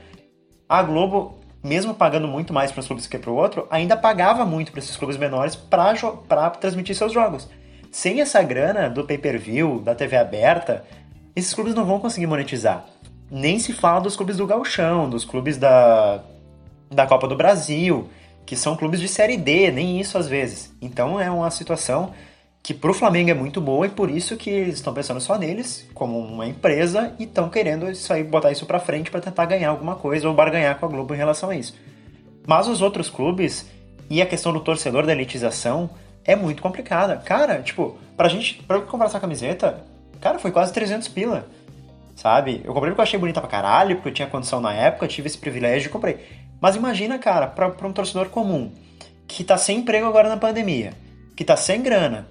a 0.68 0.82
Globo, 0.82 1.38
mesmo 1.62 1.95
pagando 1.95 2.28
muito 2.28 2.53
mais 2.53 2.70
para 2.70 2.80
os 2.80 2.86
clubes 2.86 3.07
que 3.07 3.18
para 3.18 3.30
o 3.30 3.34
outro, 3.34 3.66
ainda 3.70 3.97
pagava 3.97 4.45
muito 4.45 4.70
para 4.70 4.78
esses 4.78 4.97
clubes 4.97 5.16
menores 5.16 5.57
para 5.57 6.51
transmitir 6.51 6.95
seus 6.95 7.12
jogos. 7.12 7.49
Sem 7.91 8.20
essa 8.20 8.43
grana 8.43 8.88
do 8.88 9.05
pay-per-view, 9.05 9.80
da 9.80 9.95
TV 9.95 10.16
aberta, 10.16 10.84
esses 11.34 11.53
clubes 11.53 11.74
não 11.74 11.84
vão 11.84 11.99
conseguir 11.99 12.26
monetizar. 12.26 12.86
Nem 13.30 13.59
se 13.59 13.72
fala 13.72 14.01
dos 14.01 14.16
clubes 14.16 14.36
do 14.36 14.47
Gauchão, 14.47 15.09
dos 15.09 15.24
clubes 15.24 15.57
da, 15.57 16.22
da 16.91 17.07
Copa 17.07 17.26
do 17.26 17.36
Brasil, 17.36 18.09
que 18.47 18.57
são 18.57 18.76
clubes 18.76 19.01
de 19.01 19.09
Série 19.09 19.36
D, 19.36 19.70
nem 19.70 20.01
isso 20.01 20.18
às 20.18 20.28
vezes. 20.28 20.72
Então 20.80 21.20
é 21.20 21.30
uma 21.30 21.51
situação 21.51 22.12
que 22.62 22.74
para 22.74 22.91
o 22.91 22.95
Flamengo 22.95 23.30
é 23.30 23.34
muito 23.34 23.61
boa 23.61 23.86
e 23.86 23.91
por 23.91 24.11
isso 24.11 24.36
que 24.36 24.51
eles 24.51 24.74
estão 24.74 24.93
pensando 24.93 25.20
só 25.20 25.38
neles 25.38 25.88
como 25.95 26.18
uma 26.18 26.47
empresa 26.47 27.14
e 27.18 27.24
estão 27.24 27.49
querendo 27.49 27.91
isso 27.91 28.12
aí, 28.12 28.22
botar 28.22 28.53
isso 28.53 28.66
para 28.66 28.78
frente 28.78 29.11
para 29.11 29.20
tentar 29.20 29.47
ganhar 29.47 29.70
alguma 29.70 29.97
coisa 29.97 30.28
ou 30.28 30.34
barganhar 30.34 30.78
com 30.78 30.86
a 30.86 30.88
Globo 30.88 31.14
em 31.14 31.16
relação 31.16 31.51
a 31.51 31.57
isso. 31.57 31.74
Mas 32.47 32.68
os 32.68 32.82
outros 32.82 33.09
clubes 33.09 33.66
e 34.09 34.20
a 34.20 34.26
questão 34.26 34.53
do 34.53 34.61
torcedor 34.61 35.07
da 35.07 35.12
elitização 35.12 35.88
é 36.25 36.37
muito 36.37 36.62
complicada. 36.62 37.16
Cara, 37.16 37.62
tipo, 37.62 37.99
pra 38.16 38.29
gente, 38.29 38.62
pra 38.62 38.81
comprar 38.81 39.07
essa 39.07 39.21
camiseta, 39.21 39.85
cara, 40.21 40.39
foi 40.39 40.51
quase 40.51 40.73
300 40.73 41.09
pila 41.09 41.47
sabe? 42.21 42.61
Eu 42.64 42.75
comprei 42.75 42.91
porque 42.91 43.01
eu 43.01 43.05
achei 43.05 43.18
bonita 43.18 43.41
pra 43.41 43.49
caralho, 43.49 43.97
porque 43.97 44.11
eu 44.11 44.14
tinha 44.14 44.29
condição 44.29 44.61
na 44.61 44.75
época, 44.75 45.09
tive 45.09 45.27
esse 45.27 45.39
privilégio 45.39 45.89
e 45.89 45.91
comprei. 45.91 46.18
Mas 46.61 46.77
imagina, 46.77 47.18
cara, 47.18 47.47
pra, 47.47 47.71
pra 47.71 47.89
um 47.89 47.93
torcedor 47.93 48.29
comum, 48.29 48.71
que 49.27 49.43
tá 49.43 49.57
sem 49.57 49.79
emprego 49.79 50.07
agora 50.07 50.29
na 50.29 50.37
pandemia, 50.37 50.93
que 51.35 51.43
tá 51.43 51.57
sem 51.57 51.81
grana, 51.81 52.29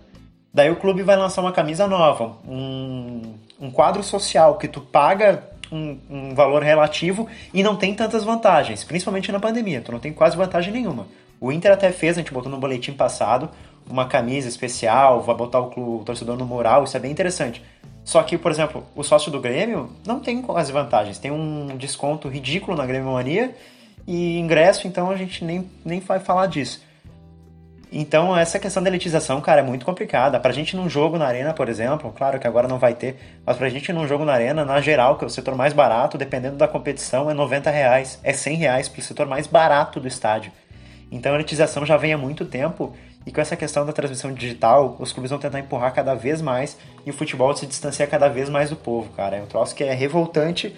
daí 0.54 0.70
o 0.70 0.76
clube 0.76 1.02
vai 1.02 1.16
lançar 1.16 1.42
uma 1.42 1.52
camisa 1.52 1.88
nova, 1.88 2.38
um, 2.48 3.34
um 3.60 3.72
quadro 3.72 4.04
social 4.04 4.60
que 4.60 4.68
tu 4.68 4.80
paga 4.80 5.44
um, 5.72 5.98
um, 6.08 6.36
valor 6.36 6.62
relativo 6.62 7.28
e 7.52 7.64
não 7.64 7.76
tem 7.76 7.96
tantas 7.96 8.24
vantagens, 8.24 8.84
principalmente 8.84 9.32
na 9.32 9.40
pandemia, 9.40 9.82
tu 9.82 9.92
não 9.92 10.00
tem 10.00 10.14
quase 10.14 10.38
vantagem 10.38 10.72
nenhuma. 10.72 11.08
O 11.42 11.52
Inter 11.52 11.72
até 11.72 11.92
fez, 11.92 12.16
a 12.16 12.22
gente 12.22 12.34
botou 12.34 12.52
no 12.52 12.60
boletim 12.60 12.94
passado, 12.94 13.50
uma 13.90 14.06
camisa 14.06 14.48
especial, 14.48 15.22
vai 15.22 15.36
botar 15.36 15.60
o, 15.60 15.70
clube, 15.70 16.02
o 16.02 16.04
torcedor 16.06 16.38
no 16.38 16.46
mural, 16.46 16.84
isso 16.84 16.96
é 16.96 17.00
bem 17.00 17.12
interessante. 17.12 17.64
Só 18.04 18.24
que, 18.24 18.38
por 18.38 18.52
exemplo, 18.52 18.84
o 18.96 19.04
sócio 19.04 19.32
do 19.32 19.40
Grêmio 19.40 19.90
não 20.06 20.20
tem 20.20 20.44
as 20.56 20.70
vantagens. 20.70 21.20
Tem 21.20 21.32
um 21.32 21.78
desconto 21.78 22.28
ridículo 22.28 22.76
na 22.76 22.86
Grêmio 22.86 23.12
Mania 23.12 23.56
e 24.08 24.40
ingresso, 24.40 24.88
então 24.88 25.12
a 25.12 25.16
gente 25.16 25.44
nem, 25.44 25.70
nem 25.86 26.00
vai 26.00 26.20
falar 26.20 26.48
disso. 26.48 26.82
Então, 27.92 28.38
essa 28.38 28.60
questão 28.60 28.84
da 28.84 28.90
elitização, 28.90 29.42
cara, 29.42 29.62
é 29.62 29.64
muito 29.64 29.84
complicada. 29.84 30.40
Pra 30.40 30.52
gente 30.52 30.76
num 30.76 30.88
jogo 30.88 31.18
na 31.18 31.26
arena, 31.26 31.54
por 31.54 31.68
exemplo, 31.68 32.14
claro 32.16 32.40
que 32.40 32.46
agora 32.46 32.68
não 32.68 32.78
vai 32.78 32.94
ter, 32.94 33.18
mas 33.44 33.58
pra 33.58 33.68
gente 33.68 33.92
num 33.92 34.08
jogo 34.08 34.24
na 34.24 34.34
arena, 34.34 34.64
na 34.64 34.80
geral, 34.80 35.18
que 35.18 35.24
é 35.24 35.28
o 35.28 35.30
setor 35.30 35.56
mais 35.56 35.74
barato, 35.74 36.18
dependendo 36.18 36.56
da 36.56 36.68
competição, 36.68 37.32
é 37.32 37.34
90 37.34 37.70
reais, 37.72 38.20
é 38.24 38.32
100 38.32 38.58
reais 38.58 38.88
pro 38.88 39.02
setor 39.02 39.28
mais 39.28 39.48
barato 39.48 40.00
do 40.00 40.08
estádio. 40.08 40.52
Então 41.12 41.32
a 41.32 41.36
elitização 41.36 41.84
já 41.84 41.98
vem 41.98 42.14
há 42.14 42.18
muito 42.18 42.46
tempo 42.46 42.96
e 43.30 43.32
com 43.32 43.40
essa 43.40 43.56
questão 43.56 43.86
da 43.86 43.94
transmissão 43.94 44.34
digital, 44.34 44.96
os 44.98 45.14
clubes 45.14 45.30
vão 45.30 45.38
tentar 45.38 45.60
empurrar 45.60 45.94
cada 45.94 46.16
vez 46.16 46.42
mais 46.42 46.76
e 47.06 47.12
o 47.12 47.14
futebol 47.14 47.56
se 47.56 47.68
distancia 47.68 48.08
cada 48.08 48.28
vez 48.28 48.50
mais 48.50 48.72
do 48.72 48.76
povo, 48.76 49.12
cara. 49.12 49.38
É 49.38 49.44
um 49.44 49.46
troço 49.46 49.76
que 49.76 49.84
é 49.84 49.94
revoltante, 49.94 50.76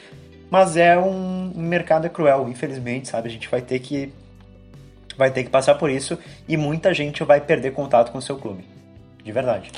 mas 0.50 0.76
é 0.76 1.00
um 1.00 1.54
mercado 1.56 2.10
cruel, 2.10 2.50
infelizmente, 2.50 3.08
sabe? 3.08 3.30
A 3.30 3.32
gente 3.32 3.48
vai 3.48 3.62
ter 3.62 3.80
que 3.80 4.12
vai 5.18 5.32
ter 5.32 5.46
que 5.46 5.50
passar 5.50 5.76
por 5.76 5.90
isso 5.90 6.20
e 6.46 6.58
muita 6.58 6.94
gente 6.94 7.24
vai 7.24 7.40
perder 7.40 7.72
contato 7.72 8.12
com 8.12 8.18
o 8.18 8.22
seu 8.22 8.38
clube. 8.38 8.66
De 9.24 9.32
verdade. 9.32 9.72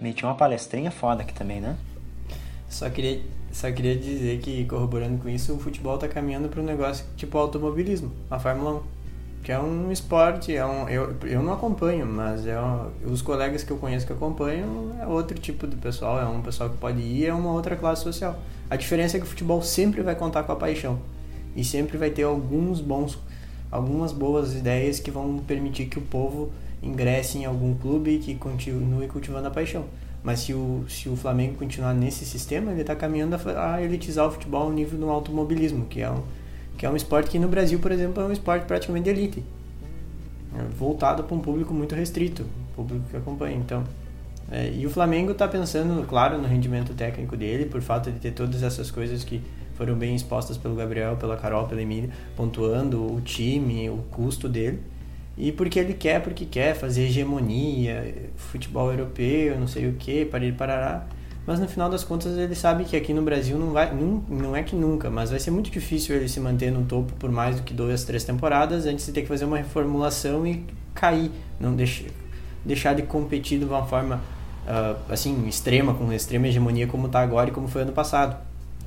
Meti 0.00 0.24
uma 0.24 0.36
palestrinha 0.36 0.92
foda 0.92 1.22
aqui 1.22 1.34
também, 1.34 1.60
né? 1.60 1.76
Só 2.68 2.88
queria, 2.88 3.22
só 3.50 3.72
queria 3.72 3.96
dizer 3.96 4.38
que, 4.38 4.64
corroborando 4.66 5.20
com 5.20 5.28
isso, 5.28 5.52
o 5.52 5.58
futebol 5.58 5.98
tá 5.98 6.06
caminhando 6.06 6.48
para 6.48 6.60
um 6.60 6.64
negócio 6.64 7.04
tipo 7.16 7.36
automobilismo, 7.36 8.12
a 8.30 8.38
Fórmula 8.38 8.84
1 8.92 8.95
que 9.46 9.52
é 9.52 9.60
um 9.60 9.92
esporte, 9.92 10.56
é 10.56 10.66
um, 10.66 10.88
eu, 10.88 11.14
eu 11.22 11.40
não 11.40 11.52
acompanho, 11.52 12.04
mas 12.04 12.48
é 12.48 12.60
um, 12.60 12.90
os 13.04 13.22
colegas 13.22 13.62
que 13.62 13.70
eu 13.70 13.76
conheço 13.76 14.04
que 14.04 14.12
acompanham 14.12 14.90
é 15.00 15.06
outro 15.06 15.38
tipo 15.38 15.68
de 15.68 15.76
pessoal, 15.76 16.20
é 16.20 16.26
um 16.26 16.42
pessoal 16.42 16.68
que 16.68 16.76
pode 16.78 17.00
ir, 17.00 17.26
é 17.26 17.32
uma 17.32 17.52
outra 17.52 17.76
classe 17.76 18.02
social. 18.02 18.36
A 18.68 18.74
diferença 18.74 19.16
é 19.16 19.20
que 19.20 19.24
o 19.24 19.28
futebol 19.28 19.62
sempre 19.62 20.02
vai 20.02 20.16
contar 20.16 20.42
com 20.42 20.50
a 20.50 20.56
paixão 20.56 20.98
e 21.54 21.62
sempre 21.62 21.96
vai 21.96 22.10
ter 22.10 22.24
alguns 22.24 22.80
bons, 22.80 23.16
algumas 23.70 24.10
boas 24.10 24.52
ideias 24.52 24.98
que 24.98 25.12
vão 25.12 25.38
permitir 25.38 25.86
que 25.86 26.00
o 26.00 26.02
povo 26.02 26.50
ingresse 26.82 27.38
em 27.38 27.44
algum 27.44 27.72
clube 27.72 28.18
que 28.18 28.34
continue 28.34 29.06
cultivando 29.06 29.46
a 29.46 29.50
paixão. 29.52 29.84
Mas 30.24 30.40
se 30.40 30.54
o, 30.54 30.84
se 30.88 31.08
o 31.08 31.14
Flamengo 31.14 31.54
continuar 31.54 31.94
nesse 31.94 32.24
sistema, 32.24 32.72
ele 32.72 32.80
está 32.80 32.96
caminhando 32.96 33.36
a, 33.36 33.74
a 33.76 33.80
elitizar 33.80 34.26
o 34.26 34.32
futebol 34.32 34.64
ao 34.64 34.72
nível 34.72 34.98
do 34.98 35.08
automobilismo, 35.08 35.86
que 35.86 36.02
é 36.02 36.10
um 36.10 36.24
que 36.76 36.84
é 36.86 36.90
um 36.90 36.96
esporte 36.96 37.30
que 37.30 37.38
no 37.38 37.48
Brasil, 37.48 37.78
por 37.78 37.92
exemplo, 37.92 38.22
é 38.22 38.26
um 38.26 38.32
esporte 38.32 38.66
praticamente 38.66 39.04
de 39.04 39.10
elite, 39.10 39.44
é 40.58 40.62
voltado 40.78 41.24
para 41.24 41.36
um 41.36 41.40
público 41.40 41.72
muito 41.74 41.94
restrito, 41.94 42.44
público 42.74 43.04
que 43.10 43.16
acompanha. 43.16 43.56
Então, 43.56 43.84
é, 44.50 44.70
e 44.72 44.86
o 44.86 44.90
Flamengo 44.90 45.32
está 45.32 45.48
pensando, 45.48 46.06
claro, 46.06 46.38
no 46.38 46.46
rendimento 46.46 46.94
técnico 46.94 47.36
dele, 47.36 47.66
por 47.66 47.82
fato 47.82 48.10
de 48.10 48.18
ter 48.18 48.32
todas 48.32 48.62
essas 48.62 48.90
coisas 48.90 49.24
que 49.24 49.42
foram 49.74 49.94
bem 49.94 50.14
expostas 50.14 50.56
pelo 50.56 50.74
Gabriel, 50.74 51.16
pela 51.16 51.36
Carol, 51.36 51.66
pela 51.66 51.82
Emília, 51.82 52.10
pontuando 52.36 53.14
o 53.14 53.20
time, 53.20 53.90
o 53.90 53.98
custo 54.10 54.48
dele. 54.48 54.80
E 55.36 55.52
porque 55.52 55.78
ele 55.78 55.92
quer, 55.92 56.22
porque 56.22 56.46
quer 56.46 56.74
fazer 56.74 57.02
hegemonia, 57.02 58.30
futebol 58.36 58.90
europeu, 58.90 59.58
não 59.58 59.66
sei 59.66 59.86
o 59.88 59.92
que, 59.94 60.24
para 60.24 60.44
ele 60.44 60.56
parará. 60.56 61.06
Mas 61.46 61.60
no 61.60 61.68
final 61.68 61.88
das 61.88 62.02
contas 62.02 62.36
ele 62.36 62.56
sabe 62.56 62.84
que 62.84 62.96
aqui 62.96 63.14
no 63.14 63.22
Brasil 63.22 63.56
não 63.56 63.70
vai, 63.70 63.94
não, 63.94 64.22
não 64.28 64.56
é 64.56 64.64
que 64.64 64.74
nunca, 64.74 65.08
mas 65.08 65.30
vai 65.30 65.38
ser 65.38 65.52
muito 65.52 65.70
difícil 65.70 66.16
ele 66.16 66.28
se 66.28 66.40
manter 66.40 66.72
no 66.72 66.84
topo 66.84 67.12
por 67.14 67.30
mais 67.30 67.56
do 67.56 67.62
que 67.62 67.72
duas, 67.72 68.02
três 68.04 68.24
temporadas 68.24 68.84
antes 68.84 69.06
de 69.06 69.12
ter 69.12 69.22
que 69.22 69.28
fazer 69.28 69.44
uma 69.44 69.56
reformulação 69.56 70.44
e 70.44 70.66
cair, 70.92 71.30
não 71.60 71.74
deixar, 71.76 72.10
deixar 72.64 72.94
de 72.94 73.02
competir 73.02 73.60
de 73.60 73.64
uma 73.64 73.84
forma 73.84 74.20
uh, 74.66 75.00
assim 75.08 75.46
extrema, 75.46 75.94
com 75.94 76.12
extrema 76.12 76.48
hegemonia 76.48 76.88
como 76.88 77.06
está 77.06 77.20
agora 77.20 77.48
e 77.48 77.52
como 77.52 77.68
foi 77.68 77.82
ano 77.82 77.92
passado. 77.92 78.36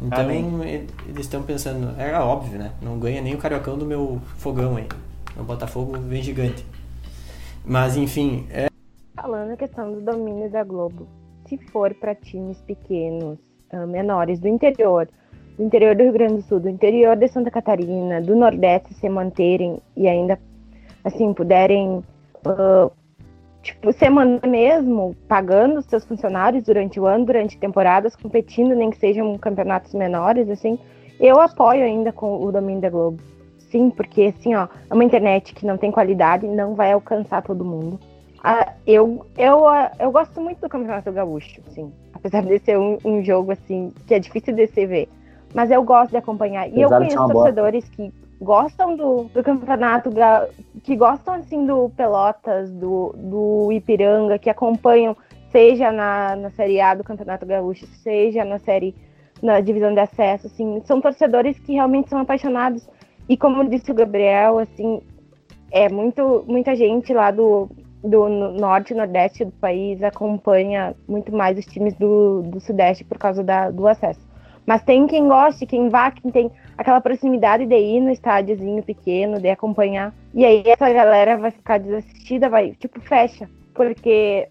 Então 0.01 0.23
Amém. 0.23 0.61
eles 1.07 1.21
estão 1.21 1.43
pensando, 1.43 1.93
é 1.99 2.17
óbvio, 2.19 2.59
né? 2.59 2.71
Não 2.81 2.99
ganha 2.99 3.21
nem 3.21 3.35
o 3.35 3.37
cariocão 3.37 3.77
do 3.77 3.85
meu 3.85 4.21
fogão 4.37 4.75
aí. 4.75 4.87
O 5.37 5.43
Botafogo 5.43 5.97
vem 5.97 6.21
gigante. 6.21 6.65
Mas 7.65 7.95
enfim. 7.95 8.47
É... 8.49 8.67
Falando 9.15 9.51
a 9.51 9.57
questão 9.57 9.93
do 9.93 10.01
domínio 10.01 10.49
da 10.49 10.63
Globo, 10.63 11.07
se 11.49 11.57
for 11.57 11.93
para 11.95 12.13
times 12.13 12.61
pequenos, 12.61 13.39
uh, 13.73 13.87
menores, 13.87 14.39
do 14.39 14.47
interior, 14.47 15.09
do 15.57 15.63
interior 15.63 15.95
do 15.95 16.03
Rio 16.03 16.13
Grande 16.13 16.35
do 16.35 16.41
Sul, 16.43 16.59
do 16.59 16.69
interior 16.69 17.15
de 17.15 17.27
Santa 17.27 17.49
Catarina, 17.49 18.21
do 18.21 18.35
Nordeste 18.35 18.93
se 18.93 19.09
manterem 19.09 19.79
e 19.97 20.07
ainda 20.07 20.39
assim 21.03 21.33
puderem 21.33 22.03
uh, 22.45 22.91
tipo, 23.63 23.91
semana 23.91 24.39
mesmo, 24.45 25.15
pagando 25.27 25.81
seus 25.81 26.05
funcionários 26.05 26.63
durante 26.63 26.99
o 26.99 27.07
ano, 27.07 27.25
durante 27.25 27.57
temporadas, 27.57 28.15
competindo, 28.15 28.75
nem 28.75 28.91
que 28.91 28.97
sejam 28.97 29.35
campeonatos 29.37 29.93
menores, 29.93 30.49
assim, 30.49 30.77
eu 31.19 31.39
apoio 31.41 31.83
ainda 31.83 32.13
com 32.13 32.43
o 32.43 32.51
domínio 32.51 32.81
da 32.81 32.89
Globo. 32.89 33.21
Sim, 33.71 33.89
porque 33.89 34.33
assim, 34.37 34.55
ó, 34.55 34.67
é 34.89 34.93
uma 34.93 35.03
internet 35.03 35.53
que 35.53 35.65
não 35.65 35.77
tem 35.77 35.91
qualidade, 35.91 36.47
não 36.47 36.75
vai 36.75 36.91
alcançar 36.91 37.41
todo 37.41 37.65
mundo. 37.65 37.99
Ah, 38.43 38.73
eu, 38.87 39.25
eu, 39.37 39.63
eu 39.99 40.11
gosto 40.11 40.39
muito 40.39 40.61
do 40.61 40.69
Campeonato 40.69 41.11
Gaúcho, 41.11 41.61
assim, 41.67 41.91
apesar 42.13 42.43
de 42.43 42.57
ser 42.59 42.77
um, 42.77 42.97
um 43.03 43.23
jogo 43.23 43.51
assim 43.51 43.93
que 44.07 44.13
é 44.13 44.19
difícil 44.19 44.53
de 44.53 44.67
se 44.67 44.85
ver. 44.85 45.09
Mas 45.53 45.71
eu 45.71 45.83
gosto 45.83 46.11
de 46.11 46.17
acompanhar. 46.17 46.69
E 46.69 46.81
eu 46.81 46.89
conheço 46.89 47.27
torcedores 47.27 47.89
que 47.89 48.13
gostam 48.39 48.95
do, 48.95 49.23
do 49.25 49.43
campeonato, 49.43 50.09
que 50.83 50.95
gostam 50.95 51.33
assim 51.33 51.65
do 51.65 51.89
Pelotas, 51.89 52.71
do, 52.71 53.13
do 53.17 53.71
Ipiranga, 53.71 54.39
que 54.39 54.49
acompanham, 54.49 55.17
seja 55.51 55.91
na, 55.91 56.35
na 56.35 56.49
Série 56.51 56.79
A 56.79 56.93
do 56.93 57.03
Campeonato 57.03 57.45
Gaúcho, 57.45 57.85
seja 57.87 58.45
na 58.45 58.59
série 58.59 58.95
na 59.41 59.59
divisão 59.61 59.93
de 59.93 59.99
acesso, 60.01 60.47
assim, 60.47 60.81
são 60.83 60.99
torcedores 60.99 61.57
que 61.59 61.73
realmente 61.73 62.09
são 62.09 62.19
apaixonados. 62.19 62.87
E 63.27 63.37
como 63.37 63.67
disse 63.69 63.89
o 63.89 63.95
Gabriel, 63.95 64.59
assim, 64.59 65.01
é 65.71 65.87
muito 65.87 66.43
muita 66.47 66.75
gente 66.75 67.13
lá 67.13 67.31
do, 67.31 67.69
do 68.03 68.29
norte 68.29 68.93
e 68.93 68.95
nordeste 68.95 69.45
do 69.45 69.51
país 69.51 70.01
acompanha 70.01 70.95
muito 71.07 71.35
mais 71.35 71.57
os 71.57 71.65
times 71.65 71.93
do, 71.95 72.41
do 72.43 72.59
sudeste 72.59 73.03
por 73.03 73.17
causa 73.17 73.43
da, 73.43 73.69
do 73.69 73.87
acesso. 73.87 74.29
Mas 74.65 74.83
tem 74.83 75.07
quem 75.07 75.27
goste, 75.27 75.65
quem 75.65 75.89
vá, 75.89 76.11
quem 76.11 76.31
tem 76.31 76.51
aquela 76.77 77.01
proximidade 77.01 77.65
de 77.65 77.75
ir 77.75 78.01
no 78.01 78.11
estádiozinho 78.11 78.83
pequeno, 78.83 79.39
de 79.39 79.49
acompanhar. 79.49 80.13
E 80.33 80.45
aí 80.45 80.63
essa 80.65 80.91
galera 80.93 81.37
vai 81.37 81.51
ficar 81.51 81.79
desassistida, 81.79 82.49
vai, 82.49 82.71
tipo, 82.73 83.01
fecha. 83.01 83.49
Porque, 83.73 84.47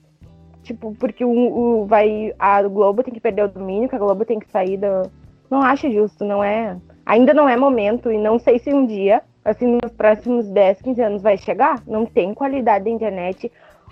tipo, 0.64 0.92
porque 0.98 1.24
o, 1.24 1.30
o 1.30 1.86
vai, 1.86 2.34
a 2.36 2.60
Globo 2.64 3.02
tem 3.04 3.14
que 3.14 3.20
perder 3.20 3.44
o 3.44 3.48
domínio, 3.48 3.88
que 3.88 3.94
a 3.94 3.98
Globo 3.98 4.24
tem 4.24 4.40
que 4.40 4.50
sair 4.50 4.76
do... 4.76 5.08
Não 5.48 5.62
acho 5.62 5.90
justo, 5.90 6.24
não 6.24 6.42
é... 6.42 6.76
Ainda 7.06 7.32
não 7.32 7.48
é 7.48 7.56
momento, 7.56 8.10
e 8.10 8.18
não 8.18 8.38
sei 8.38 8.58
se 8.58 8.74
um 8.74 8.84
dia, 8.84 9.22
assim, 9.48 9.78
nos 9.82 9.92
próximos 9.92 10.48
10, 10.48 10.82
15 10.82 11.02
anos 11.02 11.22
vai 11.22 11.36
chegar. 11.36 11.82
Não 11.86 12.04
tem 12.06 12.34
qualidade 12.34 12.84
da 12.84 12.90
internet, 12.90 13.50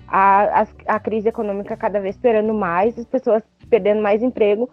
a, 0.09 0.63
a, 0.63 0.67
a 0.87 1.01
crise 1.01 1.29
econômica 1.29 1.77
cada 1.77 2.01
vez 2.01 2.15
esperando 2.15 2.55
mais, 2.55 2.99
as 2.99 3.07
pessoas 3.07 3.43
perdendo 3.69 4.01
mais 4.01 4.23
emprego 4.23 4.71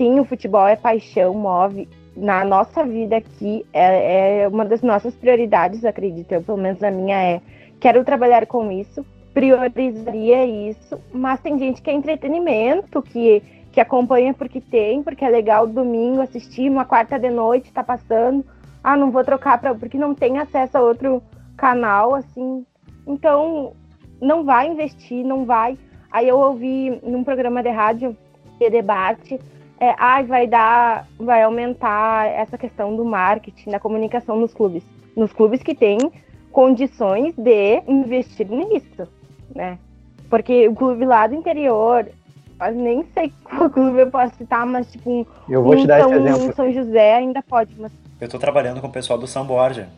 sim, 0.00 0.18
o 0.18 0.24
futebol 0.24 0.66
é 0.66 0.76
paixão, 0.76 1.34
move. 1.34 1.86
Na 2.16 2.42
nossa 2.42 2.82
vida 2.84 3.18
aqui, 3.18 3.66
é, 3.70 4.42
é 4.42 4.48
uma 4.48 4.64
das 4.64 4.80
nossas 4.80 5.14
prioridades, 5.14 5.84
acredito 5.84 6.32
eu, 6.32 6.42
pelo 6.42 6.56
menos 6.56 6.82
a 6.82 6.90
minha 6.90 7.22
é. 7.22 7.40
Quero 7.78 8.02
trabalhar 8.02 8.46
com 8.46 8.72
isso, 8.72 9.04
priorizaria 9.34 10.46
isso, 10.70 10.98
mas 11.12 11.38
tem 11.40 11.58
gente 11.58 11.82
que 11.82 11.90
é 11.90 11.92
entretenimento, 11.92 13.02
que, 13.02 13.42
que 13.70 13.78
acompanha 13.78 14.32
porque 14.32 14.58
tem, 14.58 15.02
porque 15.02 15.22
é 15.22 15.28
legal 15.28 15.66
domingo 15.66 16.22
assistir, 16.22 16.70
uma 16.70 16.86
quarta 16.86 17.18
de 17.18 17.28
noite 17.28 17.70
tá 17.70 17.84
passando. 17.84 18.42
Ah, 18.82 18.96
não 18.96 19.10
vou 19.10 19.24
trocar 19.24 19.58
para 19.58 19.74
porque 19.74 19.98
não 19.98 20.14
tem 20.14 20.38
acesso 20.38 20.78
a 20.78 20.82
outro 20.82 21.22
canal, 21.56 22.14
assim. 22.14 22.64
Então, 23.06 23.72
não 24.20 24.44
vai 24.44 24.68
investir, 24.68 25.24
não 25.24 25.44
vai. 25.44 25.78
Aí 26.10 26.28
eu 26.28 26.38
ouvi 26.38 27.00
num 27.02 27.22
programa 27.22 27.62
de 27.62 27.70
rádio 27.70 28.16
de 28.58 28.70
debate 28.70 29.38
é, 29.80 29.94
ah, 29.96 30.22
vai 30.22 30.46
dar, 30.46 31.06
vai 31.18 31.42
aumentar 31.42 32.26
essa 32.26 32.58
questão 32.58 32.94
do 32.94 33.02
marketing, 33.02 33.70
da 33.70 33.80
comunicação 33.80 34.38
nos 34.38 34.52
clubes. 34.52 34.84
Nos 35.16 35.32
clubes 35.32 35.62
que 35.62 35.74
têm 35.74 35.98
condições 36.52 37.34
de 37.34 37.82
investir 37.88 38.46
nisso, 38.46 39.08
né? 39.54 39.78
Porque 40.28 40.68
o 40.68 40.74
clube 40.74 41.06
lá 41.06 41.26
do 41.26 41.34
interior, 41.34 42.06
nem 42.74 43.04
sei 43.14 43.32
qual 43.42 43.70
clube 43.70 44.00
eu 44.00 44.10
posso 44.10 44.34
citar, 44.36 44.66
mas 44.66 44.92
tipo 44.92 45.10
um, 45.10 45.26
eu 45.48 45.62
vou 45.62 45.72
um 45.72 45.76
te 45.76 45.86
dar 45.86 46.02
São, 46.02 46.12
esse 46.12 46.28
exemplo. 46.28 46.54
São 46.54 46.70
José 46.70 47.14
ainda 47.14 47.42
pode. 47.42 47.74
Mas... 47.80 47.90
Eu 48.20 48.26
estou 48.26 48.38
trabalhando 48.38 48.82
com 48.82 48.86
o 48.86 48.92
pessoal 48.92 49.18
do 49.18 49.26
São 49.26 49.46
Borja, 49.46 49.88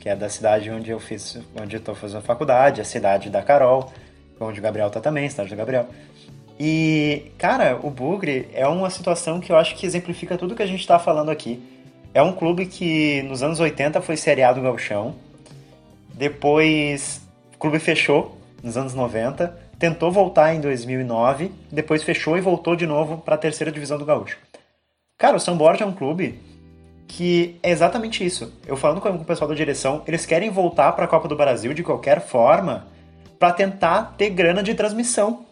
que 0.00 0.08
é 0.08 0.16
da 0.16 0.28
cidade 0.28 0.70
onde 0.70 0.90
eu 0.90 0.98
fiz, 0.98 1.38
onde 1.60 1.76
eu 1.76 1.80
tô 1.80 1.94
fazendo 1.94 2.22
faculdade, 2.22 2.80
a 2.80 2.84
cidade 2.84 3.30
da 3.30 3.40
Carol, 3.42 3.92
onde 4.40 4.58
o 4.58 4.62
Gabriel 4.62 4.90
tá 4.90 5.00
também, 5.00 5.30
cidade 5.30 5.50
do 5.50 5.56
Gabriel. 5.56 5.86
E, 6.58 7.30
cara, 7.38 7.78
o 7.80 7.90
Bugre 7.90 8.48
é 8.52 8.66
uma 8.66 8.90
situação 8.90 9.38
que 9.38 9.52
eu 9.52 9.56
acho 9.56 9.76
que 9.76 9.86
exemplifica 9.86 10.36
tudo 10.36 10.56
que 10.56 10.62
a 10.64 10.66
gente 10.66 10.80
está 10.80 10.98
falando 10.98 11.30
aqui. 11.30 11.62
É 12.12 12.20
um 12.20 12.32
clube 12.32 12.66
que 12.66 13.22
nos 13.22 13.40
anos 13.40 13.60
80 13.60 14.00
foi 14.00 14.16
seriado 14.16 14.60
galchão. 14.60 15.14
Depois 16.12 17.20
o 17.54 17.58
clube 17.58 17.78
fechou 17.78 18.36
nos 18.60 18.76
anos 18.76 18.94
90, 18.94 19.56
tentou 19.78 20.10
voltar 20.10 20.52
em 20.52 20.60
2009, 20.60 21.52
depois 21.70 22.02
fechou 22.02 22.36
e 22.36 22.40
voltou 22.40 22.74
de 22.74 22.84
novo 22.86 23.18
para 23.18 23.36
a 23.36 23.38
terceira 23.38 23.70
divisão 23.70 23.96
do 23.96 24.04
Gaúcho. 24.04 24.38
Cara, 25.16 25.36
o 25.36 25.40
São 25.40 25.56
Borja 25.56 25.84
é 25.84 25.86
um 25.86 25.92
clube 25.92 26.40
que 27.08 27.58
é 27.62 27.70
exatamente 27.70 28.24
isso. 28.24 28.52
Eu 28.66 28.76
falando 28.76 29.00
com 29.00 29.08
o 29.08 29.24
pessoal 29.24 29.48
da 29.48 29.54
direção, 29.54 30.02
eles 30.06 30.26
querem 30.26 30.50
voltar 30.50 30.92
para 30.92 31.06
a 31.06 31.08
Copa 31.08 31.26
do 31.26 31.34
Brasil 31.34 31.72
de 31.72 31.82
qualquer 31.82 32.20
forma 32.20 32.86
para 33.38 33.50
tentar 33.52 34.14
ter 34.18 34.28
grana 34.30 34.62
de 34.62 34.74
transmissão 34.74 35.46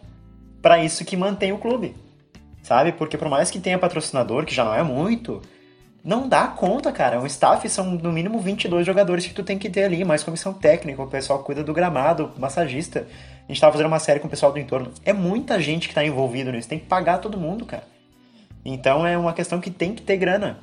para 0.61 0.83
isso 0.83 1.03
que 1.03 1.17
mantém 1.17 1.51
o 1.51 1.57
clube. 1.57 1.95
Sabe? 2.61 2.91
Porque 2.91 3.17
por 3.17 3.27
mais 3.27 3.49
que 3.49 3.59
tenha 3.59 3.79
patrocinador, 3.79 4.45
que 4.45 4.53
já 4.53 4.63
não 4.63 4.75
é 4.75 4.83
muito, 4.83 5.41
não 6.03 6.29
dá 6.29 6.47
conta, 6.47 6.91
cara. 6.91 7.19
Um 7.19 7.25
staff 7.25 7.67
são 7.69 7.85
no 7.85 8.11
mínimo 8.11 8.39
22 8.39 8.85
jogadores 8.85 9.25
que 9.25 9.33
tu 9.33 9.43
tem 9.43 9.57
que 9.57 9.69
ter 9.69 9.83
ali, 9.83 10.05
mais 10.05 10.23
comissão 10.23 10.53
técnica, 10.53 11.01
o 11.01 11.07
pessoal 11.07 11.39
cuida 11.39 11.63
do 11.63 11.73
gramado, 11.73 12.31
massagista. 12.37 13.07
A 13.45 13.51
gente 13.51 13.59
tava 13.59 13.73
fazendo 13.73 13.87
uma 13.87 13.99
série 13.99 14.19
com 14.19 14.27
o 14.27 14.29
pessoal 14.29 14.51
do 14.51 14.59
entorno. 14.59 14.91
É 15.03 15.11
muita 15.11 15.59
gente 15.59 15.87
que 15.87 15.95
tá 15.95 16.05
envolvido 16.05 16.51
nisso, 16.51 16.69
tem 16.69 16.77
que 16.77 16.85
pagar 16.85 17.17
todo 17.17 17.39
mundo, 17.39 17.65
cara. 17.65 17.83
Então 18.63 19.07
é 19.07 19.17
uma 19.17 19.33
questão 19.33 19.59
que 19.59 19.71
tem 19.71 19.95
que 19.95 20.01
ter 20.01 20.17
grana. 20.17 20.59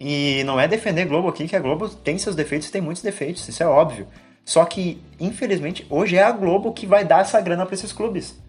E 0.00 0.42
não 0.44 0.58
é 0.58 0.66
defender 0.66 1.04
Globo 1.04 1.28
aqui, 1.28 1.46
que 1.46 1.54
a 1.54 1.60
Globo 1.60 1.86
tem 1.90 2.16
seus 2.16 2.34
defeitos, 2.34 2.70
tem 2.70 2.80
muitos 2.80 3.02
defeitos, 3.02 3.46
isso 3.46 3.62
é 3.62 3.66
óbvio. 3.66 4.06
Só 4.46 4.64
que, 4.64 5.02
infelizmente, 5.20 5.86
hoje 5.90 6.16
é 6.16 6.22
a 6.22 6.32
Globo 6.32 6.72
que 6.72 6.86
vai 6.86 7.04
dar 7.04 7.20
essa 7.20 7.38
grana 7.38 7.66
para 7.66 7.74
esses 7.74 7.92
clubes. 7.92 8.40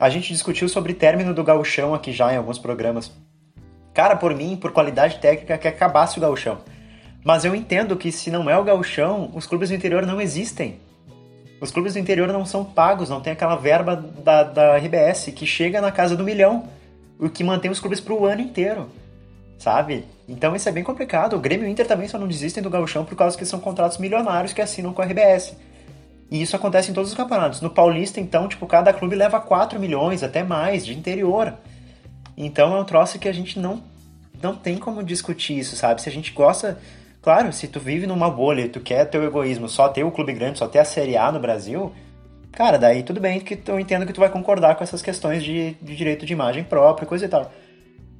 A 0.00 0.08
gente 0.08 0.32
discutiu 0.32 0.68
sobre 0.70 0.94
término 0.94 1.34
do 1.34 1.44
gauchão 1.44 1.94
aqui 1.94 2.12
já 2.12 2.32
em 2.32 2.38
alguns 2.38 2.58
programas. 2.58 3.12
Cara, 3.92 4.16
por 4.16 4.34
mim, 4.34 4.56
por 4.56 4.72
qualidade 4.72 5.18
técnica, 5.18 5.58
que 5.58 5.68
acabasse 5.68 6.16
o 6.16 6.20
gauchão. 6.20 6.58
Mas 7.22 7.44
eu 7.44 7.54
entendo 7.54 7.96
que 7.96 8.10
se 8.10 8.30
não 8.30 8.48
é 8.48 8.56
o 8.56 8.64
gauchão, 8.64 9.30
os 9.34 9.46
clubes 9.46 9.68
do 9.68 9.74
interior 9.74 10.06
não 10.06 10.20
existem. 10.20 10.80
Os 11.60 11.70
clubes 11.70 11.94
do 11.94 11.98
interior 11.98 12.28
não 12.28 12.46
são 12.46 12.64
pagos, 12.64 13.10
não 13.10 13.20
tem 13.20 13.32
aquela 13.34 13.56
verba 13.56 13.96
da, 13.96 14.42
da 14.44 14.76
RBS 14.76 15.26
que 15.34 15.46
chega 15.46 15.80
na 15.80 15.92
casa 15.92 16.16
do 16.16 16.24
milhão, 16.24 16.68
o 17.18 17.28
que 17.28 17.44
mantém 17.44 17.70
os 17.70 17.80
clubes 17.80 18.00
para 18.00 18.14
o 18.14 18.26
ano 18.26 18.42
inteiro, 18.42 18.88
sabe? 19.58 20.04
Então 20.28 20.56
isso 20.56 20.68
é 20.68 20.72
bem 20.72 20.82
complicado. 20.82 21.36
O 21.36 21.40
Grêmio 21.40 21.66
e 21.66 21.68
o 21.68 21.70
Inter 21.70 21.86
também 21.86 22.08
só 22.08 22.18
não 22.18 22.26
desistem 22.26 22.62
do 22.62 22.70
gauchão 22.70 23.04
por 23.04 23.16
causa 23.16 23.36
que 23.36 23.44
são 23.44 23.60
contratos 23.60 23.98
milionários 23.98 24.52
que 24.52 24.60
assinam 24.60 24.92
com 24.92 25.02
a 25.02 25.04
RBS. 25.04 25.56
E 26.30 26.42
isso 26.42 26.56
acontece 26.56 26.90
em 26.90 26.94
todos 26.94 27.10
os 27.10 27.16
campeonatos. 27.16 27.60
No 27.60 27.70
Paulista, 27.70 28.20
então, 28.20 28.48
tipo, 28.48 28.66
cada 28.66 28.92
clube 28.92 29.14
leva 29.14 29.40
4 29.40 29.78
milhões, 29.78 30.22
até 30.22 30.42
mais, 30.42 30.84
de 30.84 30.92
interior. 30.92 31.54
Então 32.36 32.76
é 32.76 32.80
um 32.80 32.84
troço 32.84 33.18
que 33.18 33.28
a 33.28 33.32
gente 33.32 33.58
não, 33.58 33.82
não 34.42 34.54
tem 34.54 34.76
como 34.76 35.02
discutir 35.02 35.58
isso, 35.58 35.76
sabe? 35.76 36.02
Se 36.02 36.08
a 36.08 36.12
gente 36.12 36.32
gosta. 36.32 36.78
Claro, 37.22 37.52
se 37.52 37.66
tu 37.66 37.80
vive 37.80 38.06
numa 38.06 38.30
bolha 38.30 38.68
tu 38.68 38.78
quer 38.78 39.04
teu 39.06 39.24
egoísmo, 39.24 39.68
só 39.68 39.88
ter 39.88 40.04
o 40.04 40.12
clube 40.12 40.32
grande, 40.32 40.58
só 40.58 40.68
ter 40.68 40.78
a 40.78 40.84
Série 40.84 41.16
A 41.16 41.32
no 41.32 41.40
Brasil, 41.40 41.92
cara, 42.52 42.78
daí 42.78 43.02
tudo 43.02 43.20
bem 43.20 43.40
que 43.40 43.58
eu 43.66 43.80
entendo 43.80 44.06
que 44.06 44.12
tu 44.12 44.20
vai 44.20 44.30
concordar 44.30 44.76
com 44.76 44.84
essas 44.84 45.02
questões 45.02 45.42
de, 45.42 45.74
de 45.82 45.96
direito 45.96 46.24
de 46.24 46.32
imagem 46.32 46.62
própria, 46.62 47.06
coisa 47.06 47.24
e 47.24 47.28
tal. 47.28 47.50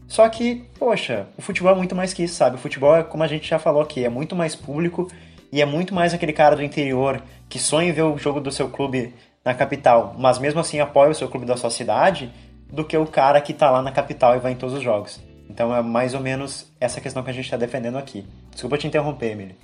Só 0.09 0.29
que, 0.29 0.65
poxa, 0.79 1.27
o 1.37 1.43
futebol 1.43 1.73
é 1.73 1.75
muito 1.75 1.95
mais 1.95 2.13
que 2.13 2.23
isso, 2.23 2.35
sabe? 2.35 2.57
O 2.57 2.59
futebol 2.59 2.95
é, 2.97 3.03
como 3.03 3.23
a 3.23 3.27
gente 3.27 3.49
já 3.49 3.59
falou 3.59 3.83
aqui, 3.83 4.05
é 4.05 4.09
muito 4.09 4.37
mais 4.37 4.55
público 4.55 5.11
e 5.53 5.61
é 5.61 5.67
muito 5.67 5.95
mais 5.95 6.15
aquele 6.15 6.33
cara 6.33 6.55
do 6.55 6.63
interior 6.63 7.23
que 7.49 7.59
sonha 7.59 7.89
em 7.89 7.93
ver 7.93 8.03
o 8.03 8.17
jogo 8.17 8.41
do 8.41 8.53
seu 8.53 8.69
clube 8.69 9.15
na 9.45 9.55
capital, 9.55 10.15
mas 10.19 10.39
mesmo 10.39 10.59
assim 10.61 10.81
apoia 10.81 11.11
o 11.11 11.15
seu 11.15 11.29
clube 11.29 11.47
da 11.47 11.57
sua 11.57 11.71
cidade, 11.71 12.33
do 12.69 12.85
que 12.85 12.97
o 12.97 13.07
cara 13.07 13.41
que 13.41 13.55
tá 13.55 13.71
lá 13.71 13.81
na 13.81 13.93
capital 13.93 14.35
e 14.35 14.41
vai 14.41 14.53
em 14.53 14.57
todos 14.57 14.75
os 14.75 14.83
jogos. 14.83 15.21
Então 15.49 15.75
é 15.75 15.81
mais 15.81 16.15
ou 16.15 16.21
menos 16.21 16.67
essa 16.81 17.01
questão 17.01 17.23
que 17.23 17.31
a 17.31 17.33
gente 17.33 17.45
está 17.45 17.57
defendendo 17.57 17.97
aqui. 17.97 18.27
Desculpa 18.51 18.77
te 18.77 18.89
interromper, 18.89 19.33
Emily. 19.33 19.57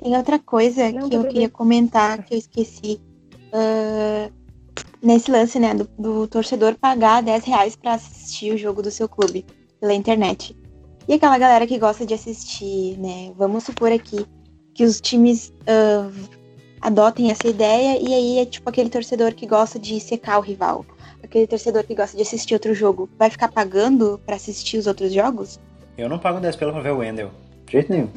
Tem 0.00 0.16
outra 0.16 0.38
coisa 0.38 0.90
Não, 0.92 1.08
que 1.08 1.16
eu 1.16 1.24
queria 1.24 1.48
comentar 1.48 2.22
que 2.22 2.34
eu 2.34 2.38
esqueci. 2.38 3.00
Uh, 3.52 4.32
nesse 5.02 5.30
lance, 5.30 5.58
né, 5.58 5.74
do, 5.74 5.88
do, 5.98 6.26
torcedor 6.26 6.74
pagar 6.74 7.22
10 7.22 7.44
reais 7.44 7.76
pra 7.76 7.94
assistir 7.94 8.52
o 8.52 8.58
jogo 8.58 8.82
do 8.82 8.90
seu 8.90 9.08
clube 9.08 9.44
pela 9.80 9.92
internet. 9.92 10.56
E 11.06 11.14
aquela 11.14 11.36
galera 11.36 11.66
que 11.66 11.78
gosta 11.78 12.06
de 12.06 12.14
assistir, 12.14 12.98
né? 12.98 13.32
Vamos 13.36 13.64
supor 13.64 13.92
aqui 13.92 14.26
que 14.74 14.84
os 14.84 15.00
times 15.00 15.52
uh, 15.68 16.10
adotem 16.80 17.30
essa 17.30 17.46
ideia 17.46 17.98
e 18.00 18.14
aí 18.14 18.38
é 18.38 18.46
tipo 18.46 18.68
aquele 18.68 18.88
torcedor 18.88 19.34
que 19.34 19.46
gosta 19.46 19.78
de 19.78 20.00
secar 20.00 20.38
o 20.38 20.40
rival. 20.40 20.84
Aquele 21.22 21.46
torcedor 21.46 21.84
que 21.84 21.94
gosta 21.94 22.16
de 22.16 22.22
assistir 22.22 22.54
outro 22.54 22.74
jogo. 22.74 23.08
Vai 23.18 23.28
ficar 23.30 23.48
pagando 23.48 24.20
para 24.24 24.36
assistir 24.36 24.78
os 24.78 24.86
outros 24.86 25.12
jogos? 25.12 25.60
Eu 25.96 26.08
não 26.08 26.18
pago 26.18 26.40
10 26.40 26.56
pelo 26.56 26.72
pra 26.72 26.80
ver 26.80 26.92
o 26.92 26.98
Wendel. 26.98 27.30
De 27.66 27.72
jeito 27.72 27.92
nenhum. 27.92 28.08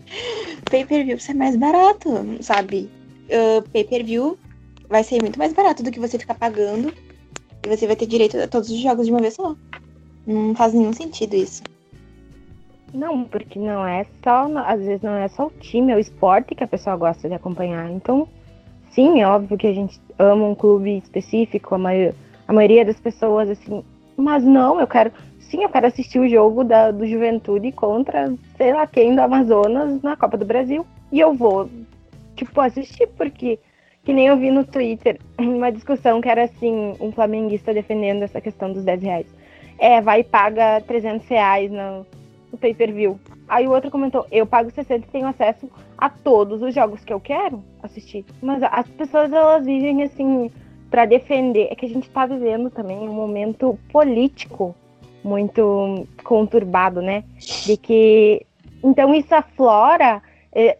Pay-per-view 0.70 1.18
é 1.28 1.34
mais 1.34 1.54
barato, 1.56 2.10
sabe? 2.40 2.90
Uh, 3.26 3.66
Pay-per-view 3.70 4.38
vai 4.88 5.02
ser 5.04 5.20
muito 5.20 5.38
mais 5.38 5.52
barato 5.52 5.82
do 5.82 5.90
que 5.90 6.00
você 6.00 6.18
ficar 6.18 6.34
pagando 6.34 6.92
e 7.64 7.68
você 7.68 7.86
vai 7.86 7.96
ter 7.96 8.06
direito 8.06 8.38
a 8.38 8.46
todos 8.46 8.70
os 8.70 8.78
jogos 8.78 9.06
de 9.06 9.12
uma 9.12 9.20
vez 9.20 9.34
só. 9.34 9.54
Não 10.26 10.54
faz 10.54 10.72
nenhum 10.72 10.92
sentido 10.92 11.34
isso. 11.34 11.62
Não, 12.94 13.24
porque 13.24 13.58
não 13.58 13.86
é 13.86 14.06
só, 14.22 14.48
às 14.58 14.80
vezes 14.80 15.02
não 15.02 15.16
é 15.16 15.28
só 15.28 15.46
o 15.46 15.52
time, 15.60 15.92
é 15.92 15.96
o 15.96 16.00
esporte 16.00 16.54
que 16.54 16.64
a 16.64 16.68
pessoa 16.68 16.96
gosta 16.96 17.28
de 17.28 17.34
acompanhar. 17.34 17.90
Então, 17.90 18.28
sim, 18.90 19.20
é 19.20 19.26
óbvio 19.26 19.58
que 19.58 19.66
a 19.66 19.74
gente 19.74 20.00
ama 20.18 20.46
um 20.46 20.54
clube 20.54 20.98
específico, 20.98 21.74
a, 21.74 21.78
maioria, 21.78 22.14
a 22.46 22.52
maioria 22.52 22.84
das 22.84 22.98
pessoas, 22.98 23.50
assim, 23.50 23.84
mas 24.16 24.42
não, 24.44 24.80
eu 24.80 24.86
quero, 24.86 25.12
sim, 25.40 25.62
eu 25.62 25.68
quero 25.68 25.86
assistir 25.86 26.18
o 26.18 26.28
jogo 26.28 26.64
da, 26.64 26.90
do 26.90 27.06
Juventude 27.06 27.70
contra, 27.72 28.32
sei 28.56 28.72
lá 28.72 28.86
quem, 28.86 29.14
do 29.14 29.20
Amazonas 29.20 30.00
na 30.02 30.16
Copa 30.16 30.36
do 30.36 30.44
Brasil. 30.44 30.86
E 31.12 31.20
eu 31.20 31.34
vou, 31.34 31.68
tipo, 32.34 32.60
assistir, 32.60 33.08
porque 33.08 33.58
que 34.06 34.12
nem 34.12 34.28
eu 34.28 34.36
vi 34.36 34.52
no 34.52 34.64
Twitter 34.64 35.18
uma 35.36 35.72
discussão 35.72 36.20
que 36.20 36.28
era 36.28 36.44
assim, 36.44 36.94
um 37.00 37.10
flamenguista 37.10 37.74
defendendo 37.74 38.22
essa 38.22 38.40
questão 38.40 38.72
dos 38.72 38.84
10 38.84 39.02
reais. 39.02 39.26
É, 39.80 40.00
vai 40.00 40.20
e 40.20 40.24
paga 40.24 40.80
300 40.86 41.26
reais 41.26 41.70
no, 41.72 42.06
no 42.52 42.56
pay-per-view. 42.56 43.18
Aí 43.48 43.66
o 43.66 43.72
outro 43.72 43.90
comentou, 43.90 44.24
eu 44.30 44.46
pago 44.46 44.70
60 44.70 45.04
e 45.04 45.10
tenho 45.10 45.26
acesso 45.26 45.68
a 45.98 46.08
todos 46.08 46.62
os 46.62 46.72
jogos 46.72 47.04
que 47.04 47.12
eu 47.12 47.18
quero 47.18 47.62
assistir. 47.82 48.24
Mas 48.40 48.62
as 48.62 48.88
pessoas, 48.90 49.32
elas 49.32 49.66
vivem 49.66 50.04
assim, 50.04 50.52
para 50.88 51.04
defender. 51.04 51.66
É 51.70 51.74
que 51.74 51.86
a 51.86 51.88
gente 51.88 52.08
tá 52.08 52.26
vivendo 52.26 52.70
também 52.70 52.96
um 52.96 53.12
momento 53.12 53.76
político 53.90 54.74
muito 55.24 56.06
conturbado, 56.22 57.02
né? 57.02 57.24
De 57.66 57.76
que... 57.76 58.46
Então 58.84 59.12
isso 59.12 59.34
aflora... 59.34 60.22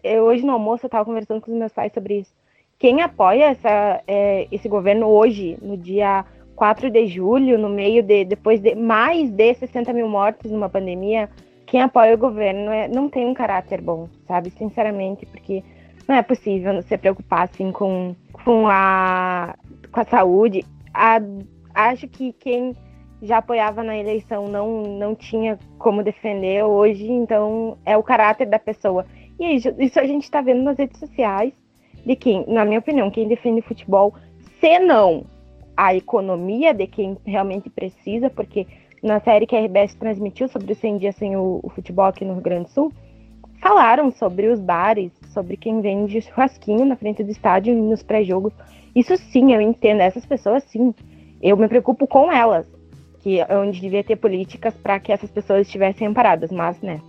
Eu, 0.03 0.23
hoje 0.23 0.43
no 0.43 0.53
almoço 0.53 0.87
eu 0.87 0.89
tava 0.89 1.05
conversando 1.05 1.39
com 1.39 1.51
os 1.51 1.57
meus 1.57 1.71
pais 1.71 1.93
sobre 1.93 2.21
isso 2.21 2.36
quem 2.79 3.01
apoia 3.01 3.45
essa, 3.45 4.03
é, 4.07 4.47
esse 4.51 4.69
governo 4.69 5.07
hoje, 5.07 5.57
no 5.61 5.75
dia 5.75 6.25
4 6.55 6.89
de 6.91 7.07
julho, 7.07 7.57
no 7.57 7.69
meio 7.69 8.03
de, 8.03 8.23
depois 8.23 8.59
de 8.59 8.75
mais 8.75 9.31
de 9.31 9.53
60 9.55 9.91
mil 9.93 10.07
mortes 10.07 10.51
numa 10.51 10.69
pandemia, 10.69 11.29
quem 11.65 11.81
apoia 11.81 12.13
o 12.13 12.17
governo 12.17 12.71
é, 12.71 12.87
não 12.87 13.09
tem 13.09 13.25
um 13.25 13.33
caráter 13.33 13.81
bom, 13.81 14.07
sabe? 14.27 14.51
Sinceramente, 14.51 15.25
porque 15.25 15.63
não 16.07 16.15
é 16.15 16.21
possível 16.21 16.81
se 16.83 16.97
preocupar 16.97 17.43
assim 17.43 17.71
com, 17.71 18.15
com, 18.43 18.67
a, 18.67 19.55
com 19.91 19.99
a 19.99 20.05
saúde. 20.05 20.63
A, 20.93 21.19
acho 21.73 22.07
que 22.07 22.31
quem 22.33 22.75
já 23.23 23.39
apoiava 23.39 23.83
na 23.83 23.97
eleição 23.97 24.47
não, 24.47 24.83
não 24.83 25.15
tinha 25.15 25.57
como 25.79 26.03
defender 26.03 26.63
hoje, 26.63 27.11
então 27.11 27.77
é 27.83 27.97
o 27.97 28.03
caráter 28.03 28.45
da 28.45 28.59
pessoa. 28.59 29.03
E 29.39 29.55
isso 29.55 29.99
a 29.99 30.05
gente 30.05 30.23
está 30.23 30.41
vendo 30.41 30.61
nas 30.61 30.77
redes 30.77 30.99
sociais 30.99 31.53
de 32.07 32.15
quem, 32.15 32.45
na 32.47 32.63
minha 32.63 32.79
opinião, 32.79 33.11
quem 33.11 33.27
defende 33.27 33.61
futebol, 33.61 34.13
se 34.61 34.79
não 34.79 35.25
a 35.75 35.93
economia 35.93 36.73
de 36.73 36.87
quem 36.87 37.17
realmente 37.25 37.69
precisa, 37.69 38.29
porque 38.29 38.65
na 39.03 39.19
série 39.19 39.45
que 39.45 39.55
a 39.55 39.59
RBS 39.59 39.93
transmitiu 39.95 40.47
sobre 40.47 40.71
os 40.71 40.77
100 40.77 40.97
dias 40.99 41.15
sem 41.17 41.35
o, 41.35 41.59
o, 41.61 41.69
futebol 41.69 42.05
aqui 42.05 42.23
no 42.23 42.33
Rio 42.33 42.41
Grande 42.41 42.63
do 42.63 42.69
Sul, 42.69 42.93
falaram 43.61 44.09
sobre 44.09 44.47
os 44.47 44.59
bares, 44.59 45.11
sobre 45.33 45.57
quem 45.57 45.81
vende 45.81 46.21
churrasquinho 46.21 46.85
na 46.85 46.95
frente 46.95 47.23
do 47.25 47.29
estádio 47.29 47.73
e 47.73 47.75
nos 47.75 48.01
pré-jogos. 48.01 48.53
Isso 48.95 49.17
sim, 49.17 49.53
eu 49.53 49.59
entendo, 49.59 49.99
essas 49.99 50.25
pessoas 50.25 50.63
sim. 50.63 50.95
Eu 51.41 51.57
me 51.57 51.67
preocupo 51.67 52.07
com 52.07 52.31
elas, 52.31 52.65
que 53.19 53.41
é 53.41 53.57
onde 53.57 53.81
devia 53.81 54.03
ter 54.03 54.15
políticas 54.15 54.73
para 54.75 54.97
que 54.97 55.11
essas 55.11 55.29
pessoas 55.29 55.67
estivessem 55.67 56.07
amparadas, 56.07 56.53
mas, 56.53 56.79
né. 56.81 57.01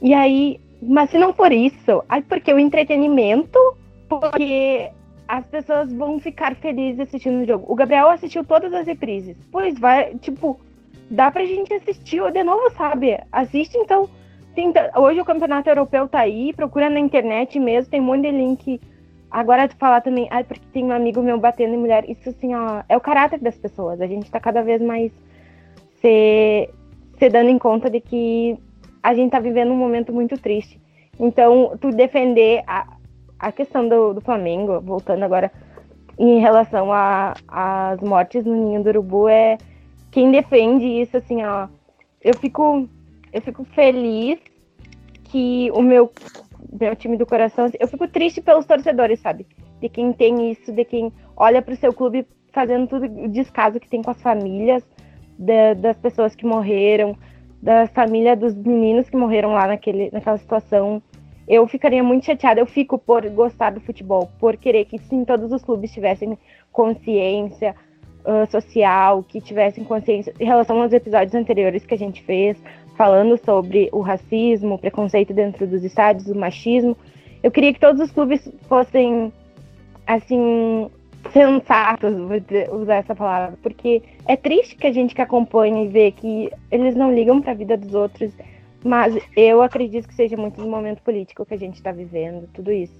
E 0.00 0.14
aí, 0.14 0.60
mas 0.80 1.10
se 1.10 1.18
não 1.18 1.34
for 1.34 1.50
isso, 1.50 2.02
aí 2.08 2.22
porque 2.22 2.54
o 2.54 2.60
entretenimento 2.60 3.58
porque 4.08 4.90
as 5.26 5.46
pessoas 5.46 5.92
vão 5.92 6.18
ficar 6.18 6.54
felizes 6.56 7.00
assistindo 7.00 7.42
o 7.42 7.46
jogo. 7.46 7.64
O 7.68 7.74
Gabriel 7.74 8.10
assistiu 8.10 8.44
todas 8.44 8.72
as 8.72 8.86
reprises. 8.86 9.36
Pois 9.50 9.78
vai, 9.78 10.14
tipo, 10.16 10.58
dá 11.10 11.30
pra 11.30 11.44
gente 11.44 11.72
assistir 11.72 12.20
de 12.30 12.42
novo, 12.42 12.70
sabe? 12.76 13.18
Assiste 13.32 13.76
então. 13.76 14.08
Tenta, 14.54 14.92
hoje 14.96 15.20
o 15.20 15.24
campeonato 15.24 15.68
europeu 15.68 16.06
tá 16.06 16.20
aí, 16.20 16.52
procura 16.52 16.88
na 16.88 17.00
internet 17.00 17.58
mesmo, 17.58 17.90
tem 17.90 18.00
um 18.00 18.04
monte 18.04 18.22
de 18.22 18.30
link. 18.30 18.80
Agora 19.28 19.66
de 19.66 19.74
falar 19.74 20.00
também, 20.00 20.28
ai, 20.30 20.44
porque 20.44 20.62
tem 20.72 20.84
um 20.84 20.92
amigo 20.92 21.20
meu 21.20 21.40
batendo 21.40 21.74
em 21.74 21.78
mulher. 21.78 22.08
Isso 22.08 22.28
assim, 22.28 22.54
ó, 22.54 22.84
é 22.88 22.96
o 22.96 23.00
caráter 23.00 23.40
das 23.40 23.56
pessoas. 23.56 24.00
A 24.00 24.06
gente 24.06 24.30
tá 24.30 24.38
cada 24.38 24.62
vez 24.62 24.80
mais 24.80 25.10
se, 26.00 26.70
se 27.18 27.28
dando 27.30 27.48
em 27.48 27.58
conta 27.58 27.90
de 27.90 28.00
que 28.00 28.56
a 29.02 29.12
gente 29.12 29.32
tá 29.32 29.40
vivendo 29.40 29.72
um 29.72 29.76
momento 29.76 30.12
muito 30.12 30.38
triste. 30.38 30.80
Então, 31.18 31.76
tu 31.80 31.90
defender 31.90 32.62
a, 32.64 32.86
a 33.44 33.52
questão 33.52 33.86
do, 33.86 34.14
do 34.14 34.20
Flamengo, 34.22 34.80
voltando 34.80 35.22
agora 35.22 35.52
em 36.18 36.40
relação 36.40 36.88
às 37.46 38.00
mortes 38.00 38.44
no 38.44 38.54
ninho 38.54 38.82
do 38.82 38.88
urubu, 38.88 39.28
é 39.28 39.58
quem 40.10 40.30
defende 40.30 40.86
isso, 40.86 41.16
assim, 41.16 41.44
ó. 41.44 41.68
Eu 42.22 42.34
fico, 42.38 42.88
eu 43.32 43.42
fico 43.42 43.64
feliz 43.64 44.38
que 45.24 45.70
o 45.72 45.82
meu, 45.82 46.10
meu 46.80 46.96
time 46.96 47.18
do 47.18 47.26
coração, 47.26 47.68
eu 47.78 47.86
fico 47.86 48.08
triste 48.08 48.40
pelos 48.40 48.64
torcedores, 48.64 49.20
sabe? 49.20 49.46
De 49.78 49.90
quem 49.90 50.12
tem 50.12 50.50
isso, 50.50 50.72
de 50.72 50.84
quem 50.84 51.12
olha 51.36 51.60
para 51.60 51.74
o 51.74 51.76
seu 51.76 51.92
clube 51.92 52.26
fazendo 52.50 52.86
tudo 52.86 53.04
o 53.04 53.28
descaso 53.28 53.78
que 53.78 53.88
tem 53.88 54.00
com 54.00 54.10
as 54.10 54.22
famílias 54.22 54.82
da, 55.38 55.74
das 55.74 55.98
pessoas 55.98 56.34
que 56.34 56.46
morreram, 56.46 57.14
da 57.60 57.86
família 57.88 58.34
dos 58.34 58.54
meninos 58.54 59.10
que 59.10 59.16
morreram 59.16 59.52
lá 59.52 59.66
naquele, 59.66 60.10
naquela 60.12 60.38
situação 60.38 61.02
eu 61.46 61.66
ficaria 61.66 62.02
muito 62.02 62.26
chateada. 62.26 62.60
Eu 62.60 62.66
fico 62.66 62.98
por 62.98 63.28
gostar 63.30 63.70
do 63.70 63.80
futebol, 63.80 64.30
por 64.38 64.56
querer 64.56 64.86
que 64.86 64.98
sim, 64.98 65.24
todos 65.24 65.52
os 65.52 65.62
clubes 65.62 65.92
tivessem 65.92 66.38
consciência 66.72 67.74
uh, 68.24 68.50
social, 68.50 69.22
que 69.22 69.40
tivessem 69.40 69.84
consciência 69.84 70.34
em 70.40 70.44
relação 70.44 70.80
aos 70.80 70.92
episódios 70.92 71.34
anteriores 71.34 71.84
que 71.84 71.94
a 71.94 71.98
gente 71.98 72.22
fez, 72.22 72.56
falando 72.96 73.36
sobre 73.44 73.88
o 73.92 74.00
racismo, 74.00 74.74
o 74.74 74.78
preconceito 74.78 75.32
dentro 75.32 75.66
dos 75.66 75.84
estádios, 75.84 76.28
o 76.28 76.34
machismo. 76.34 76.96
Eu 77.42 77.50
queria 77.50 77.72
que 77.72 77.80
todos 77.80 78.00
os 78.00 78.10
clubes 78.10 78.48
fossem, 78.68 79.32
assim, 80.06 80.88
sensatos, 81.30 82.14
vou 82.16 82.80
usar 82.80 82.96
essa 82.96 83.14
palavra, 83.14 83.58
porque 83.62 84.02
é 84.26 84.36
triste 84.36 84.76
que 84.76 84.86
a 84.86 84.92
gente 84.92 85.14
que 85.14 85.22
acompanha 85.22 85.84
e 85.84 85.88
vê 85.88 86.10
que 86.10 86.50
eles 86.70 86.94
não 86.94 87.14
ligam 87.14 87.40
para 87.40 87.52
a 87.52 87.54
vida 87.54 87.76
dos 87.76 87.94
outros 87.94 88.32
mas 88.84 89.16
eu 89.34 89.62
acredito 89.62 90.06
que 90.06 90.14
seja 90.14 90.36
muito 90.36 90.60
do 90.60 90.68
momento 90.68 91.00
político 91.00 91.46
que 91.46 91.54
a 91.54 91.58
gente 91.58 91.76
está 91.76 91.90
vivendo, 91.90 92.46
tudo 92.52 92.70
isso. 92.70 92.92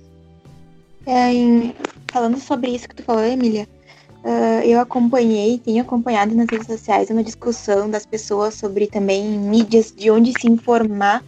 É, 1.06 1.32
em, 1.32 1.74
falando 2.10 2.38
sobre 2.38 2.70
isso 2.70 2.88
que 2.88 2.94
tu 2.94 3.02
falou, 3.02 3.22
Emília, 3.22 3.68
uh, 4.24 4.64
eu 4.64 4.80
acompanhei, 4.80 5.58
tenho 5.58 5.82
acompanhado 5.82 6.34
nas 6.34 6.46
redes 6.50 6.66
sociais 6.66 7.10
uma 7.10 7.22
discussão 7.22 7.90
das 7.90 8.06
pessoas 8.06 8.54
sobre 8.54 8.86
também 8.86 9.24
mídias, 9.24 9.92
de 9.94 10.10
onde 10.10 10.32
se 10.40 10.48
informar 10.48 11.22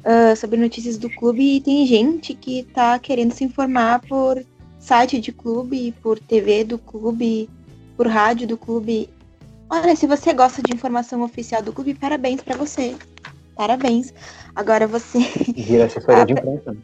uh, 0.00 0.36
sobre 0.36 0.58
notícias 0.58 0.98
do 0.98 1.08
clube, 1.08 1.56
e 1.56 1.60
tem 1.62 1.86
gente 1.86 2.34
que 2.34 2.58
está 2.58 2.98
querendo 2.98 3.32
se 3.32 3.44
informar 3.44 4.02
por 4.02 4.44
site 4.78 5.18
de 5.18 5.32
clube, 5.32 5.94
por 6.02 6.18
TV 6.18 6.62
do 6.62 6.76
clube, 6.76 7.48
por 7.96 8.06
rádio 8.06 8.46
do 8.46 8.58
clube. 8.58 9.08
Olha, 9.70 9.96
se 9.96 10.06
você 10.06 10.34
gosta 10.34 10.60
de 10.60 10.74
informação 10.74 11.22
oficial 11.22 11.62
do 11.62 11.72
clube, 11.72 11.94
parabéns 11.94 12.42
para 12.42 12.54
você. 12.54 12.94
Parabéns. 13.56 14.12
Agora 14.54 14.86
você. 14.86 15.18
Vira 15.54 15.86
assessoria 15.86 16.26
de 16.26 16.32
imprensa. 16.32 16.72
Né? 16.72 16.78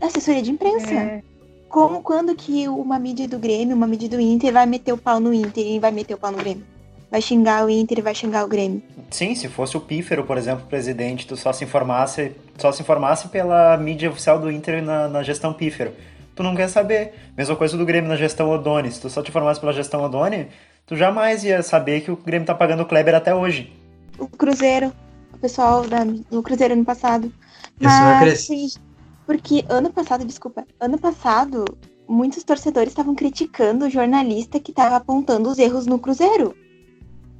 Assessoria 0.00 0.42
de 0.42 0.50
imprensa. 0.50 0.94
É. 0.94 1.22
Como 1.68 2.02
quando 2.02 2.34
que 2.34 2.68
uma 2.68 2.98
mídia 2.98 3.26
do 3.26 3.38
Grêmio, 3.38 3.74
uma 3.74 3.86
mídia 3.86 4.08
do 4.08 4.20
Inter 4.20 4.52
vai 4.52 4.66
meter 4.66 4.92
o 4.92 4.98
pau 4.98 5.18
no 5.18 5.32
Inter 5.32 5.66
e 5.66 5.78
vai 5.78 5.90
meter 5.90 6.14
o 6.14 6.18
pau 6.18 6.30
no 6.30 6.38
Grêmio? 6.38 6.64
vai 7.12 7.20
xingar 7.20 7.66
o 7.66 7.68
Inter 7.68 7.98
e 7.98 8.00
vai 8.00 8.14
xingar 8.14 8.42
o 8.42 8.48
Grêmio. 8.48 8.82
Sim, 9.10 9.34
se 9.34 9.46
fosse 9.46 9.76
o 9.76 9.80
Pífero, 9.80 10.24
por 10.24 10.38
exemplo, 10.38 10.64
presidente, 10.66 11.26
tu 11.26 11.36
só 11.36 11.52
se 11.52 11.62
informasse, 11.62 12.32
só 12.56 12.72
se 12.72 12.80
informasse 12.80 13.28
pela 13.28 13.76
mídia 13.76 14.08
oficial 14.08 14.38
do 14.38 14.50
Inter 14.50 14.82
na, 14.82 15.08
na 15.08 15.22
gestão 15.22 15.52
Pífero. 15.52 15.92
Tu 16.34 16.42
não 16.42 16.56
quer 16.56 16.68
saber. 16.68 17.12
Mesma 17.36 17.54
coisa 17.54 17.76
do 17.76 17.84
Grêmio 17.84 18.08
na 18.08 18.16
gestão 18.16 18.48
Odoni. 18.48 18.90
Se 18.90 18.98
tu 18.98 19.10
só 19.10 19.22
te 19.22 19.28
informasse 19.28 19.60
pela 19.60 19.74
gestão 19.74 20.02
Odoni, 20.02 20.48
tu 20.86 20.96
jamais 20.96 21.44
ia 21.44 21.62
saber 21.62 22.00
que 22.00 22.10
o 22.10 22.16
Grêmio 22.16 22.46
tá 22.46 22.54
pagando 22.54 22.82
o 22.82 22.86
Kleber 22.86 23.14
até 23.14 23.34
hoje. 23.34 23.70
O 24.18 24.26
Cruzeiro, 24.26 24.90
o 25.32 25.38
pessoal 25.38 25.86
da, 25.86 26.04
do 26.04 26.42
Cruzeiro 26.42 26.74
ano 26.74 26.84
passado. 26.84 27.32
Isso 27.80 27.88
vai 27.88 28.20
crescer. 28.20 28.68
sim, 28.68 28.80
porque 29.26 29.64
ano 29.68 29.90
passado, 29.90 30.24
desculpa, 30.24 30.66
ano 30.80 30.98
passado, 30.98 31.64
muitos 32.08 32.44
torcedores 32.44 32.92
estavam 32.92 33.14
criticando 33.14 33.86
o 33.86 33.90
jornalista 33.90 34.60
que 34.60 34.70
estava 34.70 34.96
apontando 34.96 35.48
os 35.50 35.58
erros 35.58 35.86
no 35.86 35.98
Cruzeiro. 35.98 36.54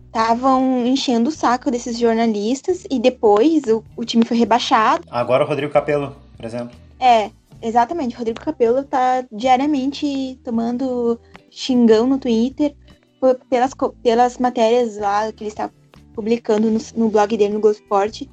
Estavam 0.06 0.86
enchendo 0.86 1.30
o 1.30 1.32
saco 1.32 1.70
desses 1.70 1.98
jornalistas 1.98 2.84
e 2.90 2.98
depois 2.98 3.64
o, 3.64 3.82
o 3.96 4.04
time 4.04 4.24
foi 4.24 4.36
rebaixado. 4.36 5.04
Agora 5.10 5.44
o 5.44 5.48
Rodrigo 5.48 5.72
Capello, 5.72 6.14
por 6.36 6.44
exemplo. 6.44 6.76
É, 7.00 7.30
exatamente. 7.62 8.14
Rodrigo 8.14 8.40
Capello 8.40 8.84
tá 8.84 9.24
diariamente 9.32 10.38
tomando 10.44 11.18
xingão 11.50 12.06
no 12.06 12.18
Twitter 12.18 12.74
pelas, 13.48 13.72
pelas 14.02 14.38
matérias 14.38 14.98
lá 14.98 15.32
que 15.32 15.44
ele 15.44 15.50
está 15.50 15.70
publicando 16.14 16.70
no, 16.70 16.78
no 16.96 17.08
blog 17.08 17.36
dele 17.36 17.54
no 17.54 17.60
Globo 17.60 17.76
Esporte 17.76 18.28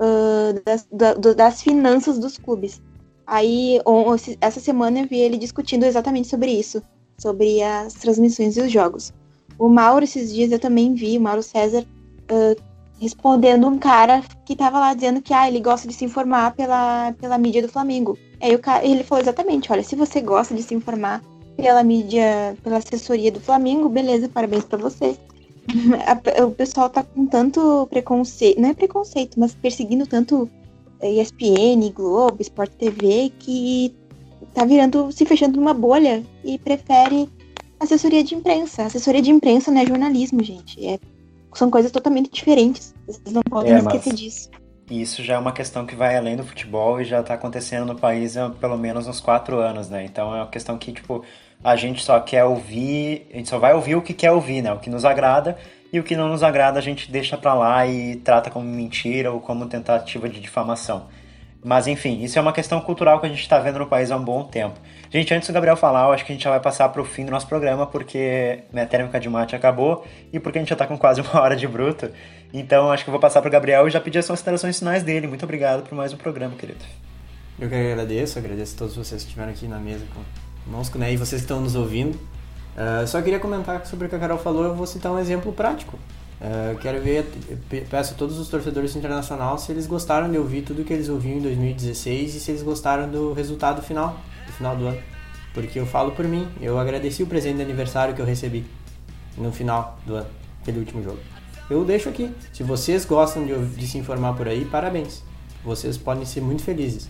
ah, 0.00 0.52
das, 0.64 0.86
da- 0.90 1.14
das 1.14 1.62
finanças 1.62 2.18
dos 2.18 2.36
clubes. 2.38 2.80
Aí, 3.26 3.80
on- 3.86 4.16
essa 4.40 4.60
semana 4.60 5.00
eu 5.00 5.06
vi 5.06 5.18
ele 5.18 5.38
discutindo 5.38 5.84
exatamente 5.84 6.28
sobre 6.28 6.50
isso, 6.50 6.82
sobre 7.18 7.62
as 7.62 7.94
transmissões 7.94 8.56
e 8.56 8.60
os 8.60 8.70
jogos. 8.72 9.12
O 9.58 9.68
Mauro, 9.68 10.04
esses 10.04 10.32
dias 10.34 10.50
eu 10.52 10.58
também 10.58 10.94
vi, 10.94 11.16
o 11.16 11.20
Mauro 11.20 11.42
César, 11.42 11.84
ah, 12.28 12.54
respondendo 13.00 13.66
um 13.66 13.78
cara 13.78 14.22
que 14.46 14.54
tava 14.56 14.78
lá 14.78 14.94
dizendo 14.94 15.20
que 15.22 15.32
ah, 15.34 15.48
ele 15.48 15.60
gosta 15.60 15.86
de 15.88 15.94
se 15.94 16.04
informar 16.04 16.54
pela, 16.54 17.12
pela 17.20 17.38
mídia 17.38 17.62
do 17.62 17.68
Flamengo. 17.68 18.18
Aí 18.40 18.54
o 18.54 18.58
cara, 18.58 18.84
ele 18.84 19.02
falou 19.02 19.22
exatamente, 19.22 19.72
olha, 19.72 19.82
se 19.82 19.96
você 19.96 20.20
gosta 20.20 20.54
de 20.54 20.62
se 20.62 20.74
informar 20.74 21.22
pela 21.56 21.82
mídia, 21.82 22.56
pela 22.62 22.78
assessoria 22.78 23.30
do 23.32 23.40
Flamengo, 23.40 23.88
beleza, 23.88 24.28
parabéns 24.28 24.64
pra 24.64 24.76
você. 24.78 25.16
A- 26.06 26.44
o 26.44 26.50
pessoal 26.52 26.90
tá 26.90 27.02
com 27.02 27.26
tanto 27.26 27.86
preconceito, 27.88 28.60
não 28.60 28.70
é 28.70 28.74
preconceito, 28.74 29.38
mas 29.38 29.54
perseguindo 29.54 30.06
tanto 30.06 30.48
eh, 31.00 31.12
ESPN, 31.20 31.90
Globo, 31.92 32.40
Sport 32.42 32.72
TV, 32.74 33.32
que 33.38 33.94
tá 34.52 34.64
virando, 34.64 35.10
se 35.10 35.24
fechando 35.24 35.58
numa 35.58 35.74
bolha 35.74 36.24
e 36.44 36.58
prefere 36.58 37.28
assessoria 37.80 38.22
de 38.22 38.34
imprensa. 38.34 38.84
Assessoria 38.84 39.22
de 39.22 39.30
imprensa 39.30 39.70
não 39.70 39.80
é 39.80 39.86
jornalismo, 39.86 40.42
gente. 40.42 40.84
É, 40.86 40.98
são 41.54 41.70
coisas 41.70 41.90
totalmente 41.90 42.30
diferentes. 42.30 42.94
Vocês 43.06 43.32
não 43.32 43.42
podem 43.42 43.74
É, 43.74 43.78
esquecer 43.78 44.12
disso. 44.14 44.50
E 44.90 45.00
isso 45.00 45.22
já 45.22 45.34
é 45.34 45.38
uma 45.38 45.52
questão 45.52 45.86
que 45.86 45.94
vai 45.96 46.16
além 46.16 46.36
do 46.36 46.44
futebol 46.44 47.00
e 47.00 47.04
já 47.04 47.22
tá 47.22 47.34
acontecendo 47.34 47.86
no 47.86 47.98
país 47.98 48.36
há 48.36 48.50
pelo 48.50 48.76
menos 48.76 49.06
uns 49.08 49.20
quatro 49.20 49.58
anos, 49.58 49.88
né? 49.88 50.04
Então 50.04 50.34
é 50.34 50.40
uma 50.42 50.50
questão 50.50 50.76
que, 50.76 50.92
tipo, 50.92 51.24
a 51.64 51.76
gente 51.76 52.04
só 52.04 52.20
quer 52.20 52.44
ouvir, 52.44 53.26
a 53.32 53.38
gente 53.38 53.48
só 53.48 53.58
vai 53.58 53.72
ouvir 53.72 53.96
o 53.96 54.02
que 54.02 54.12
quer 54.12 54.30
ouvir, 54.30 54.60
né? 54.60 54.70
O 54.70 54.78
que 54.78 54.90
nos 54.90 55.06
agrada 55.06 55.56
e 55.90 55.98
o 55.98 56.02
que 56.02 56.14
não 56.14 56.28
nos 56.28 56.42
agrada 56.42 56.78
a 56.78 56.82
gente 56.82 57.10
deixa 57.10 57.38
pra 57.38 57.54
lá 57.54 57.86
e 57.86 58.16
trata 58.16 58.50
como 58.50 58.66
mentira 58.66 59.32
ou 59.32 59.40
como 59.40 59.64
tentativa 59.66 60.28
de 60.28 60.40
difamação. 60.40 61.06
Mas 61.64 61.86
enfim, 61.86 62.22
isso 62.22 62.38
é 62.38 62.42
uma 62.42 62.52
questão 62.52 62.78
cultural 62.82 63.18
que 63.18 63.24
a 63.24 63.28
gente 63.30 63.40
está 63.40 63.58
vendo 63.58 63.78
no 63.78 63.86
país 63.86 64.10
há 64.10 64.16
um 64.18 64.22
bom 64.22 64.44
tempo. 64.44 64.78
Gente, 65.10 65.32
antes 65.32 65.48
do 65.48 65.54
Gabriel 65.54 65.74
falar, 65.74 66.04
eu 66.04 66.12
acho 66.12 66.22
que 66.26 66.32
a 66.32 66.34
gente 66.34 66.44
já 66.44 66.50
vai 66.50 66.60
passar 66.60 66.90
para 66.90 67.00
o 67.00 67.04
fim 67.06 67.24
do 67.24 67.30
nosso 67.30 67.46
programa, 67.46 67.86
porque 67.86 68.64
minha 68.70 68.84
térmica 68.84 69.18
de 69.18 69.30
mate 69.30 69.56
acabou 69.56 70.06
e 70.30 70.38
porque 70.38 70.58
a 70.58 70.60
gente 70.60 70.68
já 70.68 70.74
está 70.74 70.86
com 70.86 70.98
quase 70.98 71.22
uma 71.22 71.40
hora 71.40 71.56
de 71.56 71.66
bruto. 71.66 72.10
Então 72.52 72.92
acho 72.92 73.04
que 73.04 73.08
eu 73.08 73.12
vou 73.12 73.20
passar 73.20 73.40
para 73.40 73.48
o 73.48 73.52
Gabriel 73.52 73.88
e 73.88 73.90
já 73.90 74.02
pedir 74.02 74.18
as 74.18 74.28
considerações 74.28 74.78
finais 74.78 75.02
dele. 75.02 75.26
Muito 75.26 75.44
obrigado 75.44 75.88
por 75.88 75.94
mais 75.94 76.12
um 76.12 76.18
programa, 76.18 76.54
querido. 76.56 76.84
Eu 77.58 77.70
que 77.70 77.74
agradeço, 77.74 78.38
agradeço 78.38 78.74
a 78.74 78.78
todos 78.80 78.96
vocês 78.96 79.22
que 79.22 79.28
estiveram 79.28 79.52
aqui 79.52 79.66
na 79.66 79.78
mesa 79.78 80.04
conosco, 80.64 80.98
né? 80.98 81.12
E 81.12 81.16
vocês 81.16 81.40
que 81.42 81.44
estão 81.44 81.60
nos 81.60 81.74
ouvindo. 81.74 82.18
Ah, 82.76 83.04
só 83.06 83.20
queria 83.22 83.38
comentar 83.38 83.84
sobre 83.86 84.06
o 84.06 84.08
que 84.08 84.16
a 84.16 84.18
Carol 84.18 84.38
falou, 84.38 84.64
eu 84.64 84.74
vou 84.74 84.86
citar 84.86 85.12
um 85.12 85.18
exemplo 85.18 85.52
prático. 85.52 85.98
Eu 86.70 86.76
quero 86.78 87.00
ver, 87.00 87.24
pe- 87.70 87.82
peço 87.88 88.12
a 88.12 88.16
todos 88.16 88.38
os 88.38 88.48
torcedores 88.48 88.92
do 88.92 88.98
internacional 88.98 89.56
se 89.56 89.72
eles 89.72 89.86
gostaram 89.86 90.30
de 90.30 90.36
ouvir 90.36 90.62
tudo 90.62 90.84
que 90.84 90.92
eles 90.92 91.08
ouviram 91.08 91.38
em 91.38 91.42
2016 91.42 92.34
e 92.34 92.40
se 92.40 92.50
eles 92.50 92.62
gostaram 92.62 93.08
do 93.08 93.32
resultado 93.32 93.80
final, 93.80 94.18
do 94.46 94.52
final 94.52 94.76
do 94.76 94.86
ano. 94.88 94.98
Porque 95.54 95.78
eu 95.78 95.86
falo 95.86 96.10
por 96.10 96.26
mim, 96.26 96.46
eu 96.60 96.78
agradeci 96.78 97.22
o 97.22 97.26
presente 97.26 97.56
de 97.56 97.62
aniversário 97.62 98.14
que 98.14 98.20
eu 98.20 98.26
recebi 98.26 98.66
no 99.38 99.52
final 99.52 99.98
do 100.04 100.16
ano, 100.16 100.26
aquele 100.60 100.80
último 100.80 101.02
jogo. 101.02 101.18
Eu 101.70 101.82
deixo 101.84 102.08
aqui. 102.10 102.30
Se 102.52 102.62
vocês 102.62 103.04
gostam 103.06 103.46
de, 103.46 103.56
de 103.68 103.86
se 103.86 103.96
informar 103.96 104.34
por 104.34 104.46
aí, 104.48 104.64
parabéns. 104.66 105.22
Vocês 105.64 105.96
podem 105.96 106.26
ser 106.26 106.42
muito 106.42 106.62
felizes. 106.62 107.08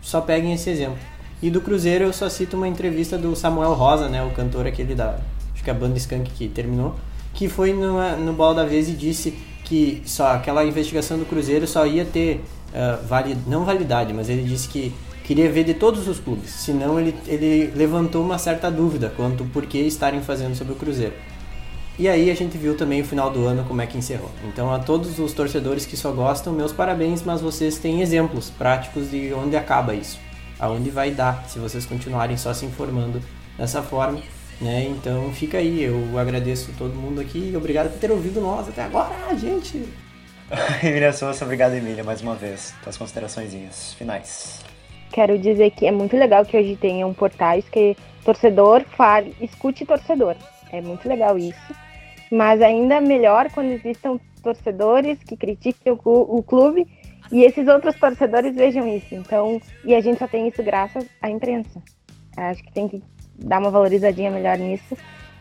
Só 0.00 0.20
peguem 0.20 0.52
esse 0.52 0.70
exemplo. 0.70 0.98
E 1.42 1.50
do 1.50 1.60
Cruzeiro 1.60 2.04
eu 2.04 2.12
só 2.12 2.28
cito 2.28 2.56
uma 2.56 2.66
entrevista 2.66 3.18
do 3.18 3.36
Samuel 3.36 3.74
Rosa, 3.74 4.08
né, 4.08 4.22
o 4.22 4.30
cantor 4.30 4.66
aquele 4.66 4.94
da, 4.94 5.18
acho 5.52 5.62
que 5.62 5.68
é 5.68 5.72
a 5.72 5.76
banda 5.76 5.98
Skank 5.98 6.30
que 6.30 6.48
terminou, 6.48 6.94
que 7.34 7.48
foi 7.48 7.72
no, 7.72 8.16
no 8.16 8.32
Bola 8.32 8.54
da 8.54 8.64
Vez 8.64 8.88
e 8.88 8.92
disse 8.92 9.36
que 9.64 10.02
só 10.06 10.28
aquela 10.28 10.64
investigação 10.64 11.18
do 11.18 11.26
Cruzeiro 11.26 11.66
só 11.66 11.86
ia 11.86 12.04
ter 12.04 12.42
ah, 12.74 13.00
vali, 13.06 13.36
não 13.46 13.64
validade, 13.64 14.12
mas 14.12 14.28
ele 14.28 14.42
disse 14.42 14.68
que 14.68 14.92
queria 15.24 15.50
ver 15.50 15.64
de 15.64 15.74
todos 15.74 16.06
os 16.06 16.20
clubes. 16.20 16.50
Senão 16.50 17.00
ele, 17.00 17.14
ele 17.26 17.72
levantou 17.74 18.22
uma 18.22 18.38
certa 18.38 18.70
dúvida 18.70 19.12
quanto 19.16 19.44
por 19.46 19.64
que 19.66 19.78
estarem 19.78 20.20
fazendo 20.20 20.54
sobre 20.54 20.74
o 20.74 20.76
Cruzeiro. 20.76 21.14
E 21.98 22.06
aí 22.06 22.30
a 22.30 22.34
gente 22.34 22.58
viu 22.58 22.76
também 22.76 23.00
o 23.00 23.04
final 23.04 23.30
do 23.30 23.46
ano 23.46 23.64
como 23.64 23.80
é 23.80 23.86
que 23.86 23.96
encerrou. 23.96 24.30
Então 24.44 24.72
a 24.72 24.78
todos 24.78 25.18
os 25.18 25.32
torcedores 25.32 25.86
que 25.86 25.96
só 25.96 26.12
gostam, 26.12 26.52
meus 26.52 26.72
parabéns, 26.72 27.22
mas 27.22 27.40
vocês 27.40 27.78
têm 27.78 28.02
exemplos 28.02 28.50
práticos 28.50 29.10
de 29.10 29.32
onde 29.32 29.56
acaba 29.56 29.94
isso. 29.94 30.18
Aonde 30.58 30.90
vai 30.90 31.10
dar 31.10 31.48
se 31.48 31.58
vocês 31.58 31.84
continuarem 31.84 32.36
só 32.36 32.54
se 32.54 32.64
informando 32.64 33.20
dessa 33.58 33.82
forma, 33.82 34.20
né? 34.60 34.84
Então 34.84 35.32
fica 35.32 35.58
aí, 35.58 35.82
eu 35.82 36.18
agradeço 36.18 36.72
todo 36.78 36.94
mundo 36.94 37.20
aqui 37.20 37.50
e 37.52 37.56
obrigado 37.56 37.90
por 37.90 37.98
ter 37.98 38.10
ouvido 38.10 38.40
nós 38.40 38.68
até 38.68 38.84
agora, 38.84 39.14
gente. 39.36 39.86
Emília 40.82 41.12
Souza, 41.12 41.44
obrigado, 41.44 41.74
Emília, 41.74 42.04
mais 42.04 42.22
uma 42.22 42.34
vez. 42.34 42.74
Tuas 42.82 42.96
considerações 42.96 43.52
finais. 43.94 44.64
Quero 45.12 45.38
dizer 45.38 45.70
que 45.72 45.86
é 45.86 45.92
muito 45.92 46.16
legal 46.16 46.44
que 46.44 46.56
hoje 46.56 46.76
tenham 46.76 47.12
portais 47.12 47.68
que 47.68 47.96
torcedor 48.24 48.84
fale, 48.96 49.34
escute 49.40 49.84
torcedor. 49.84 50.36
É 50.72 50.80
muito 50.80 51.08
legal 51.08 51.38
isso. 51.38 51.74
Mas 52.30 52.60
ainda 52.60 53.00
melhor 53.00 53.50
quando 53.50 53.70
existam 53.70 54.18
torcedores 54.42 55.18
que 55.24 55.36
critiquem 55.36 55.92
o 56.04 56.42
clube 56.42 56.86
e 57.30 57.44
esses 57.44 57.66
outros 57.68 57.94
torcedores 57.96 58.54
vejam 58.54 58.86
isso. 58.88 59.14
Então, 59.14 59.60
e 59.84 59.94
a 59.94 60.00
gente 60.00 60.18
só 60.18 60.28
tem 60.28 60.48
isso 60.48 60.62
graças 60.62 61.04
à 61.20 61.30
imprensa. 61.30 61.82
Acho 62.36 62.62
que 62.62 62.72
tem 62.72 62.88
que 62.88 63.02
dar 63.38 63.58
uma 63.58 63.70
valorizadinha 63.70 64.30
melhor 64.30 64.58
nisso. 64.58 64.96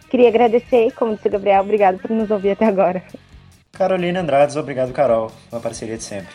Queria 0.10 0.30
agradecer, 0.30 0.92
como 0.94 1.16
disse 1.16 1.28
o 1.28 1.32
Gabriel, 1.32 1.62
obrigado 1.62 2.00
por 2.00 2.12
nos 2.12 2.30
ouvir 2.32 2.52
até 2.52 2.66
agora. 2.66 3.04
Carolina 3.72 4.22
Andrades, 4.22 4.56
obrigado, 4.56 4.94
Carol. 4.94 5.32
Uma 5.52 5.60
parceria 5.60 5.98
de 5.98 6.04
sempre. 6.04 6.34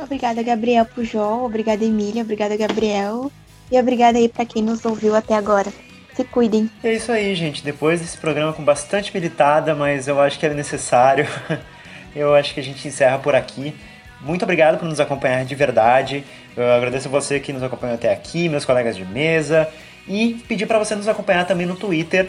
Obrigada, 0.00 0.42
Gabriel 0.42 0.84
Pujol. 0.84 1.44
Obrigada, 1.44 1.84
Emília. 1.84 2.22
Obrigada, 2.22 2.56
Gabriel. 2.56 3.30
E 3.70 3.78
obrigada 3.78 4.18
aí 4.18 4.28
pra 4.28 4.44
quem 4.44 4.62
nos 4.62 4.84
ouviu 4.84 5.14
até 5.14 5.34
agora. 5.34 5.72
Se 6.14 6.24
cuidem. 6.24 6.70
É 6.82 6.94
isso 6.94 7.12
aí, 7.12 7.34
gente. 7.34 7.62
Depois 7.62 8.00
desse 8.00 8.16
programa 8.16 8.52
com 8.52 8.64
bastante 8.64 9.12
militada, 9.14 9.74
mas 9.74 10.08
eu 10.08 10.20
acho 10.20 10.38
que 10.38 10.46
era 10.46 10.54
necessário, 10.54 11.26
eu 12.14 12.34
acho 12.34 12.54
que 12.54 12.60
a 12.60 12.62
gente 12.62 12.86
encerra 12.88 13.18
por 13.18 13.34
aqui. 13.34 13.74
Muito 14.20 14.42
obrigado 14.42 14.78
por 14.78 14.88
nos 14.88 15.00
acompanhar 15.00 15.44
de 15.44 15.54
verdade. 15.54 16.24
Eu 16.56 16.72
agradeço 16.72 17.08
você 17.08 17.38
que 17.38 17.52
nos 17.52 17.62
acompanhou 17.62 17.94
até 17.94 18.12
aqui, 18.12 18.48
meus 18.48 18.64
colegas 18.64 18.96
de 18.96 19.04
mesa. 19.04 19.68
E 20.06 20.34
pedir 20.48 20.66
para 20.66 20.78
você 20.78 20.94
nos 20.94 21.06
acompanhar 21.06 21.46
também 21.46 21.66
no 21.66 21.76
Twitter, 21.76 22.28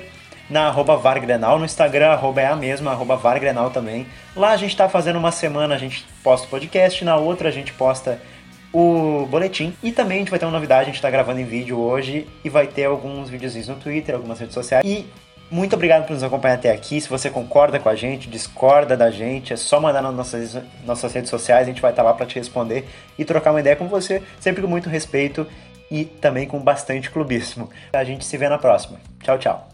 na 0.50 0.68
arroba 0.68 0.98
Vargrenal, 0.98 1.58
no 1.58 1.66
Instagram, 1.66 2.10
arroba 2.10 2.42
é 2.42 2.48
a 2.48 2.56
mesma, 2.56 2.92
arroba 2.92 3.16
Vargrenal 3.16 3.70
também. 3.70 4.06
Lá 4.36 4.50
a 4.52 4.58
gente 4.58 4.76
tá 4.76 4.90
fazendo 4.90 5.18
uma 5.18 5.32
semana, 5.32 5.76
a 5.76 5.78
gente 5.78 6.06
posta 6.24 6.46
o 6.46 6.50
podcast, 6.50 7.04
na 7.06 7.16
outra 7.16 7.50
a 7.50 7.52
gente 7.52 7.72
posta 7.74 8.20
o 8.74 9.26
boletim. 9.30 9.74
E 9.82 9.92
também 9.92 10.18
a 10.18 10.20
gente 10.20 10.30
vai 10.30 10.40
ter 10.40 10.46
uma 10.46 10.52
novidade, 10.52 10.90
a 10.90 10.94
gente 10.94 11.02
tá 11.02 11.10
gravando 11.10 11.40
em 11.40 11.46
vídeo 11.46 11.80
hoje 11.80 12.28
e 12.44 12.50
vai 12.50 12.68
ter 12.68 12.86
alguns 12.86 13.30
videozinhos 13.30 13.68
no 13.68 13.76
Twitter, 13.76 14.16
algumas 14.16 14.40
redes 14.40 14.54
sociais. 14.54 14.86
E 14.86 15.06
muito 15.52 15.76
obrigado 15.76 16.06
por 16.06 16.14
nos 16.14 16.24
acompanhar 16.24 16.56
até 16.56 16.72
aqui. 16.72 17.00
Se 17.02 17.10
você 17.10 17.30
concorda 17.30 17.80
com 17.80 17.89
a 17.89 17.95
gente, 17.95 18.30
discorda 18.30 18.95
da 18.95 19.10
gente, 19.10 19.54
é 19.54 19.58
só 19.58 19.80
mandar 19.80 20.02
nas 20.02 20.14
nossas, 20.14 20.58
nossas 20.86 21.14
redes 21.14 21.30
sociais, 21.30 21.68
a 21.68 21.70
gente 21.70 21.82
vai 21.82 21.91
estar 21.91 22.04
lá 22.04 22.14
para 22.14 22.26
te 22.26 22.36
responder 22.36 22.88
e 23.18 23.26
trocar 23.26 23.52
uma 23.52 23.60
ideia 23.60 23.76
com 23.76 23.88
você, 23.88 24.22
sempre 24.39 24.62
com 24.62 24.68
muito 24.68 24.89
respeito 24.89 25.47
e 25.89 26.06
também 26.06 26.47
com 26.47 26.60
bastante 26.60 27.10
clubismo. 27.10 27.70
A 27.91 28.04
gente 28.04 28.26
se 28.26 28.38
vê 28.38 28.47
na 28.47 28.58
próxima. 28.58 29.00
Tchau, 29.24 29.38
tchau. 29.38 29.68